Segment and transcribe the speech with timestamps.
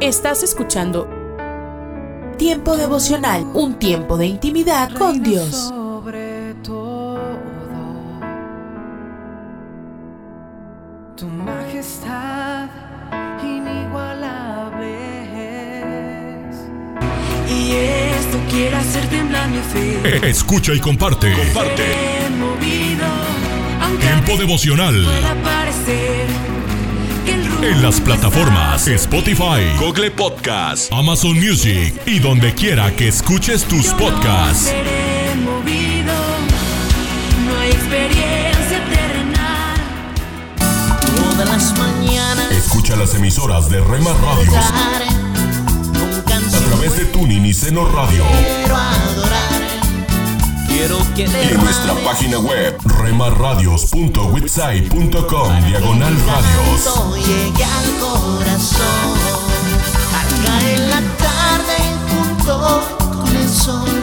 [0.00, 1.08] Estás escuchando
[2.38, 5.50] Tiempo devocional, un tiempo de intimidad con Dios.
[5.68, 7.20] Sobre todo,
[11.16, 12.68] tu majestad
[13.42, 14.96] inigualable
[16.48, 16.56] es.
[17.52, 20.28] Y esto quiere hacer temblar mi fe.
[20.28, 21.32] Escucha y comparte.
[21.34, 21.84] Comparte.
[22.38, 23.06] Movido,
[24.00, 25.06] Tiempo devocional.
[27.64, 33.96] En las plataformas Spotify, Google Podcast, Amazon Music y donde quiera que escuches tus Yo
[33.96, 34.66] podcasts.
[34.66, 36.12] No seré movido,
[37.46, 39.76] no hay experiencia terrenal.
[41.16, 44.54] Todas las mañanas Escucha las emisoras de Rema Radios
[46.54, 48.24] a través de Tuning y Seno Radio
[50.76, 56.84] quiero que y en nuestra página web remarradios.witsai.com diagonal radios.
[56.84, 59.18] Todo llegue al corazón.
[60.18, 61.76] Al caer la tarde
[62.10, 64.02] junto con el sol.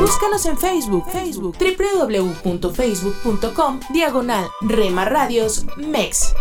[0.00, 6.32] Búscanos en Facebook, Facebook, www.facebook.com, diagonal Rema Radios MEX.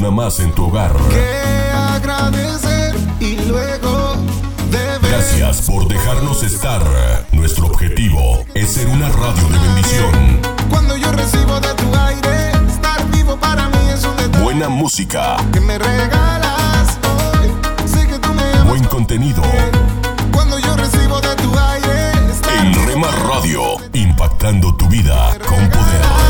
[0.00, 0.92] Una más en tu hogar.
[1.10, 4.16] que agradecer y luego
[4.70, 4.98] deber.
[5.02, 6.82] Gracias por dejarnos estar.
[7.32, 10.40] Nuestro objetivo es ser una radio de bendición.
[10.70, 15.36] Cuando yo recibo de tu aire, estar vivo para mí es un detalle Buena música,
[15.52, 17.50] que me regalas hoy.
[17.86, 19.42] Sé que tú me buen contenido.
[20.32, 26.29] Cuando yo recibo de tu aire, estar En Rema Radio, impactando tu vida con poder.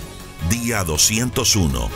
[0.51, 1.89] Día 201.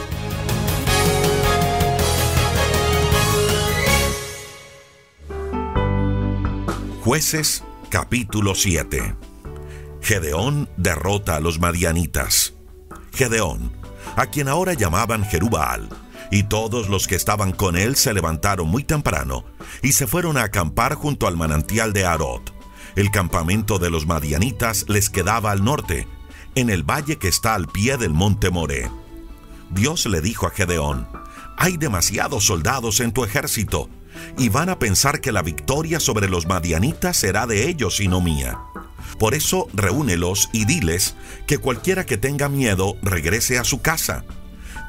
[7.04, 9.14] Jueces capítulo 7.
[10.02, 12.54] Gedeón derrota a los madianitas.
[13.14, 13.74] Gedeón,
[14.16, 15.90] a quien ahora llamaban Jerubal,
[16.32, 19.44] y todos los que estaban con él se levantaron muy temprano
[19.84, 22.54] y se fueron a acampar junto al manantial de Arot.
[22.96, 26.08] El campamento de los madianitas les quedaba al norte,
[26.56, 28.90] en el valle que está al pie del monte Moré.
[29.70, 31.08] Dios le dijo a Gedeón,
[31.58, 33.90] hay demasiados soldados en tu ejército,
[34.38, 38.22] y van a pensar que la victoria sobre los madianitas será de ellos y no
[38.22, 38.58] mía.
[39.20, 41.16] Por eso reúnelos y diles
[41.48, 44.24] que cualquiera que tenga miedo regrese a su casa.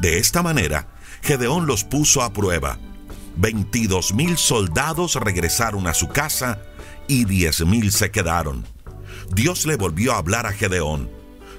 [0.00, 0.88] De esta manera,
[1.22, 2.78] Gedeón los puso a prueba.
[3.36, 6.60] Veintidós mil soldados regresaron a su casa
[7.08, 8.64] y diez mil se quedaron.
[9.32, 11.15] Dios le volvió a hablar a Gedeón.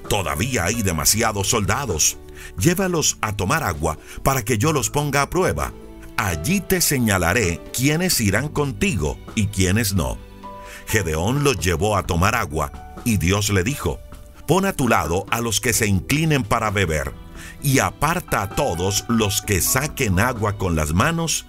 [0.09, 2.18] Todavía hay demasiados soldados.
[2.57, 5.73] Llévalos a tomar agua para que yo los ponga a prueba.
[6.18, 10.17] Allí te señalaré quiénes irán contigo y quiénes no.
[10.88, 14.00] Gedeón los llevó a tomar agua y Dios le dijo,
[14.47, 17.13] pon a tu lado a los que se inclinen para beber
[17.62, 21.46] y aparta a todos los que saquen agua con las manos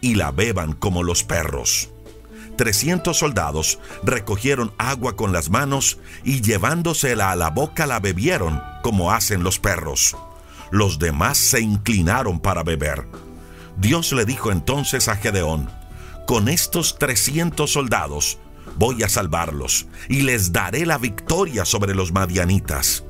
[0.00, 1.90] y la beban como los perros.
[2.58, 9.12] Trescientos soldados recogieron agua con las manos y llevándosela a la boca la bebieron como
[9.12, 10.16] hacen los perros.
[10.72, 13.06] Los demás se inclinaron para beber.
[13.76, 15.70] Dios le dijo entonces a Gedeón,
[16.26, 18.38] con estos trescientos soldados
[18.76, 23.04] voy a salvarlos y les daré la victoria sobre los madianitas.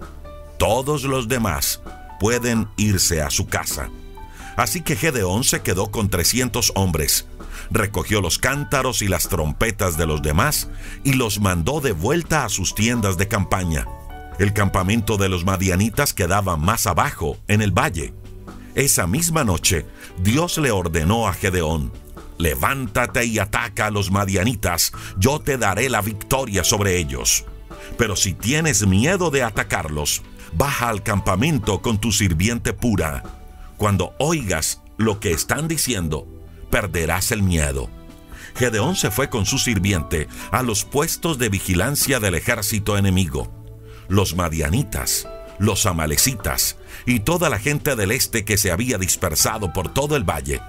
[0.59, 1.81] Todos los demás
[2.21, 3.89] pueden irse a su casa.
[4.59, 7.28] Así que Gedeón se quedó con trescientos hombres,
[7.71, 10.69] recogió los cántaros y las trompetas de los demás
[11.05, 13.87] y los mandó de vuelta a sus tiendas de campaña.
[14.39, 18.15] El campamento de los madianitas quedaba más abajo, en el valle.
[18.75, 19.85] Esa misma noche,
[20.23, 21.93] Dios le ordenó a Gedeón,
[22.39, 27.45] levántate y ataca a los madianitas, yo te daré la victoria sobre ellos.
[27.97, 30.23] Pero si tienes miedo de atacarlos,
[30.53, 33.25] baja al campamento con tu sirviente pura.
[33.77, 36.29] Cuando oigas lo que están diciendo,
[36.71, 37.89] perderás el miedo.
[38.57, 43.53] Gedeón se fue con su sirviente a los puestos de vigilancia del ejército enemigo.
[44.09, 45.29] Los madianitas,
[45.59, 46.77] los amalecitas
[47.07, 50.61] y toda la gente del este que se había dispersado por todo el valle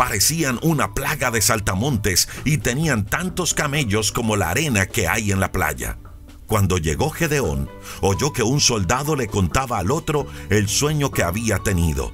[0.00, 5.40] parecían una plaga de saltamontes y tenían tantos camellos como la arena que hay en
[5.40, 5.98] la playa.
[6.46, 7.68] Cuando llegó Gedeón,
[8.00, 12.12] oyó que un soldado le contaba al otro el sueño que había tenido.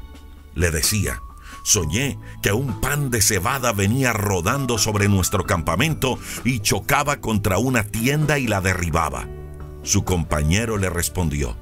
[0.57, 1.23] Le decía,
[1.67, 7.83] soñé que un pan de cebada venía rodando sobre nuestro campamento y chocaba contra una
[7.83, 9.27] tienda y la derribaba.
[9.83, 11.57] Su compañero le respondió,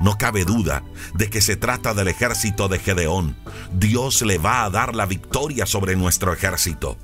[0.00, 0.82] no cabe duda
[1.12, 3.36] de que se trata del ejército de Gedeón.
[3.74, 6.96] Dios le va a dar la victoria sobre nuestro ejército.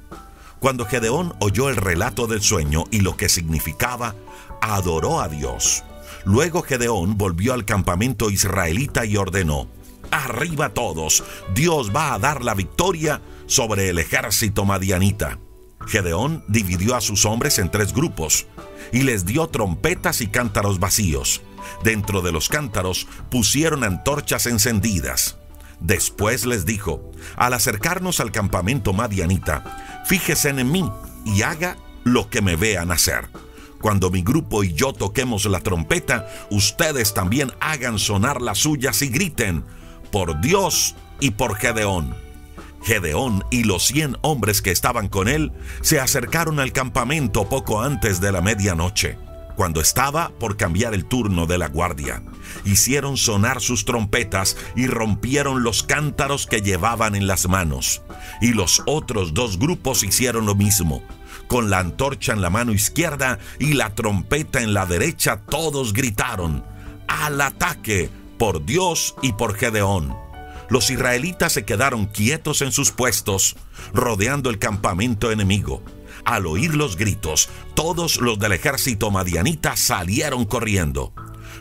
[0.59, 4.15] Cuando Gedeón oyó el relato del sueño y lo que significaba,
[4.63, 5.85] adoró a Dios.
[6.25, 9.69] Luego Gedeón volvió al campamento israelita y ordenó,
[10.11, 11.25] Arriba todos,
[11.55, 15.39] Dios va a dar la victoria sobre el ejército madianita.
[15.87, 18.47] Gedeón dividió a sus hombres en tres grupos
[18.93, 21.43] y les dio trompetas y cántaros vacíos.
[21.83, 25.37] Dentro de los cántaros pusieron antorchas encendidas.
[25.81, 30.91] Después les dijo, al acercarnos al campamento madianita, fíjese en mí
[31.25, 33.29] y haga lo que me vean hacer.
[33.81, 39.09] Cuando mi grupo y yo toquemos la trompeta, ustedes también hagan sonar las suyas y
[39.09, 39.65] griten,
[40.11, 42.15] por Dios y por Gedeón.
[42.83, 48.21] Gedeón y los cien hombres que estaban con él se acercaron al campamento poco antes
[48.21, 49.19] de la medianoche
[49.59, 52.23] cuando estaba por cambiar el turno de la guardia.
[52.65, 58.01] Hicieron sonar sus trompetas y rompieron los cántaros que llevaban en las manos.
[58.41, 61.03] Y los otros dos grupos hicieron lo mismo.
[61.49, 66.63] Con la antorcha en la mano izquierda y la trompeta en la derecha, todos gritaron,
[67.09, 70.17] al ataque, por Dios y por Gedeón.
[70.71, 73.57] Los israelitas se quedaron quietos en sus puestos,
[73.93, 75.83] rodeando el campamento enemigo.
[76.25, 81.13] Al oír los gritos, todos los del ejército madianita salieron corriendo.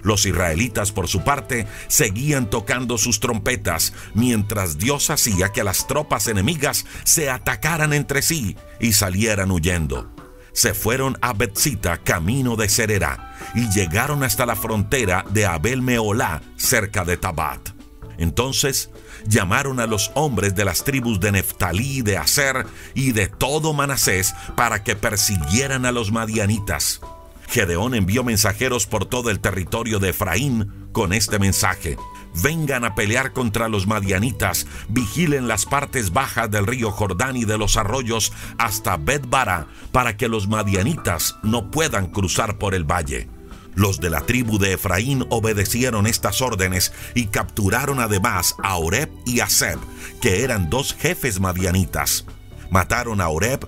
[0.04, 6.28] Los israelitas, por su parte, seguían tocando sus trompetas, mientras Dios hacía que las tropas
[6.28, 10.17] enemigas se atacaran entre sí y salieran huyendo.
[10.58, 16.42] Se fueron a Betzita camino de Serera y llegaron hasta la frontera de Abel Meolá,
[16.56, 17.70] cerca de Tabat.
[18.18, 18.90] Entonces
[19.28, 22.66] llamaron a los hombres de las tribus de Neftalí, de Aser
[22.96, 27.02] y de todo Manasés para que persiguieran a los madianitas.
[27.48, 31.98] Gedeón envió mensajeros por todo el territorio de Efraín con este mensaje.
[32.42, 37.58] Vengan a pelear contra los madianitas, vigilen las partes bajas del río Jordán y de
[37.58, 43.30] los arroyos hasta Bet-Bara, para que los madianitas no puedan cruzar por el valle.
[43.74, 49.40] Los de la tribu de Efraín obedecieron estas órdenes y capturaron además a Oreb y
[49.40, 49.78] a Seb,
[50.20, 52.26] que eran dos jefes madianitas.
[52.72, 53.68] Mataron a Oreb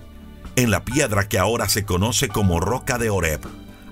[0.55, 3.41] en la piedra que ahora se conoce como Roca de Oreb.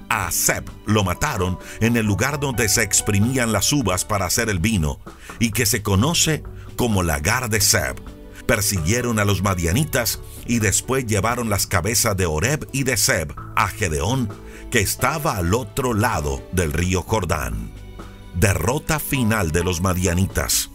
[0.10, 4.60] A Seb lo mataron en el lugar donde se exprimían las uvas para hacer el
[4.60, 5.00] vino
[5.40, 6.44] y que se conoce
[6.76, 7.96] como lagar de Seb.
[8.46, 13.68] Persiguieron a los madianitas y después llevaron las cabezas de Oreb y de Seb a
[13.68, 14.30] Gedeón
[14.72, 17.72] que estaba al otro lado del río Jordán.
[18.36, 20.70] Derrota final de los madianitas.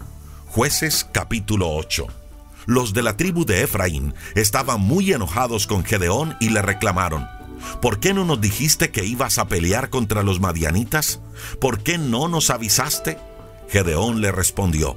[0.47, 2.07] Jueces capítulo 8.
[2.67, 7.27] Los de la tribu de Efraín estaban muy enojados con Gedeón y le reclamaron,
[7.81, 11.21] ¿por qué no nos dijiste que ibas a pelear contra los madianitas?
[11.61, 13.19] ¿Por qué no nos avisaste?
[13.69, 14.97] Gedeón le respondió,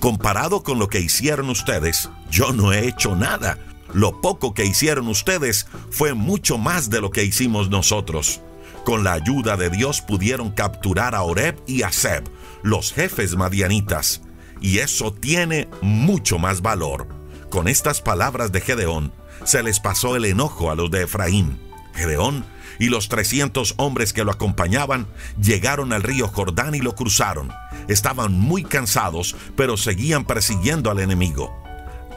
[0.00, 3.58] comparado con lo que hicieron ustedes, yo no he hecho nada
[3.92, 8.40] lo poco que hicieron ustedes fue mucho más de lo que hicimos nosotros.
[8.84, 12.24] Con la ayuda de Dios pudieron capturar a Oreb y a Seb,
[12.62, 14.22] los jefes madianitas,
[14.60, 17.06] y eso tiene mucho más valor.
[17.50, 19.12] Con estas palabras de Gedeón,
[19.44, 21.58] se les pasó el enojo a los de Efraín.
[21.94, 22.44] Gedeón
[22.78, 25.06] y los 300 hombres que lo acompañaban
[25.40, 27.52] llegaron al río Jordán y lo cruzaron.
[27.88, 31.54] Estaban muy cansados, pero seguían persiguiendo al enemigo.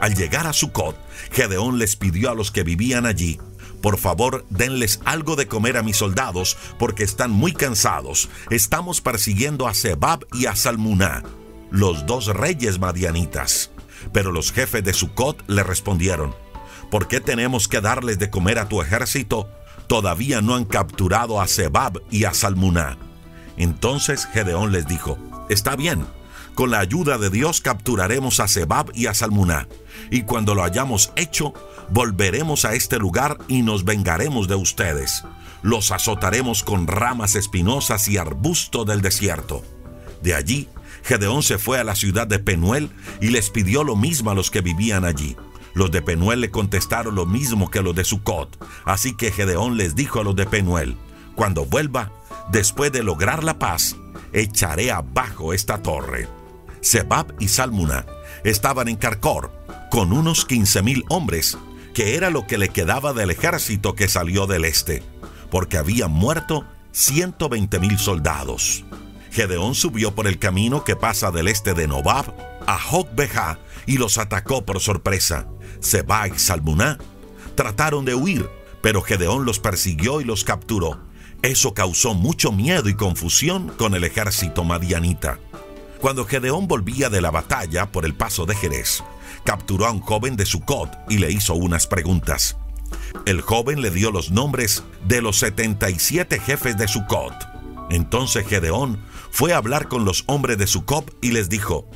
[0.01, 0.97] Al llegar a Sucot,
[1.31, 3.39] Gedeón les pidió a los que vivían allí,
[3.85, 8.29] por favor, denles algo de comer a mis soldados, porque están muy cansados.
[8.49, 11.21] Estamos persiguiendo a Sebab y a Salmuná,
[11.69, 13.69] los dos reyes madianitas.
[14.11, 16.33] Pero los jefes de Sucot le respondieron,
[16.89, 19.51] ¿por qué tenemos que darles de comer a tu ejército?
[19.87, 22.97] Todavía no han capturado a Sebab y a Salmuná.
[23.57, 25.17] Entonces Gedeón les dijo,
[25.49, 26.05] está bien,
[26.55, 29.67] con la ayuda de Dios capturaremos a Sebab y a Salmuná,
[30.09, 31.53] y cuando lo hayamos hecho,
[31.89, 35.23] volveremos a este lugar y nos vengaremos de ustedes.
[35.61, 39.63] Los azotaremos con ramas espinosas y arbusto del desierto.
[40.21, 40.69] De allí,
[41.03, 42.89] Gedeón se fue a la ciudad de Penuel
[43.21, 45.35] y les pidió lo mismo a los que vivían allí.
[45.75, 48.57] Los de Penuel le contestaron lo mismo que los de Sucot.
[48.85, 50.95] Así que Gedeón les dijo a los de Penuel,
[51.35, 52.11] cuando vuelva,
[52.49, 53.97] después de lograr la paz,
[54.33, 56.27] echaré abajo esta torre.
[56.81, 58.05] Sebab y Salmuna
[58.43, 59.51] estaban en Carcor
[59.91, 61.57] con unos 15 mil hombres,
[61.93, 65.03] que era lo que le quedaba del ejército que salió del este,
[65.51, 68.85] porque habían muerto 120 mil soldados.
[69.31, 72.33] Gedeón subió por el camino que pasa del este de Nobab
[72.67, 75.47] a Jokbeja y los atacó por sorpresa.
[75.85, 76.97] Seba y Salmuná
[77.55, 78.49] trataron de huir,
[78.81, 80.99] pero Gedeón los persiguió y los capturó.
[81.41, 85.39] Eso causó mucho miedo y confusión con el ejército madianita.
[85.99, 89.03] Cuando Gedeón volvía de la batalla por el paso de Jerez,
[89.43, 92.57] capturó a un joven de Sucot y le hizo unas preguntas.
[93.25, 97.33] El joven le dio los nombres de los 77 jefes de Sucot.
[97.91, 98.99] Entonces Gedeón
[99.29, 101.87] fue a hablar con los hombres de Sucot y les dijo,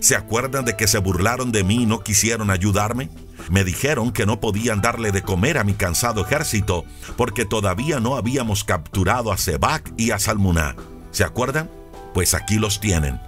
[0.00, 3.10] ¿se acuerdan de que se burlaron de mí y no quisieron ayudarme?
[3.48, 6.84] Me dijeron que no podían darle de comer a mi cansado ejército
[7.16, 10.76] porque todavía no habíamos capturado a Sebac y a Salmuná.
[11.10, 11.70] ¿Se acuerdan?
[12.14, 13.20] Pues aquí los tienen.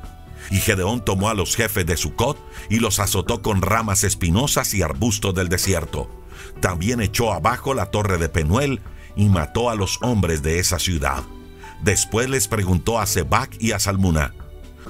[0.50, 2.38] Y Gedeón tomó a los jefes de Sucot
[2.68, 6.10] y los azotó con ramas espinosas y arbustos del desierto.
[6.60, 8.80] También echó abajo la torre de Penuel
[9.16, 11.22] y mató a los hombres de esa ciudad.
[11.82, 14.34] Después les preguntó a Sebac y a Salmuna,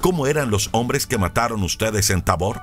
[0.01, 2.61] ¿cómo eran los hombres que mataron ustedes en Tabor?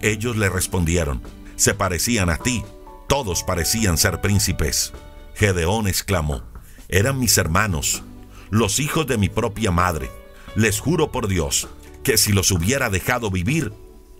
[0.00, 1.22] Ellos le respondieron,
[1.62, 2.64] se parecían a ti,
[3.08, 4.92] todos parecían ser príncipes.
[5.34, 6.42] Gedeón exclamó,
[6.88, 8.02] eran mis hermanos,
[8.50, 10.10] los hijos de mi propia madre.
[10.56, 11.68] Les juro por Dios
[12.02, 13.72] que si los hubiera dejado vivir,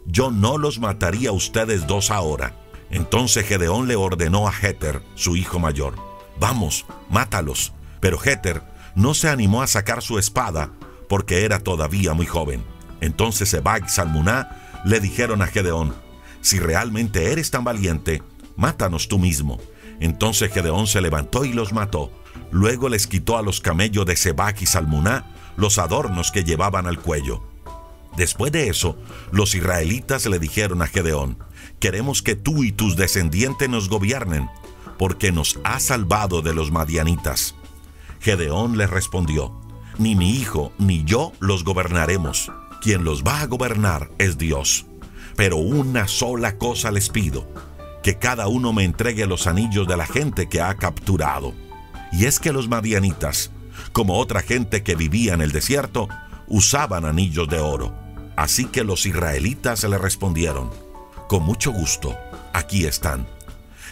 [0.06, 2.54] yo no los mataría a ustedes dos ahora.
[2.90, 5.94] Entonces Gedeón le ordenó a Heter, su hijo mayor,
[6.38, 7.72] vamos, mátalos.
[8.00, 8.62] Pero Heter
[8.94, 10.70] no se animó a sacar su espada
[11.08, 12.64] porque era todavía muy joven.
[13.00, 15.92] Entonces Sebag y Salmuná le dijeron a Gedeón,
[16.42, 18.22] si realmente eres tan valiente,
[18.56, 19.58] mátanos tú mismo.
[20.00, 22.12] Entonces Gedeón se levantó y los mató.
[22.50, 25.24] Luego les quitó a los camellos de Sebag y Salmuná
[25.56, 27.42] los adornos que llevaban al cuello.
[28.16, 28.98] Después de eso,
[29.30, 31.38] los israelitas le dijeron a Gedeón,
[31.78, 34.50] queremos que tú y tus descendientes nos gobiernen,
[34.98, 37.54] porque nos has salvado de los madianitas.
[38.20, 39.58] Gedeón les respondió,
[39.98, 42.50] Ni mi hijo ni yo los gobernaremos.
[42.80, 44.86] Quien los va a gobernar es Dios.
[45.36, 47.48] Pero una sola cosa les pido,
[48.02, 51.54] que cada uno me entregue los anillos de la gente que ha capturado.
[52.12, 53.50] Y es que los madianitas,
[53.92, 56.08] como otra gente que vivía en el desierto,
[56.48, 57.94] usaban anillos de oro.
[58.36, 60.70] Así que los israelitas le respondieron,
[61.28, 62.16] con mucho gusto,
[62.52, 63.26] aquí están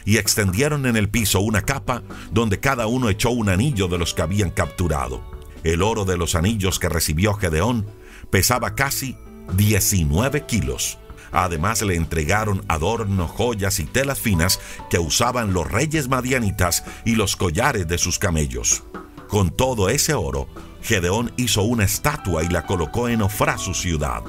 [0.04, 4.14] y extendieron en el piso una capa donde cada uno echó un anillo de los
[4.14, 5.23] que habían capturado.
[5.62, 7.87] El oro de los anillos que recibió Gedeón
[8.30, 9.16] pesaba casi
[9.56, 10.99] 19 kilos.
[11.33, 17.37] Además le entregaron adornos, joyas y telas finas que usaban los reyes madianitas y los
[17.37, 18.83] collares de sus camellos.
[19.29, 20.49] Con todo ese oro,
[20.83, 24.23] Gedeón hizo una estatua y la colocó en Ofra, su ciudad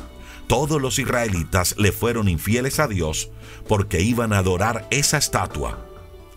[0.51, 3.29] todos los israelitas le fueron infieles a Dios
[3.69, 5.87] porque iban a adorar esa estatua.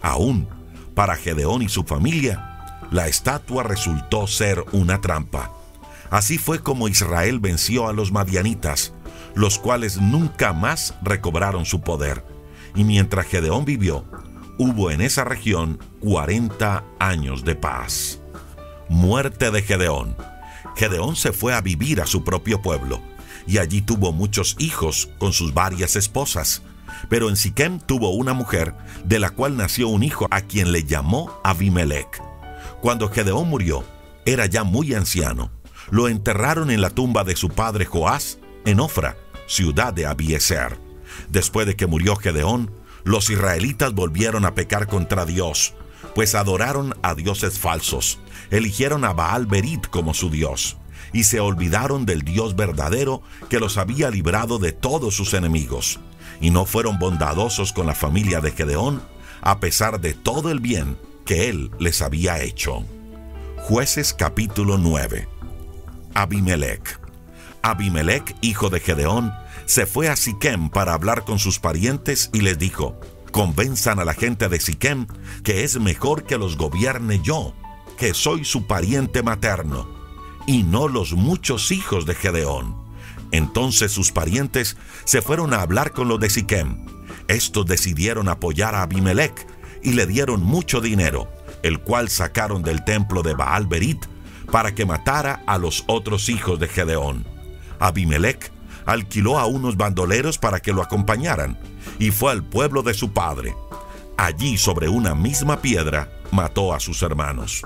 [0.02, 0.47] Aún
[0.94, 5.50] para Gedeón y su familia, la estatua resultó ser una trampa.
[6.11, 8.92] Así fue como Israel venció a los madianitas,
[9.34, 12.24] los cuales nunca más recobraron su poder.
[12.74, 14.04] Y mientras Gedeón vivió,
[14.58, 18.20] hubo en esa región 40 años de paz.
[18.88, 20.16] Muerte de Gedeón.
[20.76, 23.00] Gedeón se fue a vivir a su propio pueblo
[23.46, 26.62] y allí tuvo muchos hijos con sus varias esposas.
[27.08, 28.74] Pero en Siquem tuvo una mujer,
[29.04, 32.22] de la cual nació un hijo a quien le llamó Abimelech.
[32.80, 33.84] Cuando Gedeón murió,
[34.24, 35.50] era ya muy anciano.
[35.90, 40.78] Lo enterraron en la tumba de su padre Joás, en Ofra, ciudad de Abieser.
[41.28, 42.70] Después de que murió Gedeón,
[43.04, 45.74] los israelitas volvieron a pecar contra Dios,
[46.14, 48.18] pues adoraron a dioses falsos,
[48.50, 50.76] eligieron a Baal Berit como su dios
[51.14, 56.00] y se olvidaron del Dios verdadero que los había librado de todos sus enemigos,
[56.40, 59.00] y no fueron bondadosos con la familia de Gedeón,
[59.40, 62.84] a pesar de todo el bien que él les había hecho.
[63.58, 65.28] Jueces capítulo 9
[66.14, 67.03] Abimelech
[67.64, 69.33] Abimelech, hijo de Gedeón,
[69.64, 73.00] se fue a Siquem para hablar con sus parientes y les dijo,
[73.33, 75.06] convenzan a la gente de Siquem
[75.42, 77.54] que es mejor que los gobierne yo,
[77.97, 79.88] que soy su pariente materno
[80.47, 82.76] y no los muchos hijos de Gedeón.
[83.30, 86.85] Entonces sus parientes se fueron a hablar con los de Siquem.
[87.28, 89.47] Estos decidieron apoyar a Abimelech
[89.83, 94.04] y le dieron mucho dinero, el cual sacaron del templo de Baal Berit
[94.52, 97.33] para que matara a los otros hijos de Gedeón.
[97.78, 98.52] Abimelech
[98.86, 101.58] alquiló a unos bandoleros para que lo acompañaran,
[101.98, 103.54] y fue al pueblo de su padre.
[104.16, 107.62] Allí sobre una misma piedra mató a sus hermanos.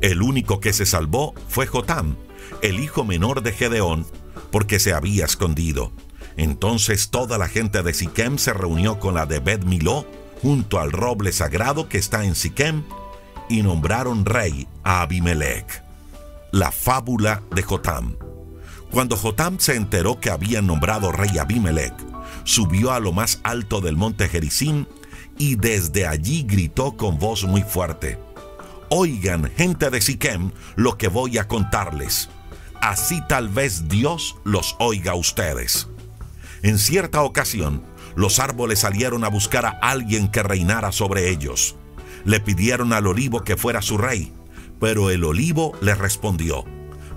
[0.00, 2.16] El único que se salvó fue Jotam,
[2.62, 4.06] el hijo menor de Gedeón,
[4.50, 5.92] porque se había escondido.
[6.36, 10.06] Entonces toda la gente de Siquem se reunió con la de Bet Miló
[10.42, 12.84] junto al roble sagrado que está en Siquem
[13.48, 15.82] y nombraron rey a Abimelech.
[16.52, 18.16] La fábula de Jotam.
[18.90, 21.94] Cuando Jotam se enteró que habían nombrado rey Abimelech,
[22.44, 24.86] subió a lo más alto del monte Gerizim
[25.38, 28.18] y desde allí gritó con voz muy fuerte:
[28.88, 32.28] Oigan, gente de Siquem, lo que voy a contarles.
[32.80, 35.88] Así tal vez Dios los oiga a ustedes.
[36.62, 37.82] En cierta ocasión,
[38.14, 41.76] los árboles salieron a buscar a alguien que reinara sobre ellos.
[42.24, 44.32] Le pidieron al olivo que fuera su rey,
[44.80, 46.64] pero el olivo le respondió,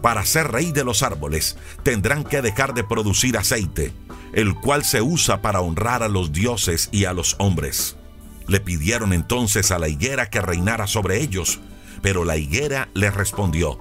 [0.01, 3.93] para ser rey de los árboles tendrán que dejar de producir aceite,
[4.33, 7.97] el cual se usa para honrar a los dioses y a los hombres.
[8.47, 11.59] Le pidieron entonces a la higuera que reinara sobre ellos,
[12.01, 13.79] pero la higuera le respondió,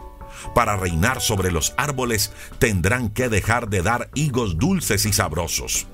[0.55, 5.87] para reinar sobre los árboles tendrán que dejar de dar higos dulces y sabrosos.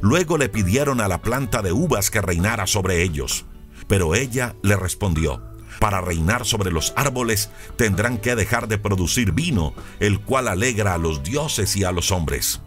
[0.00, 3.44] Luego le pidieron a la planta de uvas que reinara sobre ellos,
[3.86, 5.42] pero ella le respondió,
[5.82, 10.98] para reinar sobre los árboles tendrán que dejar de producir vino, el cual alegra a
[10.98, 12.60] los dioses y a los hombres.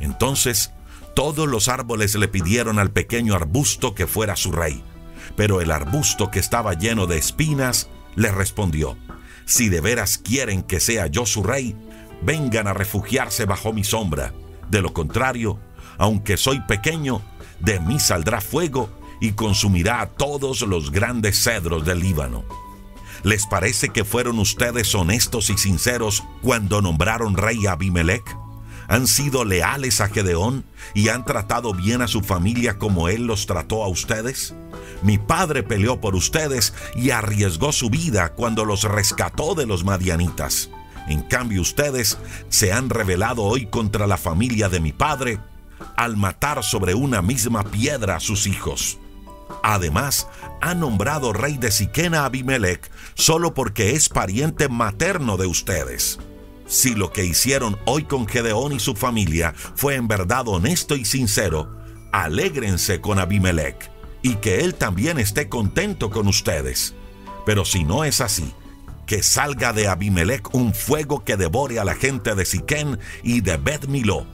[0.00, 0.70] Entonces,
[1.16, 4.84] todos los árboles le pidieron al pequeño arbusto que fuera su rey.
[5.34, 8.98] Pero el arbusto que estaba lleno de espinas le respondió,
[9.46, 11.74] Si de veras quieren que sea yo su rey,
[12.20, 14.34] vengan a refugiarse bajo mi sombra.
[14.70, 15.58] De lo contrario,
[15.96, 17.22] aunque soy pequeño,
[17.60, 22.44] de mí saldrá fuego y consumirá a todos los grandes cedros del Líbano.
[23.22, 28.24] ¿Les parece que fueron ustedes honestos y sinceros cuando nombraron rey a Abimelech?
[28.88, 33.46] ¿Han sido leales a Gedeón y han tratado bien a su familia como él los
[33.46, 34.54] trató a ustedes?
[35.02, 40.70] Mi padre peleó por ustedes y arriesgó su vida cuando los rescató de los madianitas.
[41.06, 45.38] En cambio ustedes se han rebelado hoy contra la familia de mi padre
[45.96, 48.98] al matar sobre una misma piedra a sus hijos.
[49.62, 50.28] Además,
[50.60, 56.18] ha nombrado rey de Siquén a Abimelech solo porque es pariente materno de ustedes.
[56.66, 61.04] Si lo que hicieron hoy con Gedeón y su familia fue en verdad honesto y
[61.04, 61.74] sincero,
[62.12, 63.90] alégrense con Abimelech
[64.22, 66.94] y que Él también esté contento con ustedes.
[67.46, 68.52] Pero si no es así,
[69.06, 73.56] que salga de Abimelech un fuego que devore a la gente de Siquén y de
[73.56, 74.26] Bet Miló,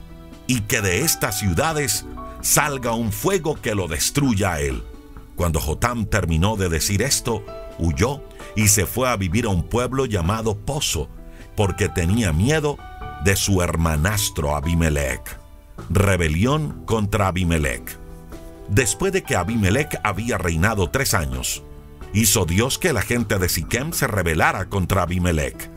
[0.47, 2.05] y que de estas ciudades
[2.41, 4.83] salga un fuego que lo destruya a él.
[5.35, 7.43] Cuando Jotam terminó de decir esto,
[7.77, 8.21] huyó
[8.55, 11.09] y se fue a vivir a un pueblo llamado Pozo,
[11.55, 12.77] porque tenía miedo
[13.23, 15.39] de su hermanastro Abimelech.
[15.89, 17.97] Rebelión contra Abimelech.
[18.69, 21.63] Después de que Abimelech había reinado tres años,
[22.13, 25.69] hizo Dios que la gente de Siquem se rebelara contra Abimelech.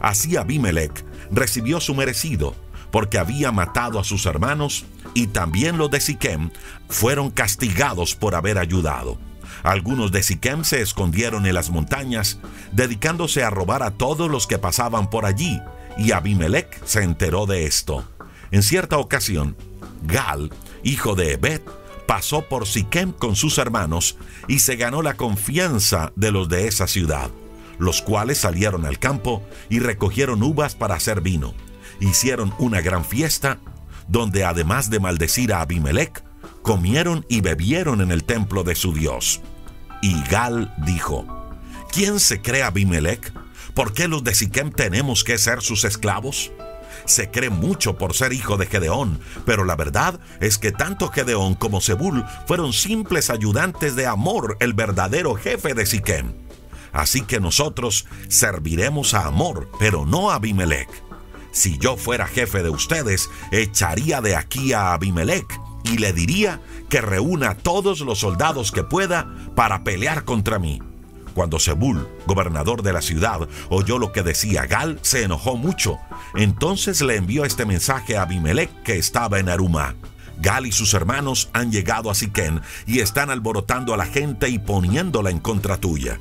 [0.00, 2.54] Así Abimelech recibió su merecido,
[2.90, 6.50] porque había matado a sus hermanos, y también los de Siquem
[6.88, 9.18] fueron castigados por haber ayudado.
[9.62, 12.38] Algunos de Siquem se escondieron en las montañas,
[12.72, 15.60] dedicándose a robar a todos los que pasaban por allí,
[15.98, 18.04] y Abimelech se enteró de esto.
[18.50, 19.56] En cierta ocasión,
[20.02, 20.50] Gal,
[20.82, 21.60] hijo de Ebed,
[22.06, 24.16] pasó por Siquem con sus hermanos
[24.48, 27.30] y se ganó la confianza de los de esa ciudad,
[27.78, 31.54] los cuales salieron al campo y recogieron uvas para hacer vino.
[32.00, 33.58] Hicieron una gran fiesta,
[34.10, 36.22] donde además de maldecir a Abimelech,
[36.62, 39.40] comieron y bebieron en el templo de su Dios.
[40.02, 41.26] Y Gal dijo,
[41.92, 43.32] ¿quién se cree Abimelech?
[43.74, 46.50] ¿Por qué los de Siquem tenemos que ser sus esclavos?
[47.06, 51.54] se cree mucho por ser hijo de Gedeón, pero la verdad es que tanto Gedeón
[51.54, 56.32] como Zebul fueron simples ayudantes de Amor, el verdadero jefe de Siquem.
[56.92, 60.88] Así que nosotros serviremos a Amor, pero no a Abimelech.
[61.52, 67.00] Si yo fuera jefe de ustedes, echaría de aquí a Abimelech y le diría que
[67.00, 70.80] reúna todos los soldados que pueda para pelear contra mí.
[71.34, 75.98] Cuando Zebul, gobernador de la ciudad, oyó lo que decía Gal, se enojó mucho.
[76.34, 79.94] Entonces le envió este mensaje a Abimelech que estaba en Arumá.
[80.38, 84.58] Gal y sus hermanos han llegado a Siquén y están alborotando a la gente y
[84.58, 86.18] poniéndola en contra tuya.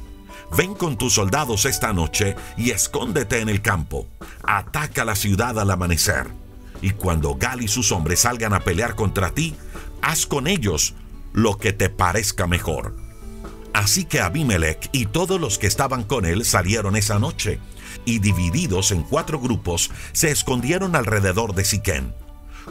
[0.58, 4.08] Ven con tus soldados esta noche y escóndete en el campo.
[4.44, 6.28] Ataca la ciudad al amanecer.
[6.82, 9.56] Y cuando Gal y sus hombres salgan a pelear contra ti,
[10.02, 10.96] haz con ellos
[11.34, 13.10] lo que te parezca mejor
[13.74, 17.60] Así que Abimelech y todos los que estaban con él salieron esa noche,
[18.06, 22.14] y divididos en cuatro grupos, se escondieron alrededor de Siquén.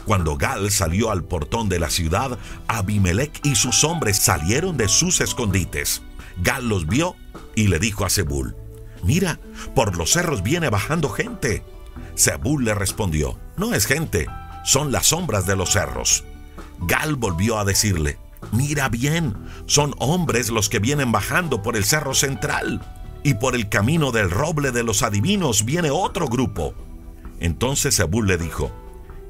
[0.04, 5.20] Cuando Gal salió al portón de la ciudad, Abimelech y sus hombres salieron de sus
[5.20, 6.02] escondites.
[6.42, 7.16] Gal los vio
[7.58, 8.54] y le dijo a Zebul,
[9.02, 9.40] Mira,
[9.74, 11.64] por los cerros viene bajando gente.
[12.16, 14.28] Zebul le respondió, No es gente,
[14.64, 16.22] son las sombras de los cerros.
[16.80, 18.16] Gal volvió a decirle,
[18.52, 22.80] Mira bien, son hombres los que vienen bajando por el cerro central,
[23.24, 26.74] y por el camino del roble de los adivinos viene otro grupo.
[27.40, 28.70] Entonces Zebul le dijo,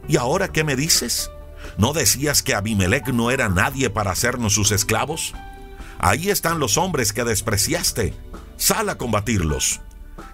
[0.06, 1.30] ¿Y ahora qué me dices?
[1.78, 5.34] ¿No decías que Abimelech no era nadie para hacernos sus esclavos?
[5.98, 8.14] Ahí están los hombres que despreciaste.
[8.56, 9.80] Sal a combatirlos.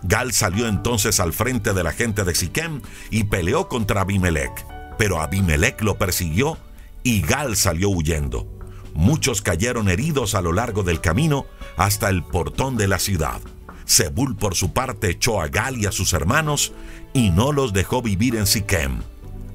[0.03, 4.67] Gal salió entonces al frente de la gente de Siquem y peleó contra Abimelech.
[4.99, 6.59] Pero Abimelech lo persiguió
[7.03, 8.47] y Gal salió huyendo.
[8.95, 11.47] Muchos cayeron heridos a lo largo del camino
[11.77, 13.41] hasta el portón de la ciudad.
[13.87, 16.73] Zebul por su parte echó a Gal y a sus hermanos
[17.13, 19.01] y no los dejó vivir en Siquem.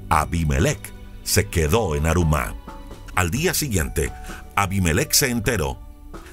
[0.10, 0.94] Abimelech
[1.24, 2.56] se quedó en Arumá.
[3.16, 4.12] Al día siguiente,
[4.56, 5.89] Abimelech se enteró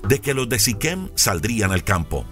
[0.09, 2.25] de que los de Siquem saldrían al campo.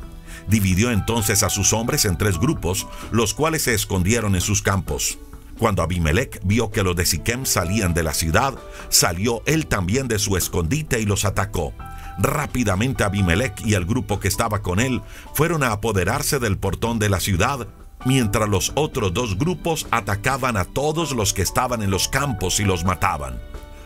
[0.48, 5.18] Dividió entonces a sus hombres en tres grupos, los cuales se escondieron en sus campos.
[5.58, 8.54] Cuando Abimelech vio que los de Siquem salían de la ciudad,
[8.88, 11.72] salió él también de su escondite y los atacó.
[12.18, 15.02] Rápidamente Abimelech y el grupo que estaba con él
[15.34, 17.66] fueron a apoderarse del portón de la ciudad
[18.04, 22.64] mientras los otros dos grupos atacaban a todos los que estaban en los campos y
[22.64, 23.40] los mataban.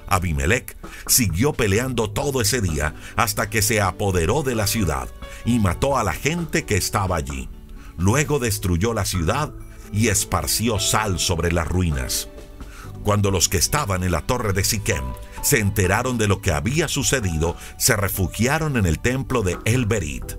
[0.08, 5.08] Abimelech siguió peleando todo ese día hasta que se apoderó de la ciudad
[5.44, 7.48] y mató a la gente que estaba allí.
[7.96, 9.52] Luego destruyó la ciudad
[9.92, 12.28] y esparció sal sobre las ruinas.
[13.02, 15.04] Cuando los que estaban en la torre de Siquem
[15.42, 20.36] se enteraron de lo que había sucedido, se refugiaron en el templo de El Berit.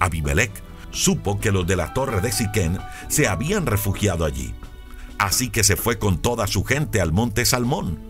[0.00, 0.52] Abimelech
[0.90, 2.78] supo que los de la torre de Siquén
[3.08, 4.54] se habían refugiado allí.
[5.18, 8.07] Así que se fue con toda su gente al monte Salmón.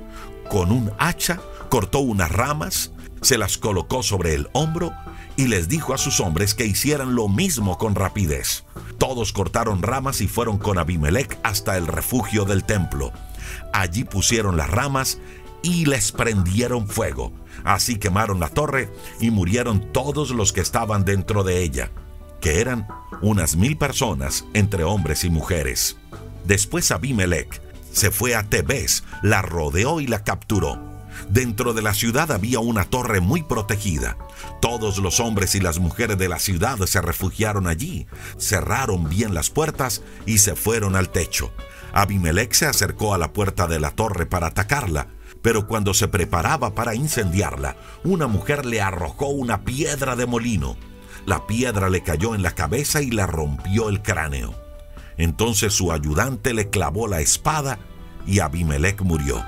[0.48, 4.92] Con un hacha cortó unas ramas, se las colocó sobre el hombro
[5.36, 8.64] y les dijo a sus hombres que hicieran lo mismo con rapidez.
[8.98, 13.12] Todos cortaron ramas y fueron con Abimelech hasta el refugio del templo.
[13.72, 15.18] Allí pusieron las ramas
[15.62, 17.32] y les prendieron fuego.
[17.64, 21.90] Así quemaron la torre y murieron todos los que estaban dentro de ella
[22.40, 22.86] que eran
[23.20, 25.96] unas mil personas entre hombres y mujeres.
[26.44, 27.60] Después Abimelech
[27.98, 30.80] se fue a Tebes, la rodeó y la capturó.
[31.28, 34.16] Dentro de la ciudad había una torre muy protegida.
[34.60, 38.06] Todos los hombres y las mujeres de la ciudad se refugiaron allí,
[38.38, 41.52] cerraron bien las puertas y se fueron al techo.
[41.92, 45.08] Abimelech se acercó a la puerta de la torre para atacarla,
[45.42, 50.76] pero cuando se preparaba para incendiarla, una mujer le arrojó una piedra de molino.
[51.26, 54.67] La piedra le cayó en la cabeza y le rompió el cráneo.
[55.18, 57.78] Entonces su ayudante le clavó la espada
[58.26, 59.44] y Abimelech murió.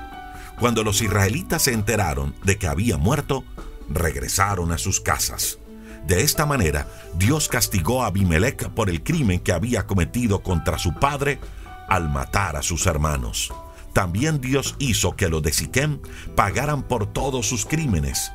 [0.59, 3.43] Cuando los israelitas se enteraron de que había muerto,
[3.89, 5.57] regresaron a sus casas.
[6.05, 10.93] De esta manera, Dios castigó a Abimelech por el crimen que había cometido contra su
[10.93, 11.39] padre
[11.87, 13.53] al matar a sus hermanos.
[13.93, 15.99] También Dios hizo que los de Siquem
[16.35, 18.31] pagaran por todos sus crímenes,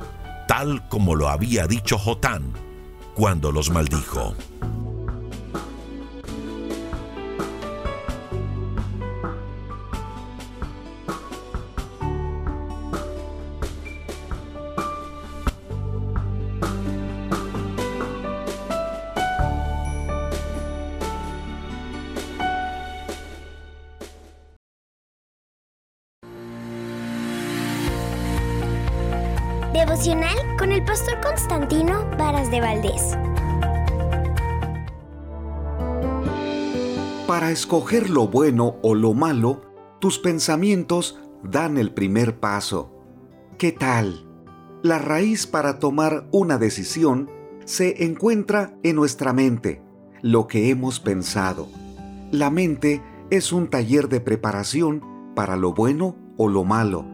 [0.47, 2.53] tal como lo había dicho Jotán,
[3.15, 4.35] cuando los maldijo.
[32.27, 33.17] De Valdés.
[37.25, 39.61] Para escoger lo bueno o lo malo,
[39.99, 42.91] tus pensamientos dan el primer paso.
[43.57, 44.27] ¿Qué tal?
[44.83, 47.31] La raíz para tomar una decisión
[47.63, 49.81] se encuentra en nuestra mente,
[50.21, 51.69] lo que hemos pensado.
[52.33, 57.05] La mente es un taller de preparación para lo bueno o lo malo.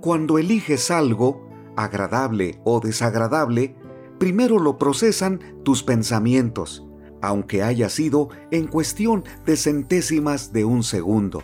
[0.00, 3.76] Cuando eliges algo, agradable o desagradable,
[4.18, 6.84] primero lo procesan tus pensamientos,
[7.22, 11.42] aunque haya sido en cuestión de centésimas de un segundo.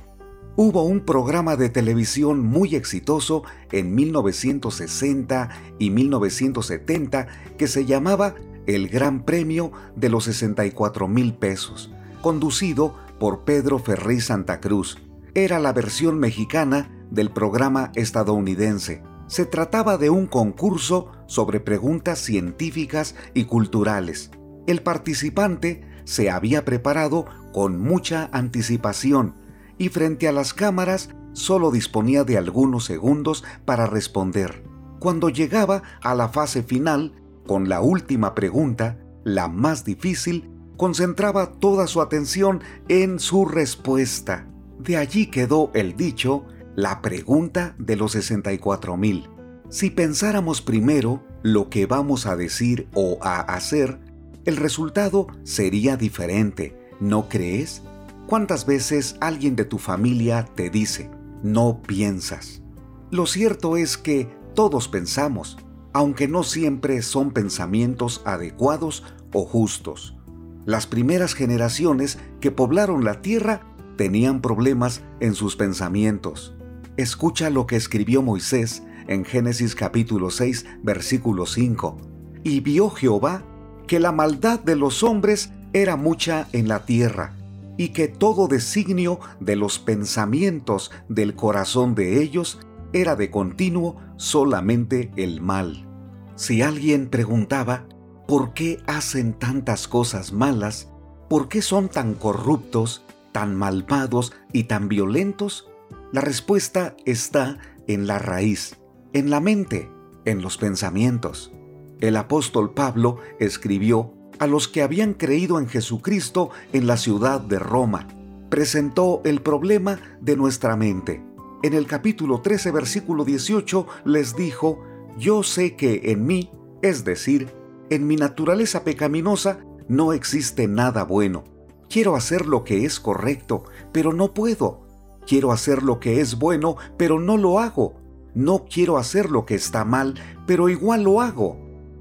[0.56, 5.48] Hubo un programa de televisión muy exitoso en 1960
[5.80, 7.26] y 1970
[7.58, 11.90] que se llamaba El Gran Premio de los 64 mil pesos,
[12.22, 14.98] conducido por Pedro Ferri Santa Cruz.
[15.34, 19.02] Era la versión mexicana del programa estadounidense.
[19.34, 24.30] Se trataba de un concurso sobre preguntas científicas y culturales.
[24.68, 29.34] El participante se había preparado con mucha anticipación
[29.76, 34.62] y frente a las cámaras solo disponía de algunos segundos para responder.
[35.00, 41.88] Cuando llegaba a la fase final, con la última pregunta, la más difícil, concentraba toda
[41.88, 44.46] su atención en su respuesta.
[44.78, 46.44] De allí quedó el dicho,
[46.76, 49.28] la pregunta de los 64 mil.
[49.68, 53.98] Si pensáramos primero lo que vamos a decir o a hacer,
[54.44, 57.82] el resultado sería diferente, ¿no crees?
[58.26, 61.10] ¿Cuántas veces alguien de tu familia te dice,
[61.42, 62.62] no piensas?
[63.10, 65.58] Lo cierto es que todos pensamos,
[65.92, 70.16] aunque no siempre son pensamientos adecuados o justos.
[70.64, 73.60] Las primeras generaciones que poblaron la tierra
[73.96, 76.54] tenían problemas en sus pensamientos.
[76.96, 81.96] Escucha lo que escribió Moisés en Génesis capítulo 6, versículo 5.
[82.44, 83.42] Y vio Jehová
[83.88, 87.34] que la maldad de los hombres era mucha en la tierra,
[87.76, 92.60] y que todo designio de los pensamientos del corazón de ellos
[92.92, 95.88] era de continuo solamente el mal.
[96.36, 97.88] Si alguien preguntaba,
[98.28, 100.92] ¿por qué hacen tantas cosas malas?
[101.28, 103.02] ¿Por qué son tan corruptos,
[103.32, 105.68] tan malvados y tan violentos?
[106.14, 108.76] La respuesta está en la raíz,
[109.14, 109.90] en la mente,
[110.24, 111.50] en los pensamientos.
[111.98, 117.58] El apóstol Pablo escribió a los que habían creído en Jesucristo en la ciudad de
[117.58, 118.06] Roma.
[118.48, 121.20] Presentó el problema de nuestra mente.
[121.64, 124.84] En el capítulo 13, versículo 18, les dijo,
[125.18, 126.48] Yo sé que en mí,
[126.80, 127.48] es decir,
[127.90, 131.42] en mi naturaleza pecaminosa, no existe nada bueno.
[131.90, 134.83] Quiero hacer lo que es correcto, pero no puedo.
[135.26, 137.94] Quiero hacer lo que es bueno, pero no lo hago.
[138.34, 140.14] No quiero hacer lo que está mal,
[140.46, 141.56] pero igual lo hago.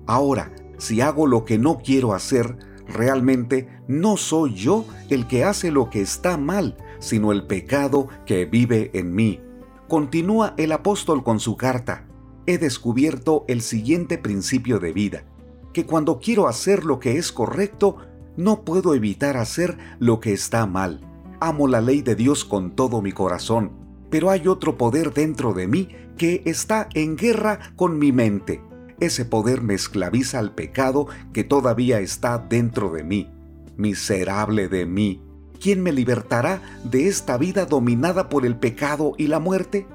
[0.08, 2.58] Ahora, si hago lo que no quiero hacer,
[2.88, 8.46] realmente no soy yo el que hace lo que está mal, sino el pecado que
[8.46, 9.42] vive en mí.
[9.88, 12.08] Continúa el apóstol con su carta.
[12.46, 15.26] He descubierto el siguiente principio de vida,
[15.72, 17.98] que cuando quiero hacer lo que es correcto,
[18.36, 21.13] no puedo evitar hacer lo que está mal.
[21.44, 23.72] Amo la ley de Dios con todo mi corazón,
[24.10, 28.62] pero hay otro poder dentro de mí que está en guerra con mi mente
[29.04, 33.30] ese poder me esclaviza al pecado que todavía está dentro de mí.
[33.76, 35.22] Miserable de mí,
[35.60, 39.88] ¿quién me libertará de esta vida dominada por el pecado y la muerte?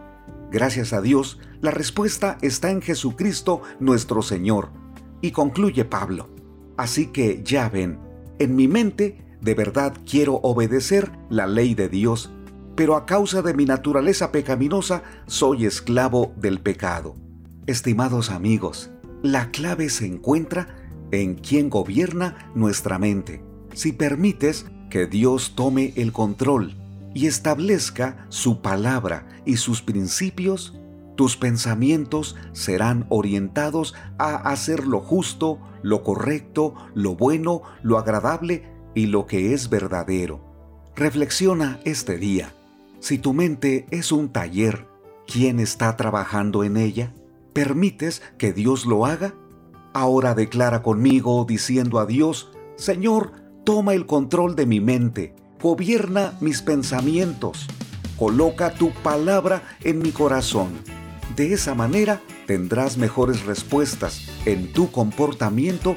[0.51, 4.71] Gracias a Dios, la respuesta está en Jesucristo nuestro Señor.
[5.21, 6.29] Y concluye Pablo.
[6.77, 7.99] Así que ya ven,
[8.39, 12.31] en mi mente de verdad quiero obedecer la ley de Dios,
[12.75, 17.15] pero a causa de mi naturaleza pecaminosa soy esclavo del pecado.
[17.67, 18.91] Estimados amigos,
[19.23, 20.77] la clave se encuentra
[21.11, 23.43] en quien gobierna nuestra mente.
[23.75, 26.77] Si permites que Dios tome el control
[27.15, 30.75] y establezca su palabra y sus principios,
[31.17, 39.07] tus pensamientos serán orientados a hacer lo justo, lo correcto, lo bueno, lo agradable y
[39.07, 40.41] lo que es verdadero.
[40.97, 42.53] Reflexiona este día.
[42.99, 44.89] Si tu mente es un taller,
[45.25, 47.15] ¿quién está trabajando en ella?
[47.53, 49.35] ¿Permites que Dios lo haga?
[49.95, 53.31] Ahora declara conmigo diciendo a Dios, Señor,
[53.65, 55.33] toma el control de mi mente,
[55.63, 57.69] gobierna mis pensamientos,
[58.19, 60.71] coloca tu palabra en mi corazón.
[61.37, 65.97] De esa manera tendrás mejores respuestas en tu comportamiento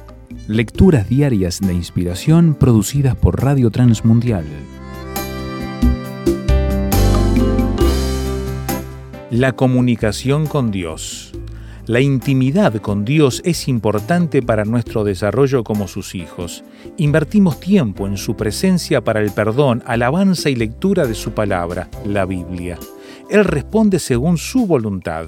[0.51, 4.43] Lecturas diarias de inspiración producidas por Radio Transmundial.
[9.29, 11.31] La comunicación con Dios.
[11.85, 16.65] La intimidad con Dios es importante para nuestro desarrollo como sus hijos.
[16.97, 22.25] Invertimos tiempo en su presencia para el perdón, alabanza y lectura de su palabra, la
[22.25, 22.77] Biblia.
[23.29, 25.27] Él responde según su voluntad.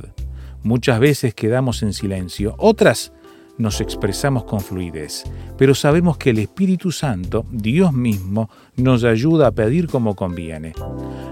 [0.63, 3.13] Muchas veces quedamos en silencio, otras
[3.57, 5.23] nos expresamos con fluidez,
[5.57, 10.73] pero sabemos que el Espíritu Santo, Dios mismo, nos ayuda a pedir como conviene.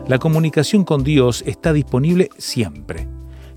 [0.07, 3.07] La comunicación con Dios está disponible siempre.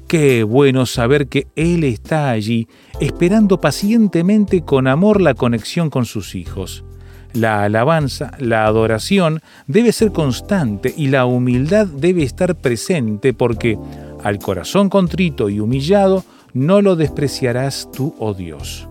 [0.09, 2.69] Qué bueno saber que Él está allí,
[3.01, 6.85] esperando pacientemente con amor la conexión con sus hijos.
[7.33, 13.77] La alabanza, la adoración debe ser constante y la humildad debe estar presente porque
[14.23, 16.25] al corazón contrito y humillado
[16.55, 18.89] no lo despreciarás tú, oh Dios.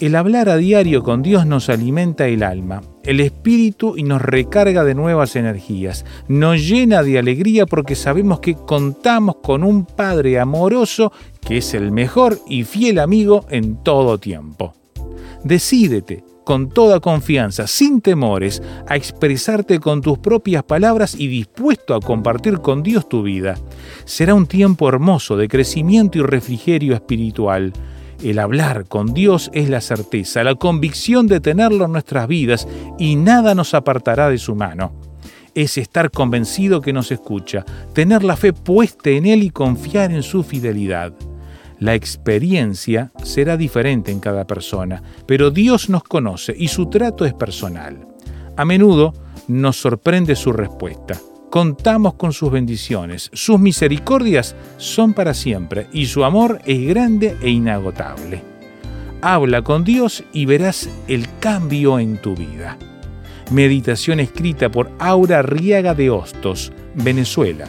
[0.00, 4.82] El hablar a diario con Dios nos alimenta el alma, el espíritu y nos recarga
[4.82, 6.06] de nuevas energías.
[6.26, 11.12] Nos llena de alegría porque sabemos que contamos con un Padre amoroso
[11.46, 14.72] que es el mejor y fiel amigo en todo tiempo.
[15.44, 22.00] Decídete con toda confianza, sin temores, a expresarte con tus propias palabras y dispuesto a
[22.00, 23.56] compartir con Dios tu vida.
[24.04, 27.72] Será un tiempo hermoso de crecimiento y refrigerio espiritual.
[28.20, 32.66] El hablar con Dios es la certeza, la convicción de tenerlo en nuestras vidas
[32.98, 34.90] y nada nos apartará de su mano.
[35.54, 40.24] Es estar convencido que nos escucha, tener la fe puesta en Él y confiar en
[40.24, 41.12] su fidelidad.
[41.80, 47.34] La experiencia será diferente en cada persona, pero Dios nos conoce y su trato es
[47.34, 48.06] personal.
[48.56, 49.12] A menudo
[49.48, 53.28] nos sorprende su respuesta contamos con sus bendiciones.
[53.34, 58.42] Sus misericordias son para siempre y su amor es grande e inagotable.
[59.20, 62.78] Habla con Dios y verás el cambio en tu vida.
[63.50, 67.68] Meditación escrita por Aura Riaga de Hostos, Venezuela.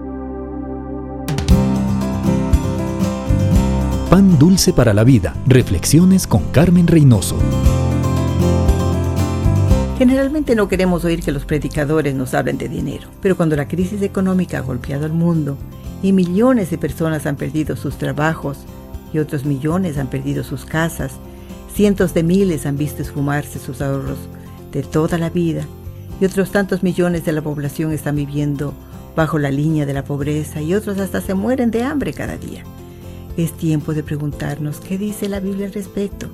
[4.11, 5.33] Pan Dulce para la Vida.
[5.47, 7.37] Reflexiones con Carmen Reynoso.
[9.97, 14.01] Generalmente no queremos oír que los predicadores nos hablen de dinero, pero cuando la crisis
[14.01, 15.57] económica ha golpeado al mundo
[16.03, 18.57] y millones de personas han perdido sus trabajos
[19.13, 21.13] y otros millones han perdido sus casas,
[21.73, 24.19] cientos de miles han visto esfumarse sus ahorros
[24.73, 25.63] de toda la vida
[26.19, 28.73] y otros tantos millones de la población están viviendo
[29.15, 32.65] bajo la línea de la pobreza y otros hasta se mueren de hambre cada día
[33.37, 36.27] es tiempo de preguntarnos qué dice la Biblia al respecto.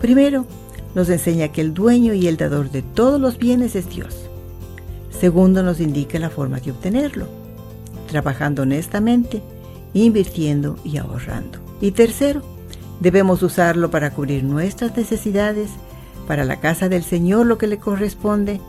[0.00, 0.46] Primero,
[0.94, 4.28] nos enseña que el dueño y el dador de todos los bienes es Dios.
[5.18, 7.28] Segundo, nos indica la forma de obtenerlo,
[8.08, 9.42] trabajando honestamente,
[9.94, 11.58] invirtiendo y ahorrando.
[11.80, 12.42] Y tercero,
[13.00, 15.70] debemos usarlo para cubrir nuestras necesidades,
[16.26, 18.60] para la casa del Señor lo que le corresponde,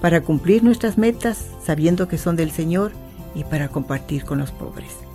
[0.00, 2.92] para cumplir nuestras metas sabiendo que son del Señor
[3.34, 5.09] y para compartir con los pobres.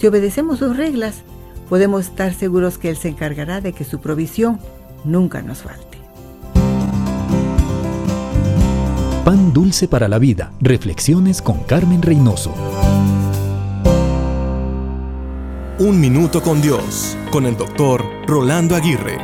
[0.00, 1.24] Si obedecemos sus reglas,
[1.68, 4.58] podemos estar seguros que Él se encargará de que su provisión
[5.04, 5.98] nunca nos falte.
[9.26, 10.52] Pan dulce para la vida.
[10.58, 12.54] Reflexiones con Carmen Reynoso.
[15.78, 19.18] Un minuto con Dios, con el doctor Rolando Aguirre.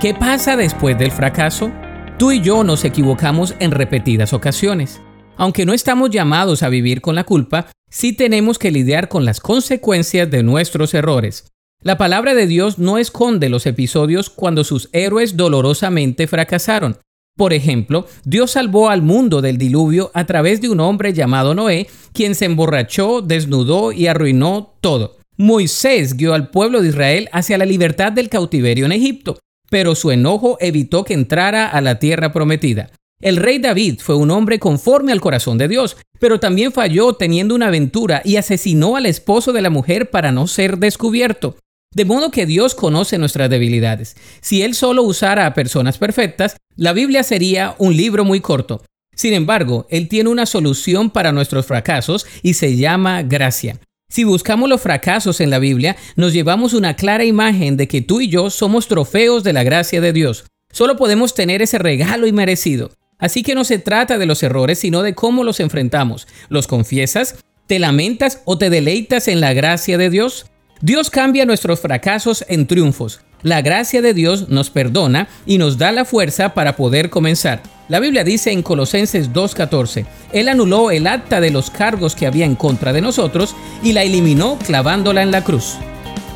[0.00, 1.70] ¿Qué pasa después del fracaso?
[2.18, 4.98] Tú y yo nos equivocamos en repetidas ocasiones.
[5.36, 9.40] Aunque no estamos llamados a vivir con la culpa, sí tenemos que lidiar con las
[9.40, 11.46] consecuencias de nuestros errores.
[11.82, 16.98] La palabra de Dios no esconde los episodios cuando sus héroes dolorosamente fracasaron.
[17.36, 21.88] Por ejemplo, Dios salvó al mundo del diluvio a través de un hombre llamado Noé,
[22.12, 25.16] quien se emborrachó, desnudó y arruinó todo.
[25.38, 29.38] Moisés guió al pueblo de Israel hacia la libertad del cautiverio en Egipto,
[29.70, 32.90] pero su enojo evitó que entrara a la tierra prometida.
[33.20, 37.54] El rey David fue un hombre conforme al corazón de Dios, pero también falló teniendo
[37.54, 41.56] una aventura y asesinó al esposo de la mujer para no ser descubierto.
[41.94, 44.16] De modo que Dios conoce nuestras debilidades.
[44.40, 48.82] Si Él solo usara a personas perfectas, la Biblia sería un libro muy corto.
[49.14, 53.78] Sin embargo, Él tiene una solución para nuestros fracasos y se llama gracia.
[54.08, 58.22] Si buscamos los fracasos en la Biblia, nos llevamos una clara imagen de que tú
[58.22, 60.46] y yo somos trofeos de la gracia de Dios.
[60.72, 62.92] Solo podemos tener ese regalo inmerecido.
[63.20, 66.26] Así que no se trata de los errores, sino de cómo los enfrentamos.
[66.48, 67.36] ¿Los confiesas?
[67.66, 70.46] ¿Te lamentas o te deleitas en la gracia de Dios?
[70.80, 73.20] Dios cambia nuestros fracasos en triunfos.
[73.42, 77.62] La gracia de Dios nos perdona y nos da la fuerza para poder comenzar.
[77.88, 82.44] La Biblia dice en Colosenses 2.14, Él anuló el acta de los cargos que había
[82.44, 85.76] en contra de nosotros y la eliminó clavándola en la cruz.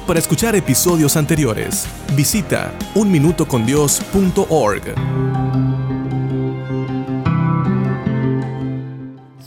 [0.07, 5.84] Para escuchar episodios anteriores, visita unminutocondios.org.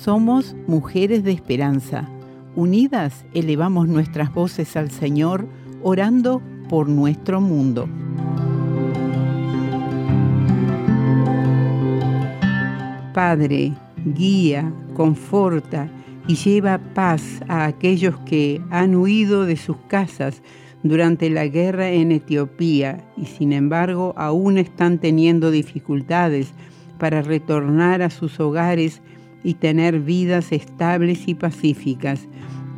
[0.08, 2.08] Somos mujeres de esperanza.
[2.56, 5.46] Unidas elevamos nuestras voces al Señor,
[5.84, 7.90] orando por nuestro mundo.
[13.14, 13.74] Padre,
[14.16, 15.90] guía, conforta
[16.26, 20.42] y lleva paz a aquellos que han huido de sus casas
[20.84, 26.54] durante la guerra en Etiopía y sin embargo aún están teniendo dificultades
[26.98, 29.02] para retornar a sus hogares
[29.44, 32.28] y tener vidas estables y pacíficas.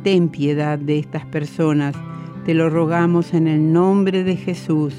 [0.02, 1.94] Ten piedad de estas personas,
[2.44, 4.94] te lo rogamos en el nombre de Jesús.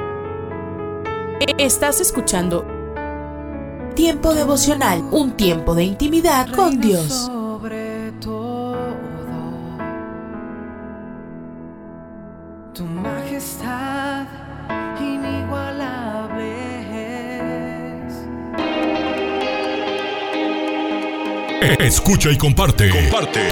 [1.59, 2.65] Estás escuchando
[3.95, 7.31] Tiempo devocional, un tiempo de intimidad con Dios.
[21.79, 22.91] Escucha y comparte.
[22.91, 23.49] Comparte.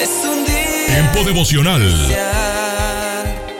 [0.00, 1.82] Es un día Tiempo devocional.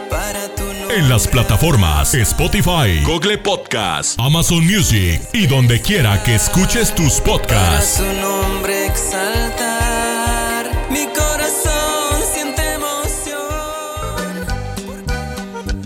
[0.09, 0.63] para tu.
[0.93, 7.25] En las plataformas Spotify, Google Podcast, Amazon Music y donde quiera que escuches tus Para
[7.39, 7.97] podcasts.
[7.97, 10.71] su nombre exaltar.
[10.91, 13.41] Mi corazón siente emoción.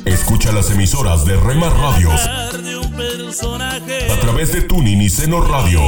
[0.05, 5.81] Escucha las emisoras de Rema Radios a través de Tuning y Seno Radio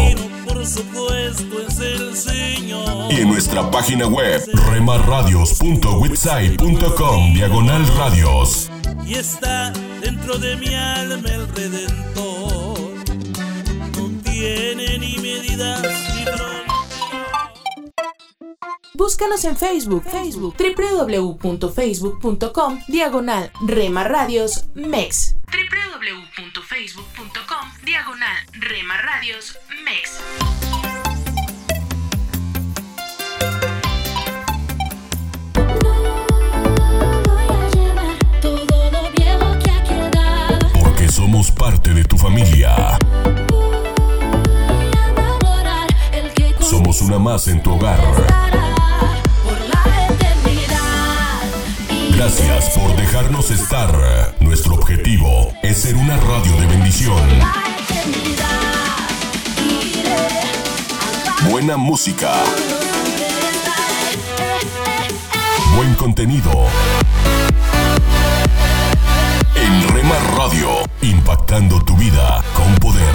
[0.60, 3.10] Por supuesto es el Señor.
[3.10, 8.70] y en nuestra página web remarradios.witsai.com diagonal radios.
[9.06, 12.78] Y está dentro de mi alma el Redentor.
[13.96, 16.09] No tiene ni medidas.
[19.00, 25.36] Búscanos en Facebook, Facebook, www.facebook.com, diagonal Rema Radios MEX.
[25.46, 30.20] www.facebook.com, diagonal Rema Radios MEX.
[40.78, 42.98] Porque somos parte de tu familia.
[46.60, 48.49] Somos una más en tu hogar.
[52.22, 53.90] Gracias por dejarnos estar.
[54.40, 57.18] Nuestro objetivo es ser una radio de bendición.
[61.48, 62.30] Buena música.
[65.76, 66.52] Buen contenido.
[69.54, 70.68] En Rema Radio,
[71.00, 73.14] impactando tu vida con poder.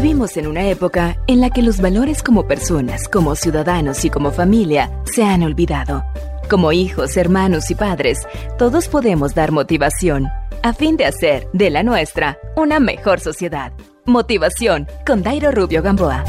[0.00, 4.30] Vivimos en una época en la que los valores como personas, como ciudadanos y como
[4.30, 6.04] familia se han olvidado.
[6.48, 8.20] Como hijos, hermanos y padres,
[8.58, 10.28] todos podemos dar motivación
[10.62, 13.72] a fin de hacer de la nuestra una mejor sociedad.
[14.06, 16.24] Motivación con Dairo Rubio Gamboa.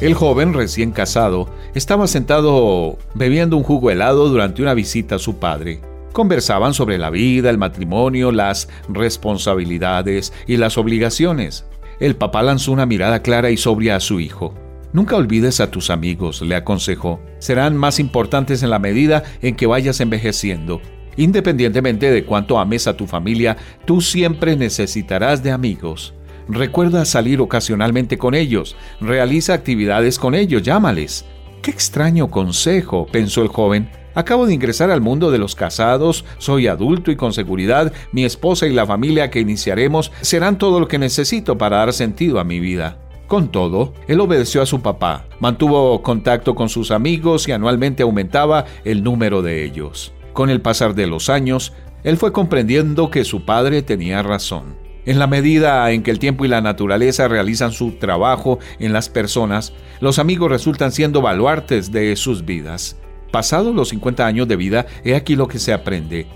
[0.00, 5.40] El joven recién casado estaba sentado bebiendo un jugo helado durante una visita a su
[5.40, 5.80] padre.
[6.12, 11.64] Conversaban sobre la vida, el matrimonio, las responsabilidades y las obligaciones.
[12.02, 14.54] El papá lanzó una mirada clara y sobria a su hijo.
[14.92, 17.20] Nunca olvides a tus amigos, le aconsejó.
[17.38, 20.82] Serán más importantes en la medida en que vayas envejeciendo.
[21.16, 26.12] Independientemente de cuánto ames a tu familia, tú siempre necesitarás de amigos.
[26.48, 31.24] Recuerda salir ocasionalmente con ellos, realiza actividades con ellos, llámales.
[31.62, 33.88] Qué extraño consejo, pensó el joven.
[34.14, 38.66] Acabo de ingresar al mundo de los casados, soy adulto y con seguridad mi esposa
[38.66, 42.60] y la familia que iniciaremos serán todo lo que necesito para dar sentido a mi
[42.60, 42.98] vida.
[43.26, 48.66] Con todo, él obedeció a su papá, mantuvo contacto con sus amigos y anualmente aumentaba
[48.84, 50.12] el número de ellos.
[50.34, 51.72] Con el pasar de los años,
[52.04, 54.76] él fue comprendiendo que su padre tenía razón.
[55.06, 59.08] En la medida en que el tiempo y la naturaleza realizan su trabajo en las
[59.08, 62.98] personas, los amigos resultan siendo baluartes de sus vidas.
[63.32, 66.26] Pasados los 50 años de vida, he aquí lo que se aprende.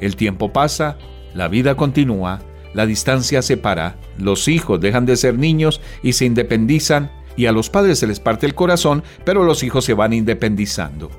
[0.00, 0.96] El tiempo pasa,
[1.34, 2.40] la vida continúa,
[2.72, 7.68] la distancia separa, los hijos dejan de ser niños y se independizan, y a los
[7.68, 11.10] padres se les parte el corazón, pero los hijos se van independizando.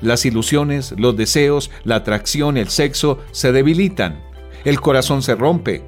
[0.00, 4.22] Las ilusiones, los deseos, la atracción, el sexo se debilitan,
[4.64, 5.82] el corazón se rompe,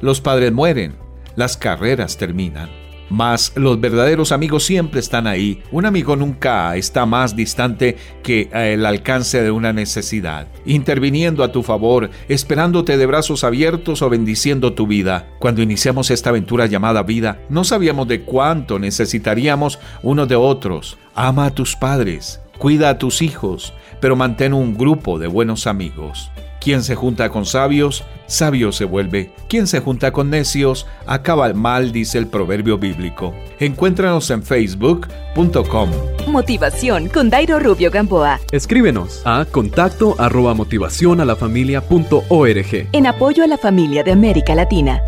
[0.00, 0.94] los padres mueren,
[1.34, 2.77] las carreras terminan.
[3.10, 5.62] Mas los verdaderos amigos siempre están ahí.
[5.70, 11.62] Un amigo nunca está más distante que el alcance de una necesidad, interviniendo a tu
[11.62, 15.28] favor, esperándote de brazos abiertos o bendiciendo tu vida.
[15.38, 20.98] Cuando iniciamos esta aventura llamada vida, no sabíamos de cuánto necesitaríamos unos de otros.
[21.14, 26.30] Ama a tus padres, cuida a tus hijos, pero mantén un grupo de buenos amigos.
[26.60, 29.30] Quien se junta con sabios, sabio se vuelve.
[29.48, 33.34] Quien se junta con necios, acaba mal, dice el proverbio bíblico.
[33.60, 35.90] Encuéntranos en facebook.com.
[36.26, 38.40] Motivación con Dairo Rubio Gamboa.
[38.52, 42.88] Escríbenos a contacto arroba motivación a la familia punto org.
[42.92, 45.00] En apoyo a la familia de América Latina.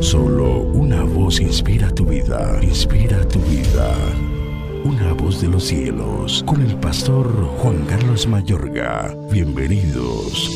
[0.00, 3.94] Solo una voz inspira tu vida, inspira tu vida.
[4.86, 7.26] Una voz de los cielos, con el pastor
[7.58, 9.12] Juan Carlos Mayorga.
[9.32, 10.48] Bienvenidos.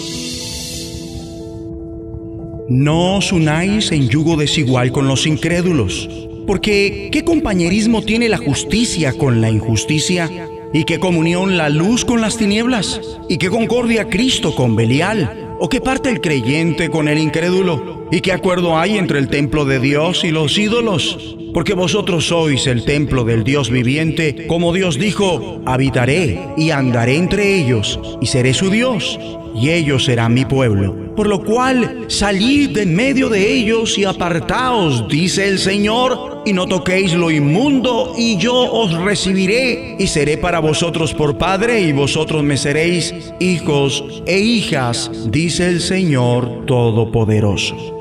[2.68, 6.08] No os unáis en yugo desigual con los incrédulos,
[6.46, 10.30] porque ¿qué compañerismo tiene la justicia con la injusticia?
[10.72, 13.00] ¿Y qué comunión la luz con las tinieblas?
[13.28, 15.49] ¿Y qué concordia Cristo con Belial?
[15.62, 18.08] ¿O qué parte el creyente con el incrédulo?
[18.10, 21.36] ¿Y qué acuerdo hay entre el templo de Dios y los ídolos?
[21.52, 27.56] Porque vosotros sois el templo del Dios viviente, como Dios dijo, habitaré y andaré entre
[27.56, 29.20] ellos, y seré su Dios,
[29.54, 31.14] y ellos serán mi pueblo.
[31.16, 36.66] Por lo cual, salid de medio de ellos y apartaos, dice el Señor, y no
[36.66, 42.42] toquéis lo inmundo, y yo os recibiré, y seré para vosotros por Padre, y vosotros
[42.42, 48.00] me seréis hijos e hijas, dice el Señor Todopoderoso.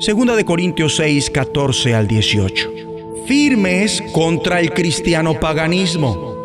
[0.00, 2.70] Segunda de Corintios 6, 14 al 18.
[3.26, 6.35] Firmes contra el cristiano paganismo.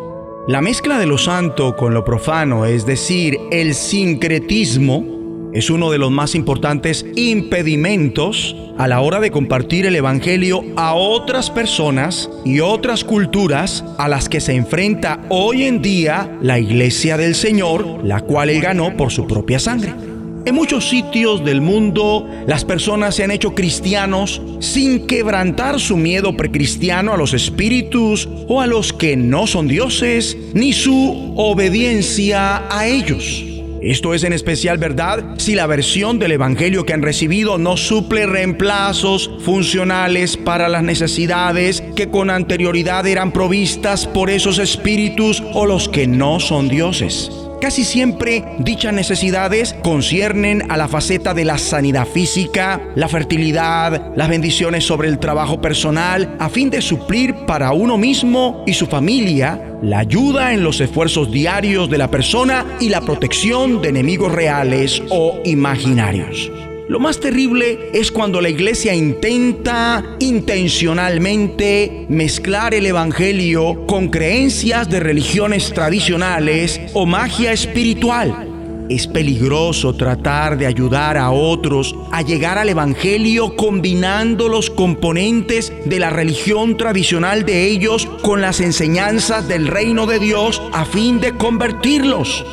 [0.48, 5.98] La mezcla de lo santo con lo profano, es decir, el sincretismo, es uno de
[5.98, 12.58] los más importantes impedimentos a la hora de compartir el Evangelio a otras personas y
[12.58, 18.22] otras culturas a las que se enfrenta hoy en día la Iglesia del Señor, la
[18.22, 19.94] cual Él ganó por su propia sangre.
[20.44, 26.36] En muchos sitios del mundo las personas se han hecho cristianos sin quebrantar su miedo
[26.36, 32.88] precristiano a los espíritus o a los que no son dioses, ni su obediencia a
[32.88, 33.44] ellos.
[33.82, 38.26] Esto es en especial verdad si la versión del Evangelio que han recibido no suple
[38.26, 45.88] reemplazos funcionales para las necesidades que con anterioridad eran provistas por esos espíritus o los
[45.88, 47.41] que no son dioses.
[47.62, 54.28] Casi siempre dichas necesidades conciernen a la faceta de la sanidad física, la fertilidad, las
[54.28, 59.78] bendiciones sobre el trabajo personal, a fin de suplir para uno mismo y su familia
[59.80, 65.00] la ayuda en los esfuerzos diarios de la persona y la protección de enemigos reales
[65.10, 66.50] o imaginarios.
[66.92, 75.00] Lo más terrible es cuando la iglesia intenta intencionalmente mezclar el Evangelio con creencias de
[75.00, 78.46] religiones tradicionales o magia espiritual.
[78.90, 85.98] Es peligroso tratar de ayudar a otros a llegar al Evangelio combinando los componentes de
[85.98, 91.38] la religión tradicional de ellos con las enseñanzas del reino de Dios a fin de
[91.38, 92.44] convertirlos.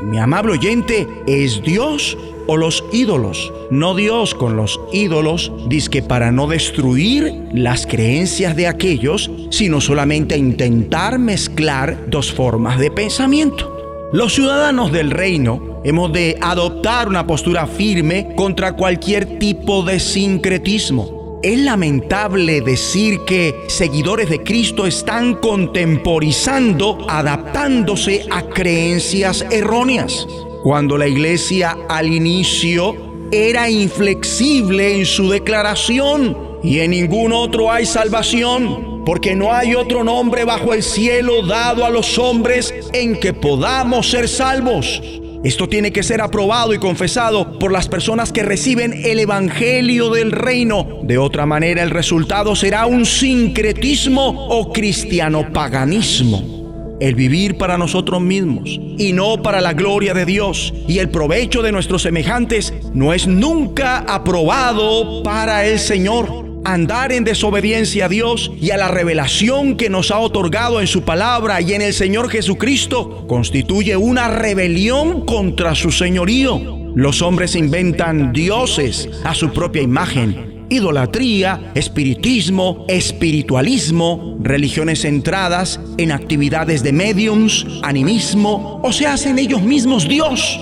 [0.00, 2.16] Mi amable oyente, ¿es Dios
[2.50, 3.52] o los ídolos?
[3.70, 5.52] No Dios con los ídolos,
[5.88, 12.90] que para no destruir las creencias de aquellos, sino solamente intentar mezclar dos formas de
[12.90, 14.10] pensamiento.
[14.12, 21.38] Los ciudadanos del reino hemos de adoptar una postura firme contra cualquier tipo de sincretismo.
[21.44, 30.26] Es lamentable decir que seguidores de Cristo están contemporizando, adaptándose a creencias erróneas.
[30.62, 32.94] Cuando la iglesia al inicio
[33.32, 40.04] era inflexible en su declaración y en ningún otro hay salvación, porque no hay otro
[40.04, 45.00] nombre bajo el cielo dado a los hombres en que podamos ser salvos.
[45.42, 50.30] Esto tiene que ser aprobado y confesado por las personas que reciben el Evangelio del
[50.30, 51.00] Reino.
[51.04, 56.59] De otra manera, el resultado será un sincretismo o cristiano paganismo.
[57.00, 61.62] El vivir para nosotros mismos y no para la gloria de Dios y el provecho
[61.62, 68.52] de nuestros semejantes no es nunca aprobado para el Señor andar en desobediencia a Dios
[68.60, 72.28] y a la revelación que nos ha otorgado en su palabra y en el Señor
[72.28, 76.80] Jesucristo constituye una rebelión contra su señorío.
[76.94, 80.49] Los hombres inventan dioses a su propia imagen.
[80.70, 90.08] Idolatría, espiritismo, espiritualismo, religiones centradas en actividades de mediums, animismo, o se hacen ellos mismos
[90.08, 90.58] Dios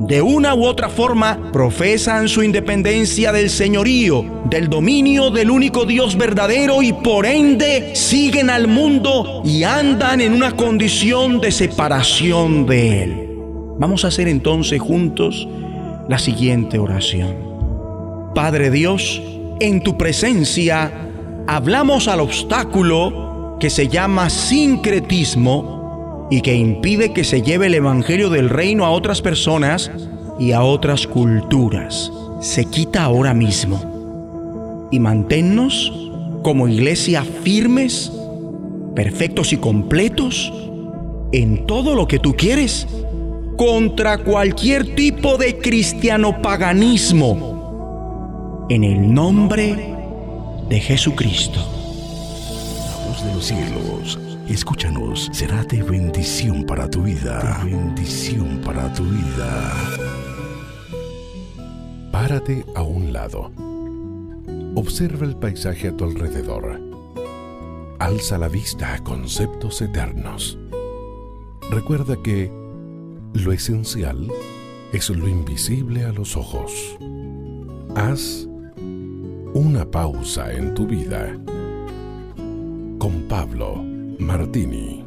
[0.00, 6.16] de una u otra forma profesan su independencia del señorío, del dominio del único Dios
[6.16, 13.02] verdadero y por ende siguen al mundo y andan en una condición de separación de
[13.02, 13.28] Él.
[13.78, 15.46] Vamos a hacer entonces juntos
[16.08, 17.34] la siguiente oración.
[18.34, 19.20] Padre Dios,
[19.60, 20.90] en tu presencia
[21.46, 28.30] hablamos al obstáculo que se llama sincretismo y que impide que se lleve el Evangelio
[28.30, 29.90] del Reino a otras personas
[30.38, 32.10] y a otras culturas.
[32.40, 34.88] Se quita ahora mismo.
[34.90, 35.92] Y manténnos
[36.42, 38.10] como iglesia firmes,
[38.94, 40.52] perfectos y completos
[41.32, 42.86] en todo lo que tú quieres,
[43.56, 47.59] contra cualquier tipo de cristiano paganismo,
[48.70, 49.94] en el nombre
[50.68, 51.60] de Jesucristo.
[51.60, 54.18] La voz de los cielos
[54.50, 57.62] Escúchanos, será de bendición para tu vida.
[57.64, 59.72] Bendición para tu vida.
[62.10, 63.52] Párate a un lado.
[64.74, 66.80] Observa el paisaje a tu alrededor.
[68.00, 70.58] Alza la vista a conceptos eternos.
[71.70, 72.50] Recuerda que
[73.34, 74.26] lo esencial
[74.92, 76.98] es lo invisible a los ojos.
[77.94, 78.49] Haz
[79.54, 81.36] una pausa en tu vida.
[82.98, 83.82] Con Pablo
[84.18, 85.04] Martini.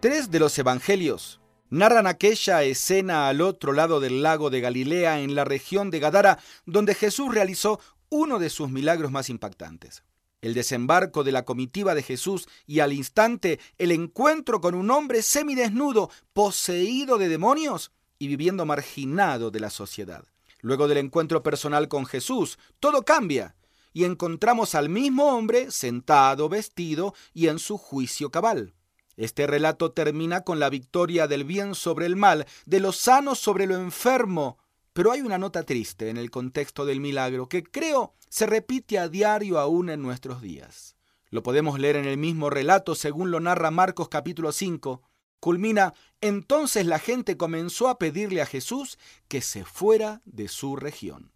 [0.00, 1.40] Tres de los evangelios
[1.70, 6.38] narran aquella escena al otro lado del lago de Galilea en la región de Gadara,
[6.66, 7.80] donde Jesús realizó
[8.10, 10.04] uno de sus milagros más impactantes.
[10.42, 15.22] El desembarco de la comitiva de Jesús y al instante el encuentro con un hombre
[15.22, 20.24] semidesnudo, poseído de demonios y viviendo marginado de la sociedad.
[20.60, 23.54] Luego del encuentro personal con Jesús, todo cambia
[23.92, 28.74] y encontramos al mismo hombre sentado, vestido y en su juicio cabal.
[29.16, 33.66] Este relato termina con la victoria del bien sobre el mal, de lo sano sobre
[33.66, 34.58] lo enfermo.
[34.92, 39.08] Pero hay una nota triste en el contexto del milagro que creo se repite a
[39.08, 40.96] diario aún en nuestros días.
[41.30, 45.02] Lo podemos leer en el mismo relato según lo narra Marcos capítulo 5,
[45.44, 45.92] culmina,
[46.22, 51.32] entonces la gente comenzó a pedirle a Jesús que se fuera de su región.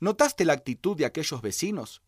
[0.00, 2.02] ¿Notaste la actitud de aquellos vecinos?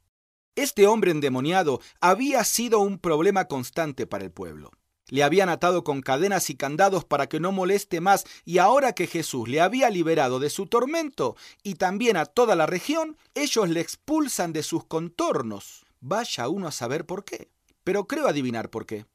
[0.57, 4.73] Este hombre endemoniado había sido un problema constante para el pueblo.
[5.07, 9.07] Le habían atado con cadenas y candados para que no moleste más y ahora que
[9.07, 13.79] Jesús le había liberado de su tormento y también a toda la región, ellos le
[13.79, 15.87] expulsan de sus contornos.
[16.01, 17.49] Vaya uno a saber por qué.
[17.85, 19.07] Pero creo adivinar por qué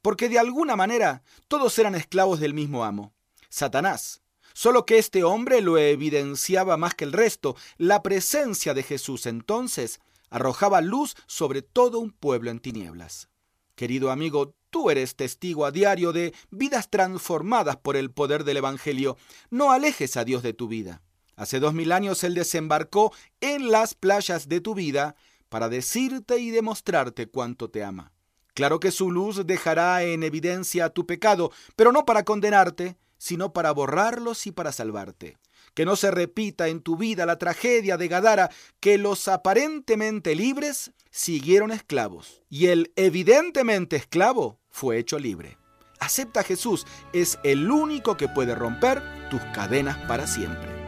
[0.00, 3.14] porque de alguna manera todos eran esclavos del mismo amo,
[3.48, 4.22] Satanás.
[4.54, 7.56] Solo que este hombre lo evidenciaba más que el resto.
[7.78, 13.28] La presencia de Jesús entonces arrojaba luz sobre todo un pueblo en tinieblas.
[13.74, 19.16] Querido amigo, tú eres testigo a diario de vidas transformadas por el poder del Evangelio.
[19.50, 21.02] No alejes a Dios de tu vida.
[21.36, 25.16] Hace dos mil años Él desembarcó en las playas de tu vida
[25.48, 28.12] para decirte y demostrarte cuánto te ama.
[28.54, 33.72] Claro que su luz dejará en evidencia tu pecado, pero no para condenarte, sino para
[33.72, 35.38] borrarlos y para salvarte.
[35.74, 38.50] Que no se repita en tu vida la tragedia de Gadara,
[38.80, 45.56] que los aparentemente libres siguieron esclavos y el evidentemente esclavo fue hecho libre.
[46.00, 50.81] Acepta a Jesús, es el único que puede romper tus cadenas para siempre.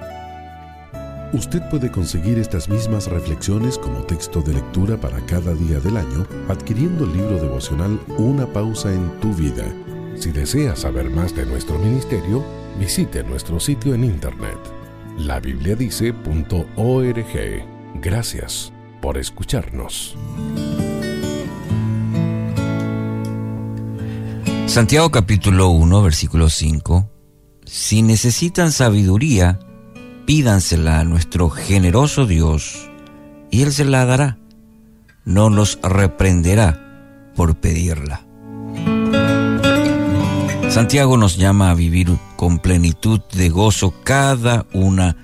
[1.35, 6.24] Usted puede conseguir estas mismas reflexiones como texto de lectura para cada día del año
[6.49, 9.64] adquiriendo el libro devocional Una pausa en tu vida.
[10.14, 12.45] Si desea saber más de nuestro ministerio,
[12.78, 14.59] visite nuestro sitio en internet
[15.18, 18.01] labibliadice.org.
[18.01, 18.72] Gracias
[19.03, 20.16] por escucharnos.
[24.66, 27.11] Santiago capítulo 1, versículo 5.
[27.64, 29.59] Si necesitan sabiduría,
[30.27, 32.91] pídansela a nuestro generoso Dios,
[33.51, 34.39] y Él se la dará.
[35.25, 38.25] No los reprenderá por pedirla.
[40.70, 45.16] Santiago nos llama a vivir con plenitud de gozo cada una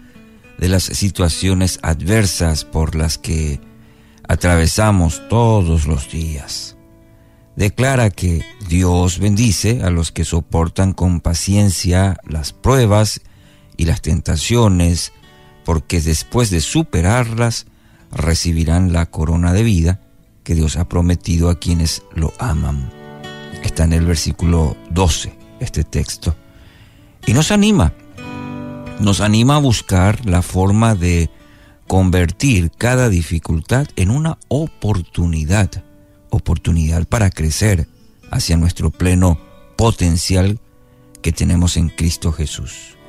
[0.59, 3.61] de las situaciones adversas por las que
[4.29, 6.77] atravesamos todos los días.
[7.57, 13.21] Declara que Dios bendice a los que soportan con paciencia las pruebas
[13.81, 15.15] y las tentaciones,
[15.65, 17.65] porque después de superarlas
[18.13, 20.03] recibirán la corona de vida
[20.45, 22.93] que Dios ha prometido a quienes lo aman.
[23.63, 26.37] Está en el versículo 12 este texto.
[27.27, 27.95] Y nos anima,
[28.99, 31.31] nos anima a buscar la forma de
[31.87, 35.71] convertir cada dificultad en una oportunidad,
[36.29, 37.89] oportunidad para crecer
[38.31, 39.41] hacia nuestro pleno
[39.79, 40.61] potencial
[41.23, 43.00] que tenemos en Cristo Jesús.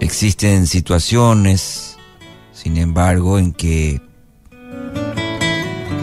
[0.00, 1.98] Existen situaciones,
[2.52, 4.00] sin embargo, en que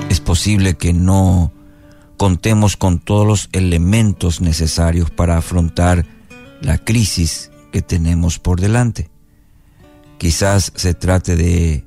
[0.09, 1.51] es posible que no
[2.15, 6.05] contemos con todos los elementos necesarios para afrontar
[6.61, 9.09] la crisis que tenemos por delante.
[10.19, 11.85] Quizás se trate de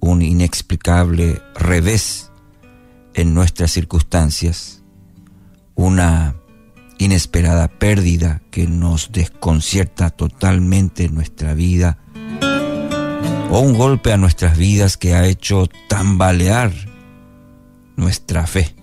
[0.00, 2.30] un inexplicable revés
[3.14, 4.82] en nuestras circunstancias,
[5.74, 6.36] una
[6.98, 11.98] inesperada pérdida que nos desconcierta totalmente en nuestra vida,
[13.50, 16.72] o un golpe a nuestras vidas que ha hecho tambalear
[17.96, 18.74] nuestra fe.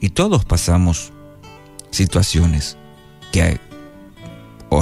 [0.00, 1.12] Y todos pasamos
[1.90, 2.76] situaciones
[3.32, 3.60] que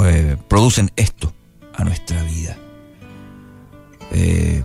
[0.05, 1.33] eh, producen esto
[1.73, 2.57] a nuestra vida.
[4.11, 4.63] Eh,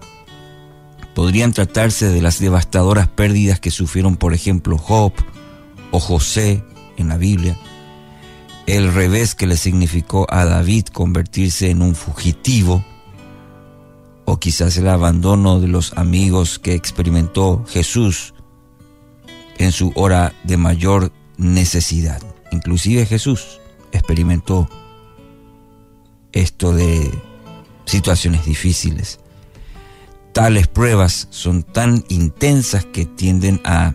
[1.15, 5.13] podrían tratarse de las devastadoras pérdidas que sufrieron, por ejemplo, Job
[5.91, 6.65] o José
[7.01, 7.57] en la Biblia,
[8.67, 12.85] el revés que le significó a David convertirse en un fugitivo,
[14.25, 18.33] o quizás el abandono de los amigos que experimentó Jesús
[19.59, 22.23] en su hora de mayor necesidad.
[22.53, 23.61] Inclusive Jesús
[23.93, 24.69] experimentó
[26.33, 27.11] esto de
[27.87, 29.21] situaciones difíciles.
[30.33, 33.95] Tales pruebas son tan intensas que tienden a,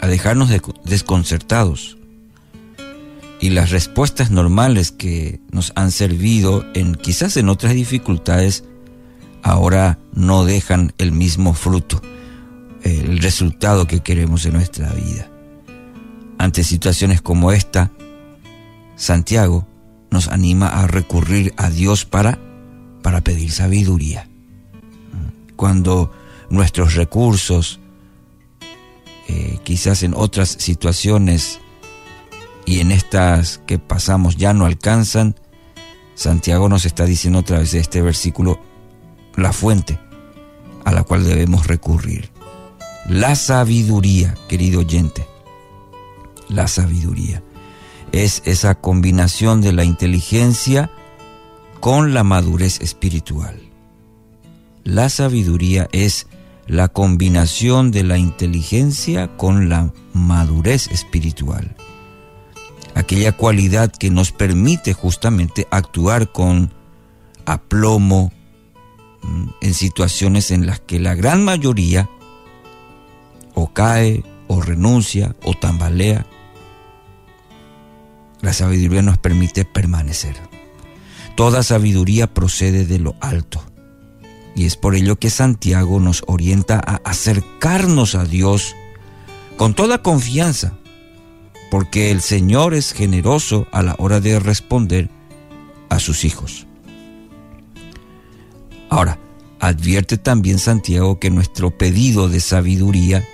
[0.00, 0.50] a dejarnos
[0.84, 1.96] desconcertados.
[3.40, 8.64] Y las respuestas normales que nos han servido en quizás en otras dificultades
[9.42, 12.00] ahora no dejan el mismo fruto,
[12.82, 15.28] el resultado que queremos en nuestra vida.
[16.38, 17.92] Ante situaciones como esta,
[18.96, 19.66] Santiago
[20.10, 22.38] nos anima a recurrir a Dios para,
[23.02, 24.28] para pedir sabiduría.
[25.56, 26.12] Cuando
[26.50, 27.80] nuestros recursos,
[29.28, 31.60] eh, quizás en otras situaciones
[32.64, 35.36] y en estas que pasamos ya no alcanzan,
[36.14, 38.60] Santiago nos está diciendo otra vez este versículo,
[39.36, 39.98] la fuente
[40.84, 42.30] a la cual debemos recurrir.
[43.08, 45.26] La sabiduría, querido oyente,
[46.48, 47.42] la sabiduría
[48.12, 50.90] es esa combinación de la inteligencia
[51.80, 53.60] con la madurez espiritual.
[54.84, 56.28] La sabiduría es
[56.66, 61.76] la combinación de la inteligencia con la madurez espiritual.
[62.94, 66.72] Aquella cualidad que nos permite justamente actuar con
[67.44, 68.32] aplomo
[69.22, 72.08] mm, en situaciones en las que la gran mayoría
[73.54, 76.26] o cae o renuncia o tambalea
[78.40, 80.36] la sabiduría nos permite permanecer.
[81.36, 83.62] Toda sabiduría procede de lo alto.
[84.56, 88.74] Y es por ello que Santiago nos orienta a acercarnos a Dios
[89.58, 90.78] con toda confianza,
[91.70, 95.10] porque el Señor es generoso a la hora de responder
[95.90, 96.66] a sus hijos.
[98.88, 99.18] Ahora,
[99.60, 103.24] advierte también Santiago que nuestro pedido de sabiduría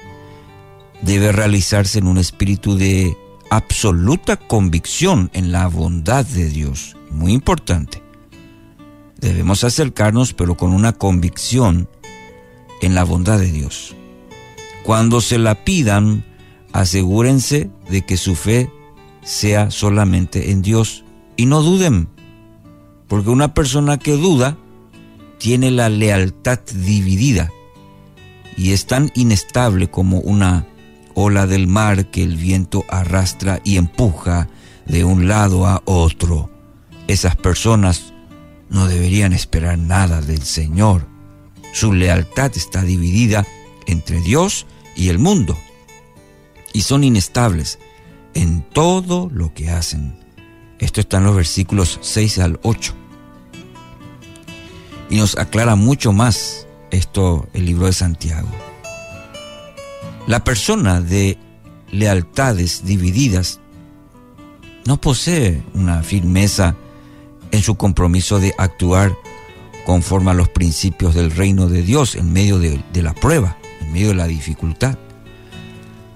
[1.03, 3.17] debe realizarse en un espíritu de
[3.51, 6.97] absoluta convicción en la bondad de Dios.
[7.11, 8.03] Muy importante.
[9.23, 11.89] Debemos acercarnos pero con una convicción
[12.83, 13.95] en la bondad de Dios.
[14.85, 16.25] Cuando se la pidan,
[16.73, 18.69] asegúrense de que su fe
[19.23, 21.05] sea solamente en Dios
[21.37, 22.09] y no duden,
[23.07, 24.59] porque una persona que duda
[25.39, 27.51] tiene la lealtad dividida
[28.57, 30.67] y es tan inestable como una
[31.15, 34.49] ola del mar que el viento arrastra y empuja
[34.87, 36.51] de un lado a otro.
[37.07, 38.12] Esas personas
[38.73, 41.07] no deberían esperar nada del Señor.
[41.75, 43.47] Su lealtad está dividida
[43.87, 44.67] entre Dios
[44.97, 45.57] y el mundo.
[46.73, 47.79] Y son inestables
[48.33, 50.19] en todo lo que hacen.
[50.79, 52.95] Esto está en los versículos 6 al 8.
[55.11, 58.49] Y nos aclara mucho más esto el libro de Santiago.
[60.27, 61.37] La persona de
[61.91, 63.61] lealtades divididas
[64.87, 66.75] no posee una firmeza
[67.53, 69.17] en su compromiso de actuar
[69.87, 74.09] conforme a los principios del reino de Dios en medio de, la prueba, en medio
[74.09, 74.99] de la dificultad.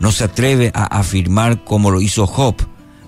[0.00, 2.56] No se atreve a afirmar como lo hizo Job,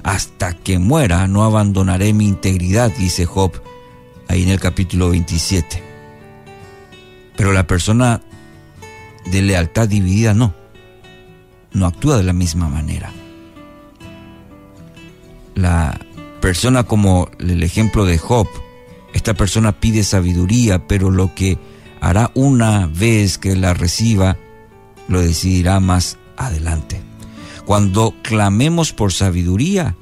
[0.03, 3.53] hasta que muera no abandonaré mi integridad, dice Job
[4.29, 5.83] ahí en el capítulo 27.
[7.37, 8.20] Pero la persona
[9.26, 10.55] de lealtad dividida no,
[11.72, 13.12] no actúa de la misma manera.
[15.55, 15.99] La
[16.41, 18.49] persona como el ejemplo de Job,
[19.12, 21.59] esta persona pide sabiduría, pero lo que
[22.01, 24.36] hará una vez que la reciba,
[25.09, 27.01] lo decidirá más adelante.
[27.64, 29.97] Cuando clamemos por sabiduría,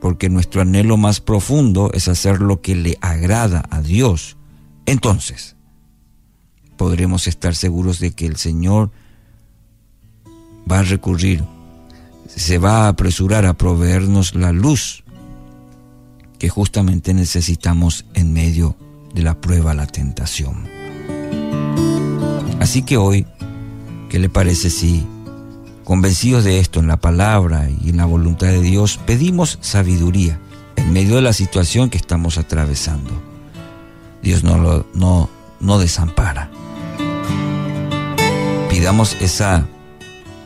[0.00, 4.36] porque nuestro anhelo más profundo es hacer lo que le agrada a Dios,
[4.86, 5.56] entonces
[6.76, 8.90] podremos estar seguros de que el Señor
[10.70, 11.44] va a recurrir,
[12.26, 15.03] se va a apresurar a proveernos la luz
[16.38, 18.76] que justamente necesitamos en medio
[19.14, 20.68] de la prueba, la tentación.
[22.60, 23.26] Así que hoy,
[24.08, 25.06] ¿qué le parece si,
[25.84, 30.40] convencidos de esto en la palabra y en la voluntad de Dios, pedimos sabiduría
[30.76, 33.10] en medio de la situación que estamos atravesando?
[34.22, 35.28] Dios no, lo, no,
[35.60, 36.50] no desampara.
[38.70, 39.66] Pidamos esa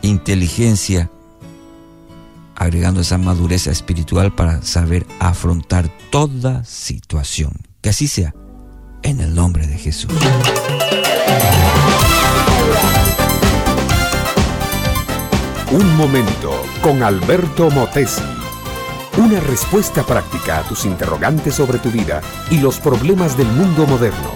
[0.03, 1.11] inteligencia,
[2.59, 7.53] agregando esa madurez espiritual para saber afrontar toda situación.
[7.81, 8.35] Que así sea,
[9.03, 10.13] en el nombre de Jesús.
[15.71, 18.23] Un momento con Alberto Motesi.
[19.19, 24.33] Una respuesta práctica a tus interrogantes sobre tu vida y los problemas del mundo moderno.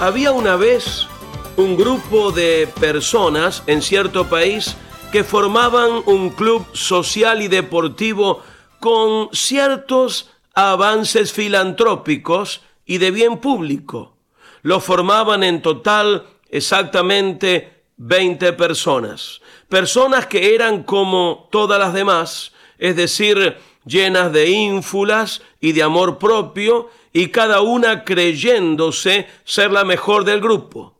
[0.00, 1.08] Había una vez
[1.56, 4.76] un grupo de personas en cierto país
[5.16, 8.42] que formaban un club social y deportivo
[8.80, 14.14] con ciertos avances filantrópicos y de bien público.
[14.60, 19.40] Lo formaban en total exactamente 20 personas.
[19.70, 23.56] Personas que eran como todas las demás, es decir,
[23.86, 30.42] llenas de ínfulas y de amor propio, y cada una creyéndose ser la mejor del
[30.42, 30.92] grupo.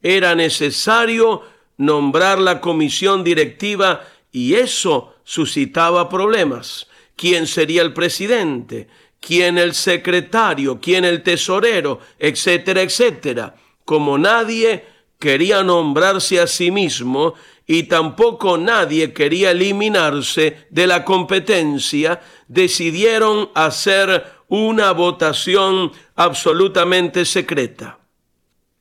[0.00, 4.02] Era necesario nombrar la comisión directiva
[4.32, 6.86] y eso suscitaba problemas.
[7.16, 8.88] ¿Quién sería el presidente?
[9.20, 10.80] ¿Quién el secretario?
[10.80, 12.00] ¿Quién el tesorero?
[12.18, 13.54] Etcétera, etcétera.
[13.84, 14.84] Como nadie
[15.18, 17.34] quería nombrarse a sí mismo
[17.66, 27.98] y tampoco nadie quería eliminarse de la competencia, decidieron hacer una votación absolutamente secreta.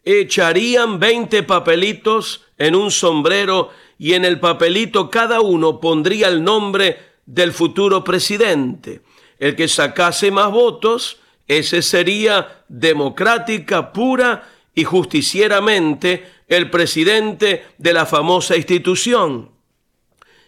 [0.05, 6.99] Echarían 20 papelitos en un sombrero y en el papelito cada uno pondría el nombre
[7.25, 9.01] del futuro presidente.
[9.39, 18.05] El que sacase más votos, ese sería democrática, pura y justicieramente el presidente de la
[18.05, 19.51] famosa institución.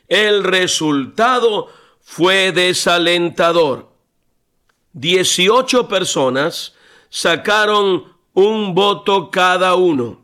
[0.07, 1.69] El resultado
[2.01, 3.89] fue desalentador.
[4.93, 6.75] 18 personas
[7.09, 10.21] sacaron un voto cada uno.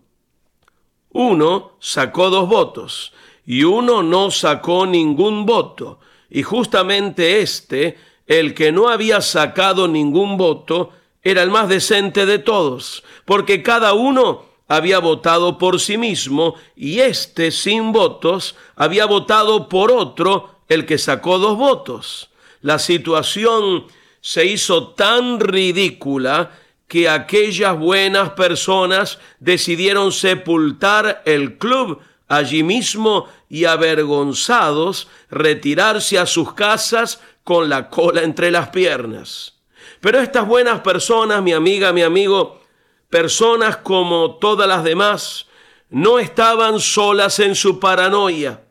[1.14, 3.12] Uno sacó dos votos
[3.44, 6.00] y uno no sacó ningún voto.
[6.30, 7.98] Y justamente este,
[8.28, 10.92] el que no había sacado ningún voto,
[11.24, 17.00] era el más decente de todos, porque cada uno había votado por sí mismo y
[17.00, 22.30] este sin votos había votado por otro, el que sacó dos votos.
[22.62, 23.86] La situación
[24.22, 26.52] se hizo tan ridícula
[26.94, 36.54] que aquellas buenas personas decidieron sepultar el club allí mismo y avergonzados retirarse a sus
[36.54, 39.56] casas con la cola entre las piernas.
[40.02, 42.62] Pero estas buenas personas, mi amiga, mi amigo,
[43.10, 45.48] personas como todas las demás,
[45.90, 48.66] no estaban solas en su paranoia.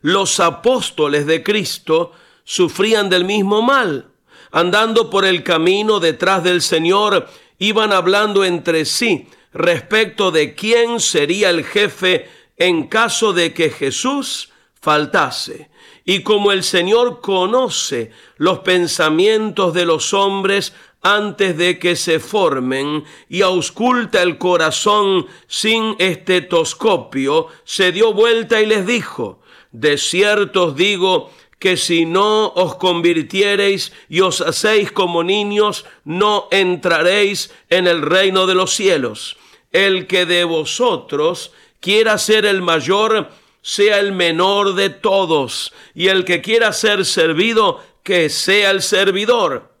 [0.00, 2.12] Los apóstoles de Cristo
[2.42, 4.12] sufrían del mismo mal.
[4.50, 7.28] Andando por el camino detrás del Señor,
[7.58, 14.50] iban hablando entre sí respecto de quién sería el jefe en caso de que Jesús
[14.80, 15.70] faltase.
[16.04, 20.72] Y como el Señor conoce los pensamientos de los hombres
[21.02, 28.66] antes de que se formen y ausculta el corazón sin estetoscopio, se dio vuelta y
[28.66, 29.40] les dijo,
[29.70, 36.48] de cierto os digo que si no os convirtiereis y os hacéis como niños, no
[36.50, 39.36] entraréis en el reino de los cielos.
[39.72, 43.30] El que de vosotros quiera ser el mayor,
[43.60, 49.72] sea el menor de todos, y el que quiera ser servido, que sea el servidor.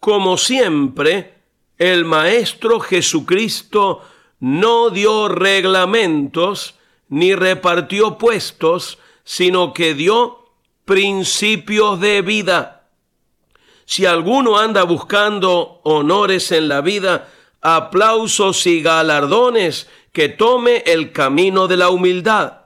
[0.00, 1.34] Como siempre,
[1.78, 4.02] el Maestro Jesucristo
[4.40, 6.74] no dio reglamentos
[7.08, 10.43] ni repartió puestos, sino que dio
[10.84, 12.88] principios de vida.
[13.84, 17.28] Si alguno anda buscando honores en la vida,
[17.60, 22.63] aplausos y galardones, que tome el camino de la humildad.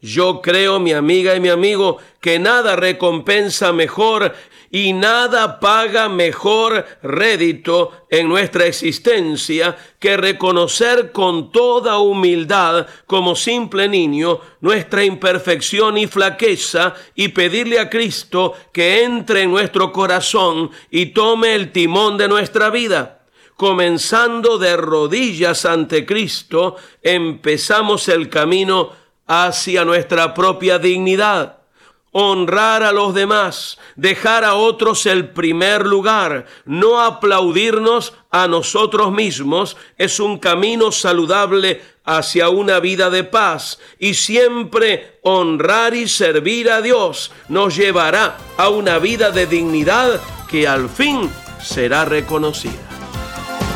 [0.00, 4.32] Yo creo, mi amiga y mi amigo, que nada recompensa mejor
[4.70, 13.88] y nada paga mejor rédito en nuestra existencia que reconocer con toda humildad, como simple
[13.88, 21.06] niño, nuestra imperfección y flaqueza y pedirle a Cristo que entre en nuestro corazón y
[21.06, 23.14] tome el timón de nuestra vida.
[23.56, 31.58] Comenzando de rodillas ante Cristo, empezamos el camino hacia nuestra propia dignidad.
[32.10, 39.76] Honrar a los demás, dejar a otros el primer lugar, no aplaudirnos a nosotros mismos,
[39.98, 46.80] es un camino saludable hacia una vida de paz y siempre honrar y servir a
[46.80, 50.18] Dios nos llevará a una vida de dignidad
[50.50, 51.30] que al fin
[51.62, 52.72] será reconocida.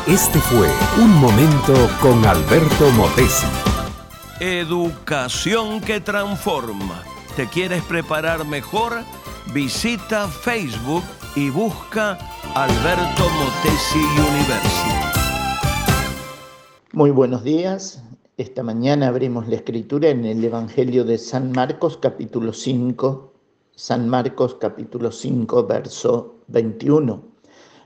[0.07, 3.72] Este fue Un Momento con Alberto Motesi.
[4.45, 7.01] Educación que transforma.
[7.37, 8.91] ¿Te quieres preparar mejor?
[9.53, 11.01] Visita Facebook
[11.37, 12.17] y busca
[12.53, 14.95] Alberto Motesi University.
[16.91, 18.03] Muy buenos días.
[18.35, 23.33] Esta mañana abrimos la escritura en el Evangelio de San Marcos capítulo 5.
[23.73, 27.23] San Marcos capítulo 5 verso 21.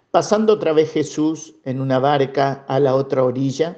[0.09, 3.77] Pasando otra vez Jesús en una barca a la otra orilla,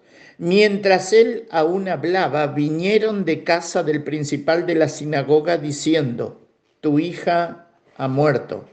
[0.41, 7.69] Mientras él aún hablaba, vinieron de casa del principal de la sinagoga diciendo, tu hija
[7.95, 8.67] ha muerto.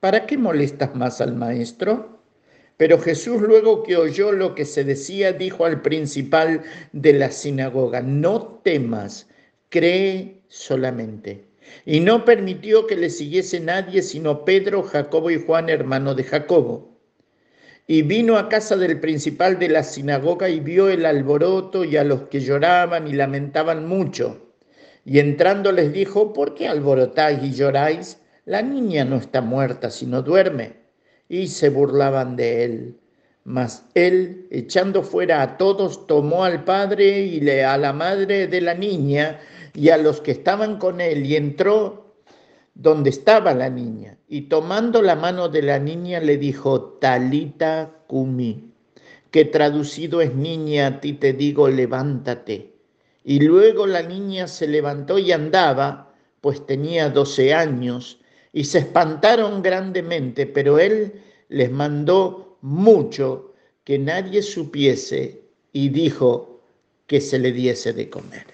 [0.00, 2.20] ¿Para qué molestas más al maestro?
[2.78, 8.00] Pero Jesús luego que oyó lo que se decía, dijo al principal de la sinagoga,
[8.00, 9.28] no temas,
[9.68, 11.44] cree solamente.
[11.84, 16.93] Y no permitió que le siguiese nadie sino Pedro, Jacobo y Juan, hermano de Jacobo.
[17.86, 22.04] Y vino a casa del principal de la sinagoga y vio el alboroto y a
[22.04, 24.52] los que lloraban y lamentaban mucho.
[25.04, 28.18] Y entrando les dijo, ¿por qué alborotáis y lloráis?
[28.46, 30.76] La niña no está muerta, sino duerme.
[31.28, 33.00] Y se burlaban de él.
[33.44, 38.74] Mas él, echando fuera a todos, tomó al padre y a la madre de la
[38.74, 39.40] niña
[39.74, 42.03] y a los que estaban con él y entró
[42.74, 48.72] donde estaba la niña y tomando la mano de la niña le dijo, Talita Kumi,
[49.30, 52.74] que traducido es niña, a ti te digo, levántate.
[53.24, 58.20] Y luego la niña se levantó y andaba, pues tenía doce años,
[58.52, 66.60] y se espantaron grandemente, pero él les mandó mucho que nadie supiese y dijo
[67.06, 68.53] que se le diese de comer.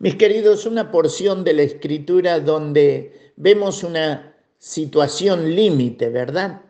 [0.00, 6.62] Mis queridos, una porción de la escritura donde vemos una situación límite, ¿verdad?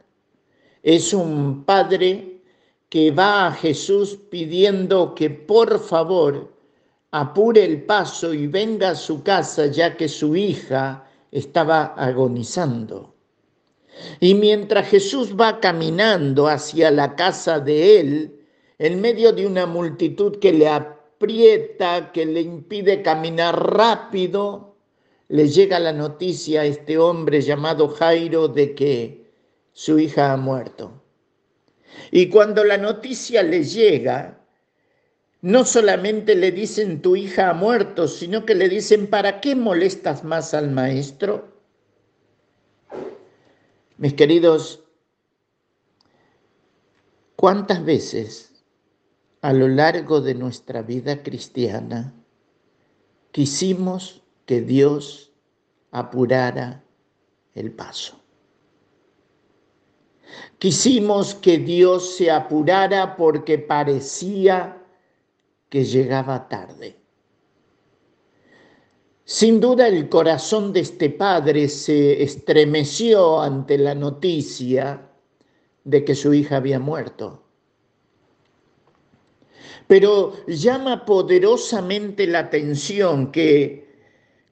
[0.82, 2.40] Es un padre
[2.88, 6.52] que va a Jesús pidiendo que por favor
[7.12, 13.14] apure el paso y venga a su casa ya que su hija estaba agonizando.
[14.18, 18.40] Y mientras Jesús va caminando hacia la casa de él,
[18.80, 20.66] en medio de una multitud que le
[21.20, 24.76] que le impide caminar rápido,
[25.28, 29.30] le llega la noticia a este hombre llamado Jairo de que
[29.72, 31.02] su hija ha muerto.
[32.10, 34.40] Y cuando la noticia le llega,
[35.42, 40.24] no solamente le dicen tu hija ha muerto, sino que le dicen, ¿para qué molestas
[40.24, 41.52] más al maestro?
[43.98, 44.84] Mis queridos,
[47.36, 48.49] ¿cuántas veces
[49.42, 52.14] a lo largo de nuestra vida cristiana,
[53.32, 55.32] quisimos que Dios
[55.90, 56.84] apurara
[57.54, 58.20] el paso.
[60.58, 64.84] Quisimos que Dios se apurara porque parecía
[65.68, 67.00] que llegaba tarde.
[69.24, 75.08] Sin duda el corazón de este padre se estremeció ante la noticia
[75.84, 77.49] de que su hija había muerto.
[79.90, 83.88] Pero llama poderosamente la atención que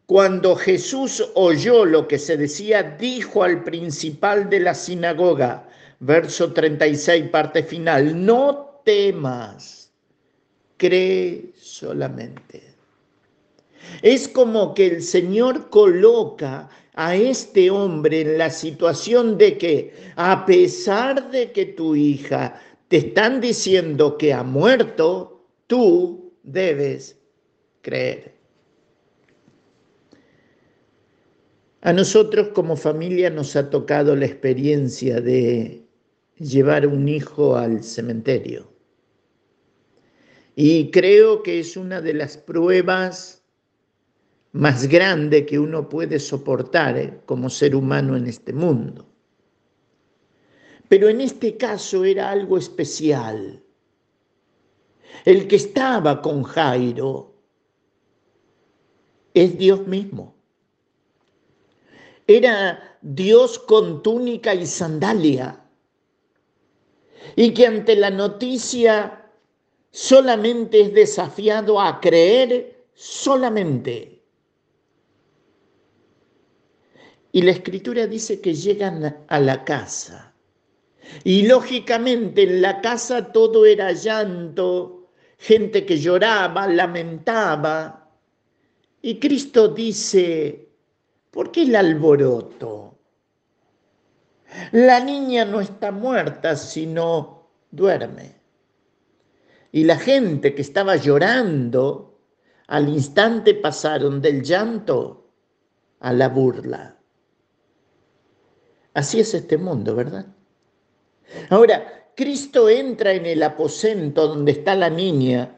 [0.04, 5.68] cuando Jesús oyó lo que se decía, dijo al principal de la sinagoga,
[6.00, 9.92] verso 36, parte final, no temas,
[10.76, 12.74] cree solamente.
[14.02, 20.44] Es como que el Señor coloca a este hombre en la situación de que, a
[20.44, 27.18] pesar de que tu hija te están diciendo que ha muerto, tú debes
[27.82, 28.34] creer.
[31.82, 35.86] A nosotros como familia nos ha tocado la experiencia de
[36.38, 38.72] llevar un hijo al cementerio.
[40.56, 43.44] Y creo que es una de las pruebas
[44.52, 49.06] más grandes que uno puede soportar eh, como ser humano en este mundo.
[50.88, 53.62] Pero en este caso era algo especial.
[55.24, 57.34] El que estaba con Jairo
[59.34, 60.34] es Dios mismo.
[62.26, 65.62] Era Dios con túnica y sandalia.
[67.36, 69.30] Y que ante la noticia
[69.90, 74.22] solamente es desafiado a creer solamente.
[77.32, 80.27] Y la escritura dice que llegan a la casa
[81.24, 88.10] y lógicamente en la casa todo era llanto, gente que lloraba, lamentaba.
[89.00, 90.68] Y Cristo dice,
[91.30, 92.98] ¿por qué el alboroto?
[94.72, 98.36] La niña no está muerta, sino duerme.
[99.72, 102.18] Y la gente que estaba llorando,
[102.66, 105.30] al instante pasaron del llanto
[106.00, 106.96] a la burla.
[108.94, 110.26] Así es este mundo, ¿verdad?
[111.50, 115.56] Ahora, Cristo entra en el aposento donde está la niña,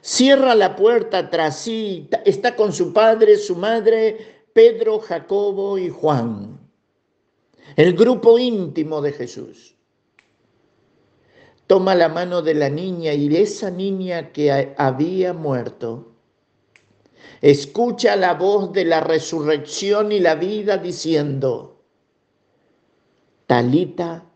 [0.00, 6.60] cierra la puerta tras sí, está con su padre, su madre, Pedro, Jacobo y Juan,
[7.76, 9.74] el grupo íntimo de Jesús.
[11.66, 16.12] Toma la mano de la niña y esa niña que había muerto
[17.40, 21.82] escucha la voz de la resurrección y la vida diciendo,
[23.46, 24.31] Talita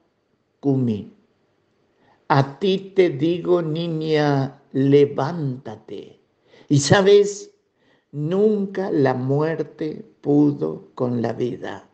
[2.29, 6.21] a ti te digo, niña, levántate.
[6.69, 7.53] Y sabes,
[8.11, 11.89] nunca la muerte pudo con la vida.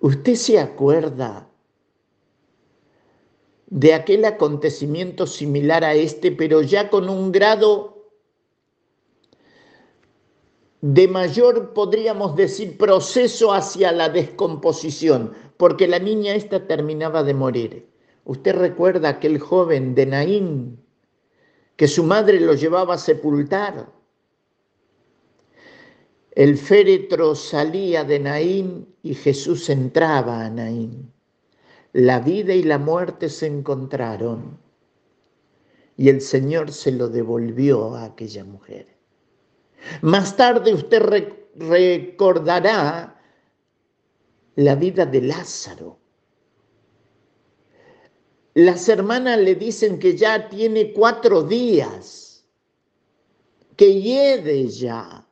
[0.00, 1.48] ¿Usted se acuerda
[3.68, 8.10] de aquel acontecimiento similar a este, pero ya con un grado
[10.80, 15.45] de mayor, podríamos decir, proceso hacia la descomposición?
[15.56, 17.88] Porque la niña esta terminaba de morir.
[18.24, 20.80] Usted recuerda aquel joven de Naín
[21.76, 23.92] que su madre lo llevaba a sepultar.
[26.32, 31.12] El féretro salía de Naín y Jesús entraba a Naín.
[31.92, 34.58] La vida y la muerte se encontraron
[35.96, 38.86] y el Señor se lo devolvió a aquella mujer.
[40.02, 43.15] Más tarde usted recordará
[44.56, 45.98] la vida de Lázaro.
[48.54, 52.46] Las hermanas le dicen que ya tiene cuatro días,
[53.76, 55.26] que hiede ya.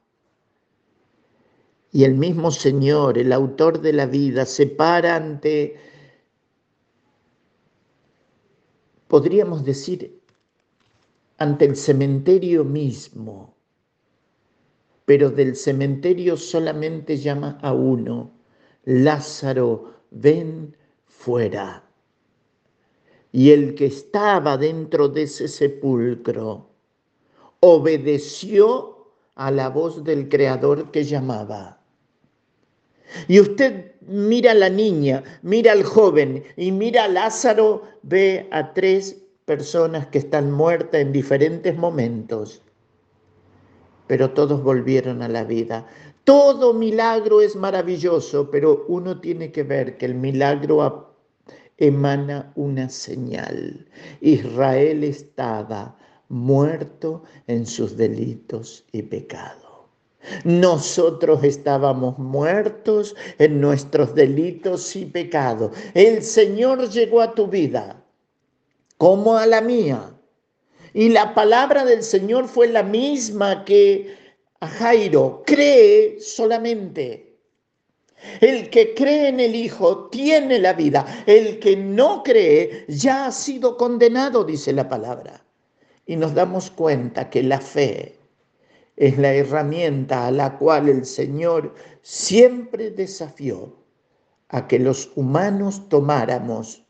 [1.91, 5.77] Y el mismo Señor, el autor de la vida, se para ante,
[9.09, 10.21] podríamos decir,
[11.39, 13.57] ante el cementerio mismo,
[15.07, 18.34] pero del cementerio solamente llama a uno,
[18.85, 21.83] Lázaro, ven fuera.
[23.33, 26.71] Y el que estaba dentro de ese sepulcro
[27.61, 31.81] obedeció a la voz del Creador que llamaba.
[33.29, 38.73] Y usted mira a la niña, mira al joven y mira a Lázaro, ve a
[38.75, 42.63] tres personas que están muertas en diferentes momentos,
[44.07, 45.87] pero todos volvieron a la vida.
[46.25, 51.15] Todo milagro es maravilloso, pero uno tiene que ver que el milagro
[51.77, 53.87] emana una señal.
[54.21, 55.97] Israel estaba
[56.29, 59.65] muerto en sus delitos y pecados.
[60.45, 65.77] Nosotros estábamos muertos en nuestros delitos y pecados.
[65.93, 68.03] El Señor llegó a tu vida
[68.97, 70.11] como a la mía.
[70.95, 74.24] Y la palabra del Señor fue la misma que
[74.61, 77.37] Jairo, cree solamente.
[78.41, 81.25] El que cree en el Hijo tiene la vida.
[81.27, 85.45] El que no cree ya ha sido condenado, dice la palabra.
[86.07, 88.19] Y nos damos cuenta que la fe
[88.97, 93.75] es la herramienta a la cual el Señor siempre desafió
[94.49, 96.85] a que los humanos tomáramos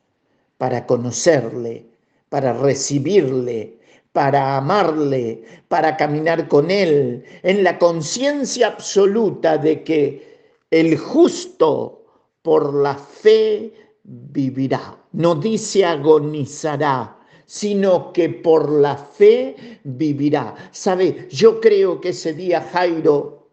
[0.59, 1.87] para conocerle,
[2.29, 3.79] para recibirle,
[4.15, 12.05] para amarle, para caminar con Él, en la conciencia absoluta de que el justo
[12.41, 13.75] por la fe
[14.05, 14.97] vivirá.
[15.15, 20.55] No dice agonizará, sino que por la fe vivirá.
[20.71, 21.27] ¿Sabe?
[21.33, 23.49] Yo creo que ese día Jairo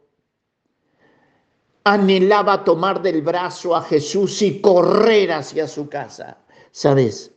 [1.86, 6.38] anhelaba tomar del brazo a Jesús y correr hacia su casa.
[6.70, 7.32] ¿Sabes?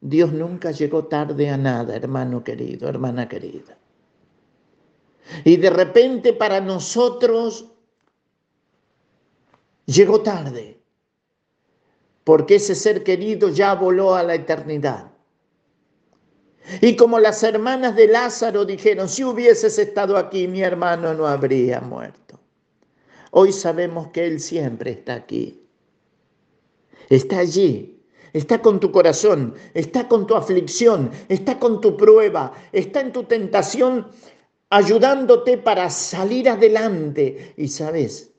[0.00, 3.76] Dios nunca llegó tarde a nada, hermano querido, hermana querida.
[5.44, 7.66] Y de repente para nosotros
[9.86, 10.80] llegó tarde,
[12.24, 15.10] porque ese ser querido ya voló a la eternidad.
[16.80, 21.80] Y como las hermanas de Lázaro dijeron, si hubieses estado aquí, mi hermano no habría
[21.80, 22.38] muerto.
[23.30, 25.66] Hoy sabemos que Él siempre está aquí.
[27.08, 27.97] Está allí,
[28.38, 33.24] está con tu corazón, está con tu aflicción, está con tu prueba, está en tu
[33.24, 34.06] tentación,
[34.70, 37.52] ayudándote para salir adelante.
[37.56, 38.30] Y sabes,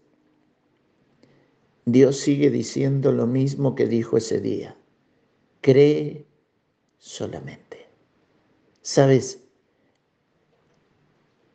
[1.86, 4.78] Dios sigue diciendo lo mismo que dijo ese día.
[5.62, 6.26] Cree
[6.98, 7.90] solamente.
[8.82, 9.42] Sabes,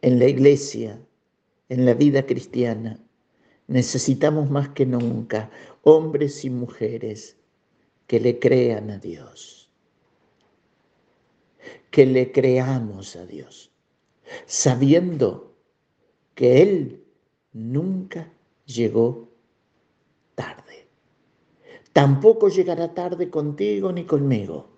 [0.02, 1.00] en la iglesia,
[1.70, 3.00] en la vida cristiana,
[3.68, 5.50] necesitamos más que nunca
[5.82, 7.38] hombres y mujeres
[8.14, 9.68] que le crean a Dios,
[11.90, 13.72] que le creamos a Dios,
[14.46, 15.56] sabiendo
[16.36, 17.04] que Él
[17.52, 18.32] nunca
[18.66, 19.32] llegó
[20.36, 20.86] tarde.
[21.92, 24.68] Tampoco llegará tarde contigo ni conmigo,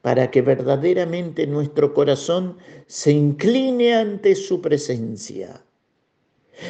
[0.00, 2.56] para que verdaderamente nuestro corazón
[2.86, 5.64] se incline ante su presencia.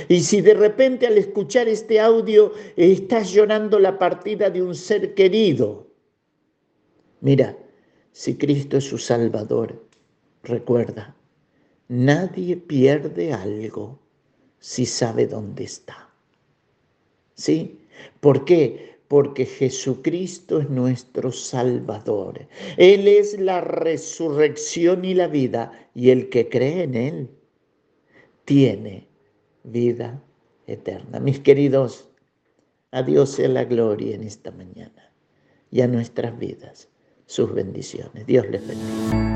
[0.09, 5.15] Y si de repente al escuchar este audio estás llorando la partida de un ser
[5.15, 5.87] querido,
[7.21, 7.57] mira,
[8.13, 9.87] si Cristo es su Salvador,
[10.43, 11.17] recuerda,
[11.89, 13.99] nadie pierde algo
[14.59, 16.11] si sabe dónde está.
[17.35, 17.81] ¿Sí?
[18.21, 18.99] ¿Por qué?
[19.09, 22.47] Porque Jesucristo es nuestro Salvador.
[22.77, 25.89] Él es la resurrección y la vida.
[25.95, 27.31] Y el que cree en Él
[28.45, 29.08] tiene
[29.71, 30.23] vida
[30.67, 31.21] eterna.
[31.21, 32.09] Mis queridos,
[32.91, 35.13] a Dios sea la gloria en esta mañana
[35.71, 36.89] y a nuestras vidas
[37.27, 38.27] sus bendiciones.
[38.27, 39.29] Dios les bendiga.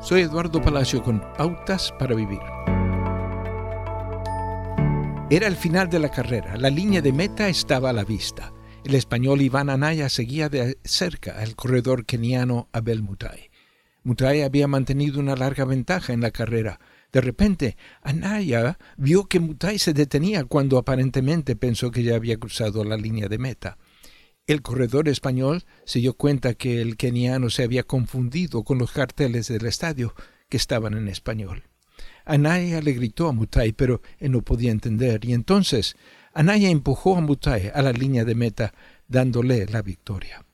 [0.00, 2.40] Soy Eduardo Palacio con Pautas para Vivir.
[5.30, 8.52] Era el final de la carrera, la línea de meta estaba a la vista.
[8.84, 13.50] El español Iván Anaya seguía de cerca al corredor keniano Abel Mutai.
[14.02, 16.80] Mutai había mantenido una larga ventaja en la carrera.
[17.12, 22.84] De repente, Anaya vio que Mutai se detenía cuando aparentemente pensó que ya había cruzado
[22.84, 23.76] la línea de meta.
[24.46, 29.48] El corredor español se dio cuenta que el keniano se había confundido con los carteles
[29.48, 30.14] del estadio
[30.48, 31.64] que estaban en español.
[32.24, 35.96] Anaya le gritó a Mutai, pero él no podía entender, y entonces
[36.32, 38.72] Anaya empujó a Mutai a la línea de meta,
[39.06, 40.46] dándole la victoria.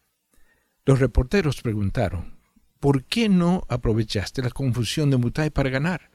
[0.84, 2.38] Los reporteros preguntaron,
[2.80, 6.10] ¿por qué no aprovechaste la confusión de Mutai para ganar?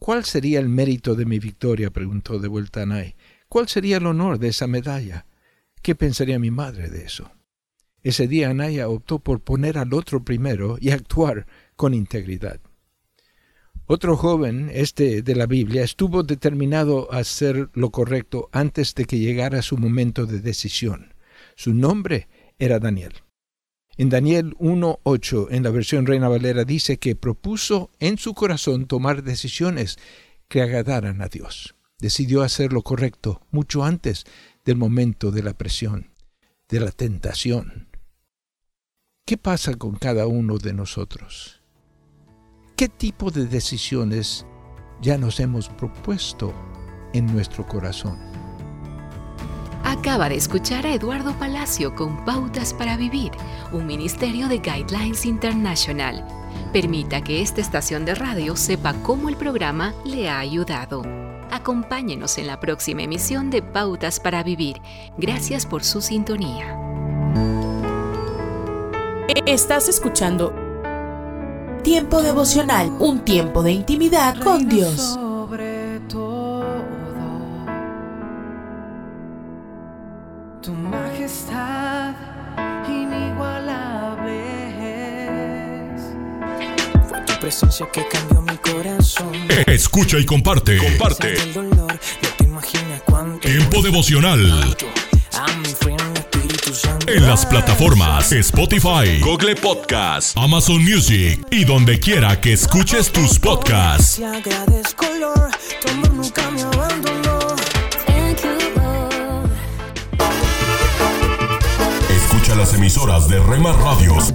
[0.00, 1.90] ¿Cuál sería el mérito de mi victoria?
[1.90, 3.14] preguntó de vuelta Anaya.
[3.50, 5.26] ¿Cuál sería el honor de esa medalla?
[5.82, 7.30] ¿Qué pensaría mi madre de eso?
[8.02, 11.46] Ese día Anaya optó por poner al otro primero y actuar
[11.76, 12.62] con integridad.
[13.84, 19.18] Otro joven, este de la Biblia, estuvo determinado a hacer lo correcto antes de que
[19.18, 21.12] llegara su momento de decisión.
[21.56, 22.26] Su nombre
[22.58, 23.12] era Daniel.
[24.00, 29.22] En Daniel 1.8, en la versión Reina Valera, dice que propuso en su corazón tomar
[29.22, 29.98] decisiones
[30.48, 31.74] que agradaran a Dios.
[31.98, 34.24] Decidió hacer lo correcto mucho antes
[34.64, 36.14] del momento de la presión,
[36.70, 37.90] de la tentación.
[39.26, 41.60] ¿Qué pasa con cada uno de nosotros?
[42.76, 44.46] ¿Qué tipo de decisiones
[45.02, 46.54] ya nos hemos propuesto
[47.12, 48.29] en nuestro corazón?
[49.90, 53.32] Acaba de escuchar a Eduardo Palacio con Pautas para Vivir,
[53.72, 56.24] un ministerio de Guidelines International.
[56.72, 61.02] Permita que esta estación de radio sepa cómo el programa le ha ayudado.
[61.50, 64.80] Acompáñenos en la próxima emisión de Pautas para Vivir.
[65.18, 66.78] Gracias por su sintonía.
[69.44, 70.54] Estás escuchando
[71.82, 75.18] Tiempo devocional, un tiempo de intimidad con Dios.
[87.50, 89.32] Presencia que cambió mi corazón.
[89.66, 90.76] Escucha y comparte.
[90.76, 91.34] Comparte.
[91.34, 93.40] El dolor, no te imaginas cuánto.
[93.40, 94.76] Tiempo devocional.
[95.32, 97.10] A mi friend Espíritu Santo.
[97.10, 104.18] En las plataformas Spotify, Google Podcast, Amazon Music y donde quiera que escuches tus podcasts.
[104.18, 105.50] Te agradezco, Lord,
[105.82, 107.56] tu amor nunca me abandonó.
[108.06, 109.50] Thank you, Lord.
[112.10, 114.32] Escucha las emisoras de Rema Radios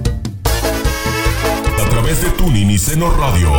[2.02, 3.50] través de Tuning y Seno Radio.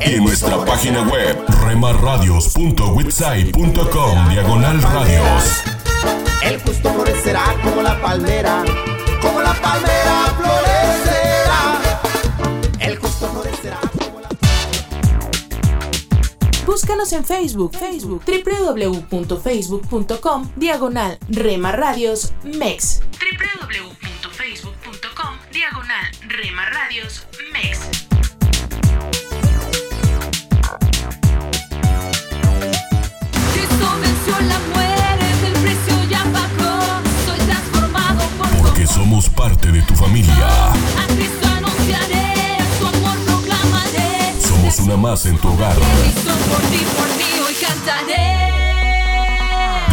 [0.00, 5.64] Y en nuestra página web remarradios.witsai.com diagonal radios.
[6.44, 8.62] El justo florecerá como la palmera,
[9.20, 11.80] como la palmera florecerá.
[12.78, 13.80] El justo florecerá.
[16.64, 23.00] Búscanos en Facebook, Facebook, www.facebook.com, diagonal Rema Radios MEX.
[23.20, 25.13] www.facebook.com,
[25.54, 27.78] diagonal Rema Radios MEX.
[33.52, 37.02] Cristo venció la muerte, el precio ya pagó.
[37.24, 40.72] Soy transformado por Porque somos parte de tu familia.
[40.72, 44.34] A Cristo anunciaré, su amor proclamaré.
[44.40, 45.76] Somos una más en tu hogar.
[45.76, 48.53] Cristo por ti, por mí, hoy cantaré.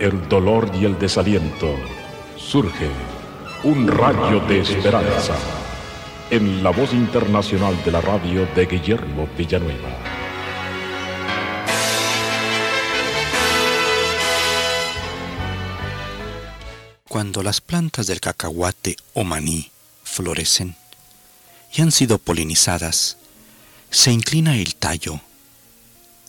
[0.00, 1.76] el dolor y el desaliento,
[2.36, 2.88] surge
[3.62, 5.36] un rayo de esperanza
[6.30, 9.90] en la voz internacional de la radio de Guillermo Villanueva.
[17.06, 19.70] Cuando las plantas del cacahuate o maní
[20.02, 20.76] florecen
[21.74, 23.18] y han sido polinizadas,
[23.90, 25.20] se inclina el tallo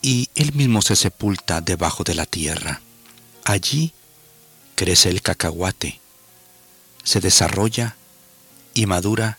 [0.02, 2.82] y él mismo se sepulta debajo de la tierra.
[3.44, 3.92] Allí
[4.76, 6.00] crece el cacahuate,
[7.02, 7.96] se desarrolla
[8.74, 9.38] y madura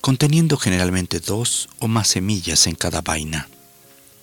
[0.00, 3.48] conteniendo generalmente dos o más semillas en cada vaina.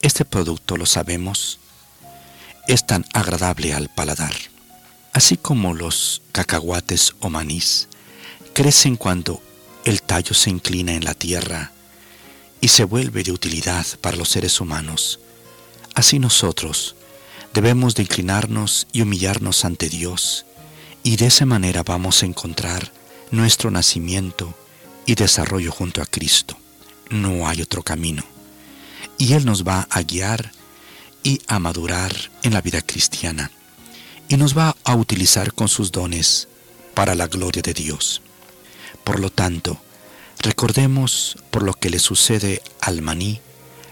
[0.01, 1.59] Este producto, lo sabemos,
[2.67, 4.33] es tan agradable al paladar.
[5.11, 7.89] Así como los cacahuates o manís
[8.53, 9.41] crecen cuando
[9.83, 11.71] el tallo se inclina en la tierra
[12.61, 15.19] y se vuelve de utilidad para los seres humanos,
[15.95, 16.95] así nosotros
[17.53, 20.45] debemos de inclinarnos y humillarnos ante Dios
[21.03, 22.91] y de esa manera vamos a encontrar
[23.31, 24.53] nuestro nacimiento
[25.05, 26.57] y desarrollo junto a Cristo.
[27.09, 28.23] No hay otro camino.
[29.17, 30.51] Y Él nos va a guiar
[31.23, 32.13] y a madurar
[32.43, 33.51] en la vida cristiana
[34.27, 36.47] y nos va a utilizar con sus dones
[36.93, 38.21] para la gloria de Dios.
[39.03, 39.81] Por lo tanto,
[40.39, 43.41] recordemos por lo que le sucede al maní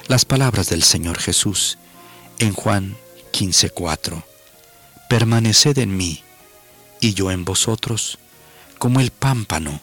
[0.08, 1.78] las palabras del Señor Jesús
[2.40, 2.98] en Juan
[3.32, 4.24] 15:4.
[5.10, 6.24] Permaneced en mí
[7.00, 8.20] y yo en vosotros,
[8.78, 9.82] como el pámpano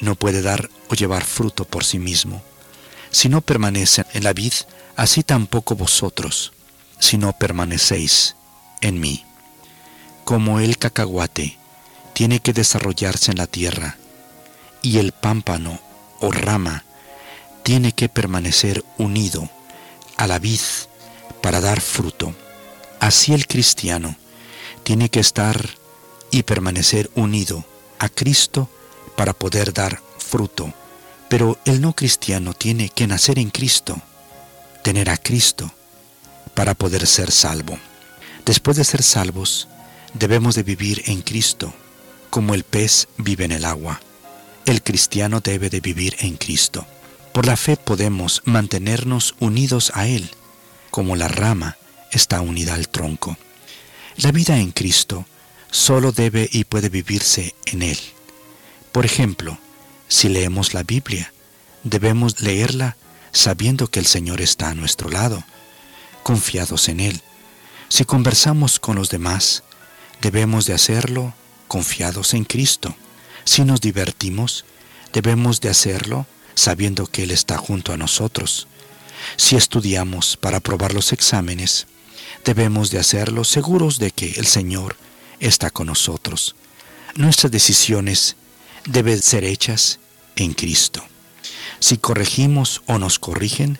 [0.00, 2.42] no puede dar o llevar fruto por sí mismo.
[3.10, 4.52] Si no permanecen en la vid,
[4.96, 6.52] así tampoco vosotros,
[6.98, 8.36] si no permanecéis
[8.80, 9.24] en mí.
[10.24, 11.58] Como el cacahuate
[12.12, 13.96] tiene que desarrollarse en la tierra
[14.82, 15.80] y el pámpano
[16.20, 16.84] o rama
[17.62, 19.48] tiene que permanecer unido
[20.16, 20.60] a la vid
[21.42, 22.34] para dar fruto,
[23.00, 24.16] así el cristiano
[24.82, 25.68] tiene que estar
[26.30, 27.64] y permanecer unido
[27.98, 28.70] a Cristo
[29.16, 30.72] para poder dar fruto.
[31.28, 34.00] Pero el no cristiano tiene que nacer en Cristo,
[34.82, 35.70] tener a Cristo
[36.54, 37.78] para poder ser salvo.
[38.46, 39.68] Después de ser salvos,
[40.14, 41.74] debemos de vivir en Cristo,
[42.30, 44.00] como el pez vive en el agua.
[44.64, 46.86] El cristiano debe de vivir en Cristo.
[47.32, 50.30] Por la fe podemos mantenernos unidos a Él,
[50.90, 51.76] como la rama
[52.12, 53.36] está unida al tronco.
[54.16, 55.26] La vida en Cristo
[55.70, 57.98] solo debe y puede vivirse en Él.
[58.92, 59.58] Por ejemplo,
[60.08, 61.32] si leemos la Biblia,
[61.84, 62.96] debemos leerla
[63.32, 65.44] sabiendo que el Señor está a nuestro lado,
[66.22, 67.20] confiados en Él.
[67.88, 69.62] Si conversamos con los demás,
[70.20, 71.34] debemos de hacerlo
[71.68, 72.96] confiados en Cristo.
[73.44, 74.64] Si nos divertimos,
[75.12, 78.66] debemos de hacerlo sabiendo que Él está junto a nosotros.
[79.36, 81.86] Si estudiamos para aprobar los exámenes,
[82.44, 84.96] debemos de hacerlo seguros de que el Señor
[85.40, 86.56] está con nosotros.
[87.14, 88.36] Nuestras decisiones
[88.84, 89.98] deben ser hechas
[90.36, 91.04] en Cristo.
[91.80, 93.78] Si corregimos o nos corrigen,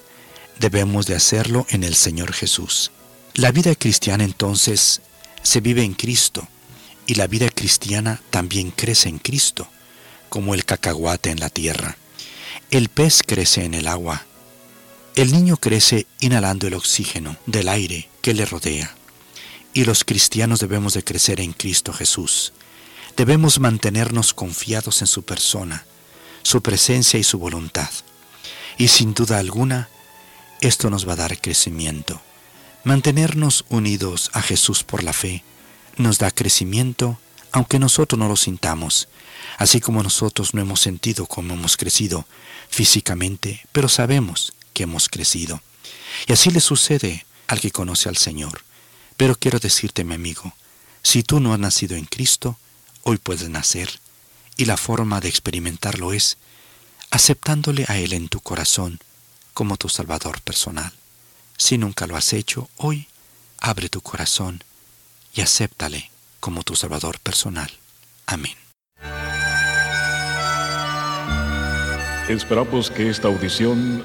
[0.59, 2.90] debemos de hacerlo en el Señor Jesús.
[3.35, 5.01] La vida cristiana entonces
[5.43, 6.47] se vive en Cristo
[7.06, 9.68] y la vida cristiana también crece en Cristo,
[10.28, 11.97] como el cacahuate en la tierra.
[12.70, 14.26] El pez crece en el agua.
[15.19, 18.95] El niño crece inhalando el oxígeno del aire que le rodea.
[19.74, 22.53] Y los cristianos debemos de crecer en Cristo Jesús.
[23.16, 25.85] Debemos mantenernos confiados en su persona,
[26.45, 27.90] su presencia y su voluntad.
[28.77, 29.89] Y sin duda alguna,
[30.61, 32.23] esto nos va a dar crecimiento.
[32.85, 35.43] Mantenernos unidos a Jesús por la fe
[35.97, 37.19] nos da crecimiento
[37.51, 39.09] aunque nosotros no lo sintamos,
[39.57, 42.24] así como nosotros no hemos sentido cómo hemos crecido
[42.69, 45.60] físicamente, pero sabemos hemos crecido.
[46.26, 48.62] Y así le sucede al que conoce al Señor.
[49.16, 50.55] Pero quiero decirte, mi amigo,
[51.02, 52.59] si tú no has nacido en Cristo,
[53.02, 54.00] hoy puedes nacer,
[54.56, 56.38] y la forma de experimentarlo es
[57.10, 59.00] aceptándole a Él en tu corazón
[59.55, 60.92] como tu Salvador personal.
[61.56, 63.09] Si nunca lo has hecho, hoy
[63.59, 64.62] abre tu corazón
[65.34, 66.10] y acéptale
[66.40, 67.70] como tu Salvador personal.
[68.26, 68.55] Amén.
[72.28, 74.05] Esperamos que esta audición,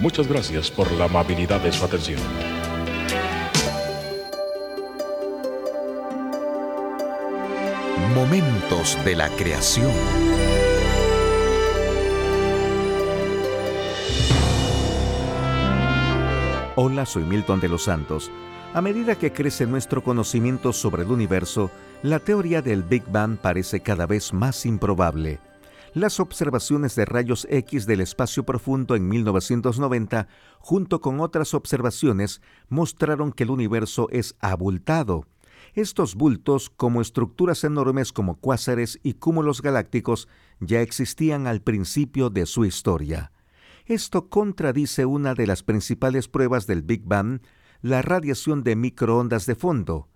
[0.00, 2.20] Muchas gracias por la amabilidad de su atención.
[8.14, 9.92] Momentos de la creación.
[16.76, 18.30] Hola, soy Milton de los Santos.
[18.74, 21.70] A medida que crece nuestro conocimiento sobre el universo,
[22.02, 25.38] la teoría del Big Bang parece cada vez más improbable.
[25.94, 30.26] Las observaciones de rayos X del espacio profundo en 1990,
[30.58, 35.24] junto con otras observaciones, mostraron que el universo es abultado.
[35.72, 40.26] Estos bultos, como estructuras enormes como cuásares y cúmulos galácticos,
[40.58, 43.30] ya existían al principio de su historia.
[43.86, 47.40] Esto contradice una de las principales pruebas del Big Bang,
[47.82, 50.08] la radiación de microondas de fondo.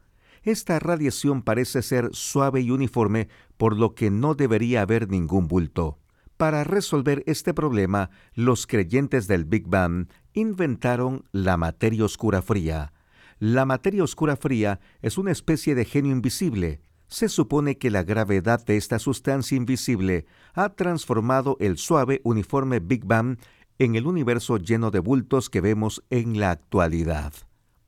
[0.49, 5.99] Esta radiación parece ser suave y uniforme, por lo que no debería haber ningún bulto.
[6.39, 12.95] Para resolver este problema, los creyentes del Big Bang inventaron la materia oscura fría.
[13.39, 16.81] La materia oscura fría es una especie de genio invisible.
[17.09, 23.05] Se supone que la gravedad de esta sustancia invisible ha transformado el suave uniforme Big
[23.05, 23.37] Bang
[23.79, 27.35] en el universo lleno de bultos que vemos en la actualidad.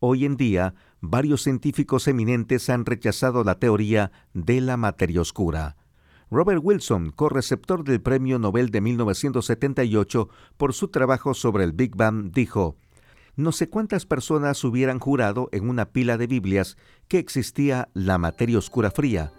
[0.02, 5.76] Hoy en día, varios científicos eminentes han rechazado la teoría de la materia oscura.
[6.30, 12.30] Robert Wilson, correceptor del Premio Nobel de 1978 por su trabajo sobre el Big Bang,
[12.32, 12.76] dijo,
[13.34, 16.76] No sé cuántas personas hubieran jurado en una pila de Biblias
[17.08, 19.32] que existía la materia oscura fría,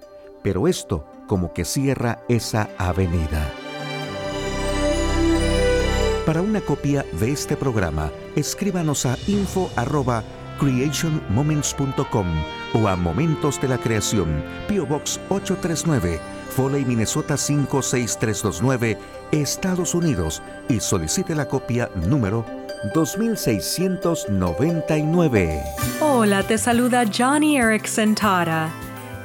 [0.44, 3.54] pero esto como que cierra esa avenida.
[6.26, 10.24] Para una copia de este programa, escríbanos a info arroba
[10.62, 12.28] creationmoments.com
[12.74, 16.20] o a Momentos de la Creación, Pio Box 839,
[16.56, 19.00] Foley, Minnesota 56329,
[19.32, 22.46] Estados Unidos y solicite la copia número
[22.94, 25.64] 2699.
[26.00, 28.70] Hola, te saluda Johnny Erickson Tara.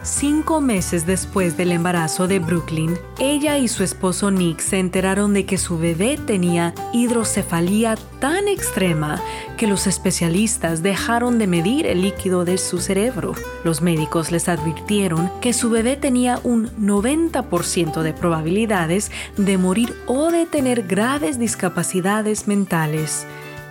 [0.06, 5.46] Cinco meses después del embarazo de Brooklyn, ella y su esposo Nick se enteraron de
[5.46, 9.20] que su bebé tenía hidrocefalía tan extrema
[9.56, 13.34] que los especialistas dejaron de medir el líquido de su cerebro.
[13.64, 20.30] Los médicos les advirtieron que su bebé tenía un 90% de probabilidades de morir o
[20.30, 23.26] de tener graves discapacidades mentales.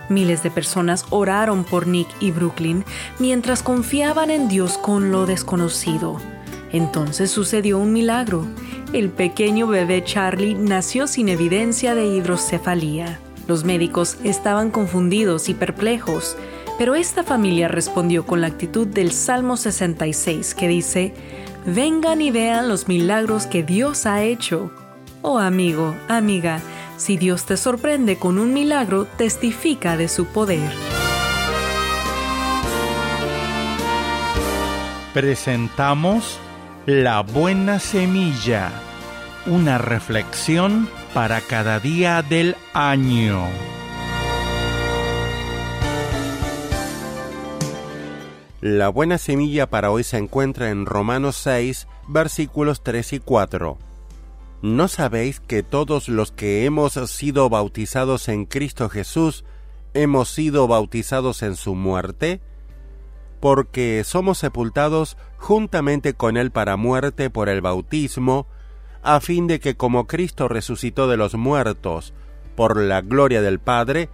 [0.08, 2.84] Miles de personas oraron por Nick y Brooklyn
[3.18, 6.18] mientras confiaban en Dios con lo desconocido.
[6.72, 8.46] Entonces sucedió un milagro.
[8.92, 13.18] El pequeño bebé Charlie nació sin evidencia de hidrocefalía.
[13.48, 16.36] Los médicos estaban confundidos y perplejos,
[16.78, 21.14] pero esta familia respondió con la actitud del Salmo 66 que dice,
[21.64, 24.70] Vengan y vean los milagros que Dios ha hecho.
[25.22, 26.60] Oh amigo, amiga,
[26.96, 30.70] si Dios te sorprende con un milagro, testifica de su poder.
[35.12, 36.38] Presentamos
[36.84, 38.70] La Buena Semilla,
[39.46, 43.46] una reflexión para cada día del año.
[48.60, 53.85] La buena semilla para hoy se encuentra en Romanos 6, versículos 3 y 4.
[54.66, 59.44] ¿No sabéis que todos los que hemos sido bautizados en Cristo Jesús
[59.94, 62.40] hemos sido bautizados en su muerte?
[63.38, 68.48] Porque somos sepultados juntamente con Él para muerte por el bautismo,
[69.04, 72.12] a fin de que como Cristo resucitó de los muertos
[72.56, 74.08] por la gloria del Padre,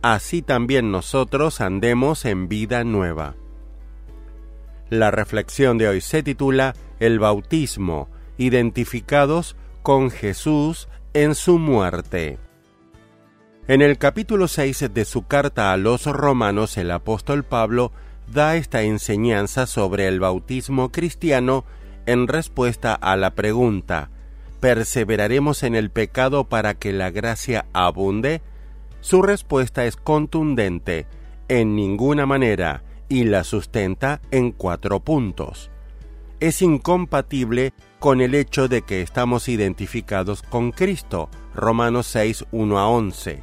[0.00, 3.34] así también nosotros andemos en vida nueva.
[4.88, 8.08] La reflexión de hoy se titula El bautismo,
[8.38, 12.38] identificados con Jesús en su muerte.
[13.66, 17.92] En el capítulo 6 de su carta a los romanos el apóstol Pablo
[18.26, 21.64] da esta enseñanza sobre el bautismo cristiano
[22.06, 24.10] en respuesta a la pregunta
[24.60, 28.42] ¿Perseveraremos en el pecado para que la gracia abunde?
[29.00, 31.06] Su respuesta es contundente,
[31.46, 35.70] en ninguna manera, y la sustenta en cuatro puntos.
[36.40, 42.88] Es incompatible con el hecho de que estamos identificados con Cristo, Romanos 6, 1 a
[42.88, 43.42] 11.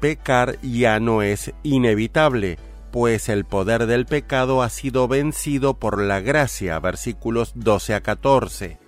[0.00, 2.58] Pecar ya no es inevitable,
[2.90, 8.78] pues el poder del pecado ha sido vencido por la gracia, versículos 12 a 14.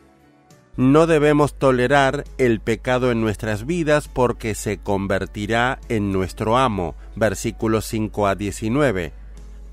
[0.76, 7.84] No debemos tolerar el pecado en nuestras vidas porque se convertirá en nuestro amo, versículos
[7.84, 9.23] 5 a 19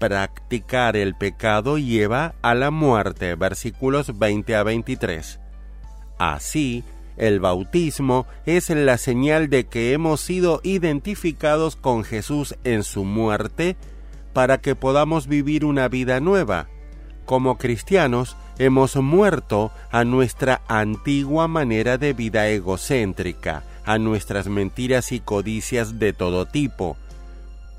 [0.01, 5.39] practicar el pecado lleva a la muerte, versículos 20 a 23.
[6.17, 6.83] Así,
[7.17, 13.77] el bautismo es la señal de que hemos sido identificados con Jesús en su muerte
[14.33, 16.67] para que podamos vivir una vida nueva.
[17.25, 25.19] Como cristianos, hemos muerto a nuestra antigua manera de vida egocéntrica, a nuestras mentiras y
[25.19, 26.97] codicias de todo tipo,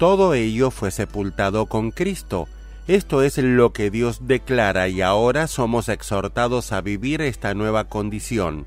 [0.03, 2.49] todo ello fue sepultado con Cristo.
[2.89, 8.67] Esto es lo que Dios declara y ahora somos exhortados a vivir esta nueva condición.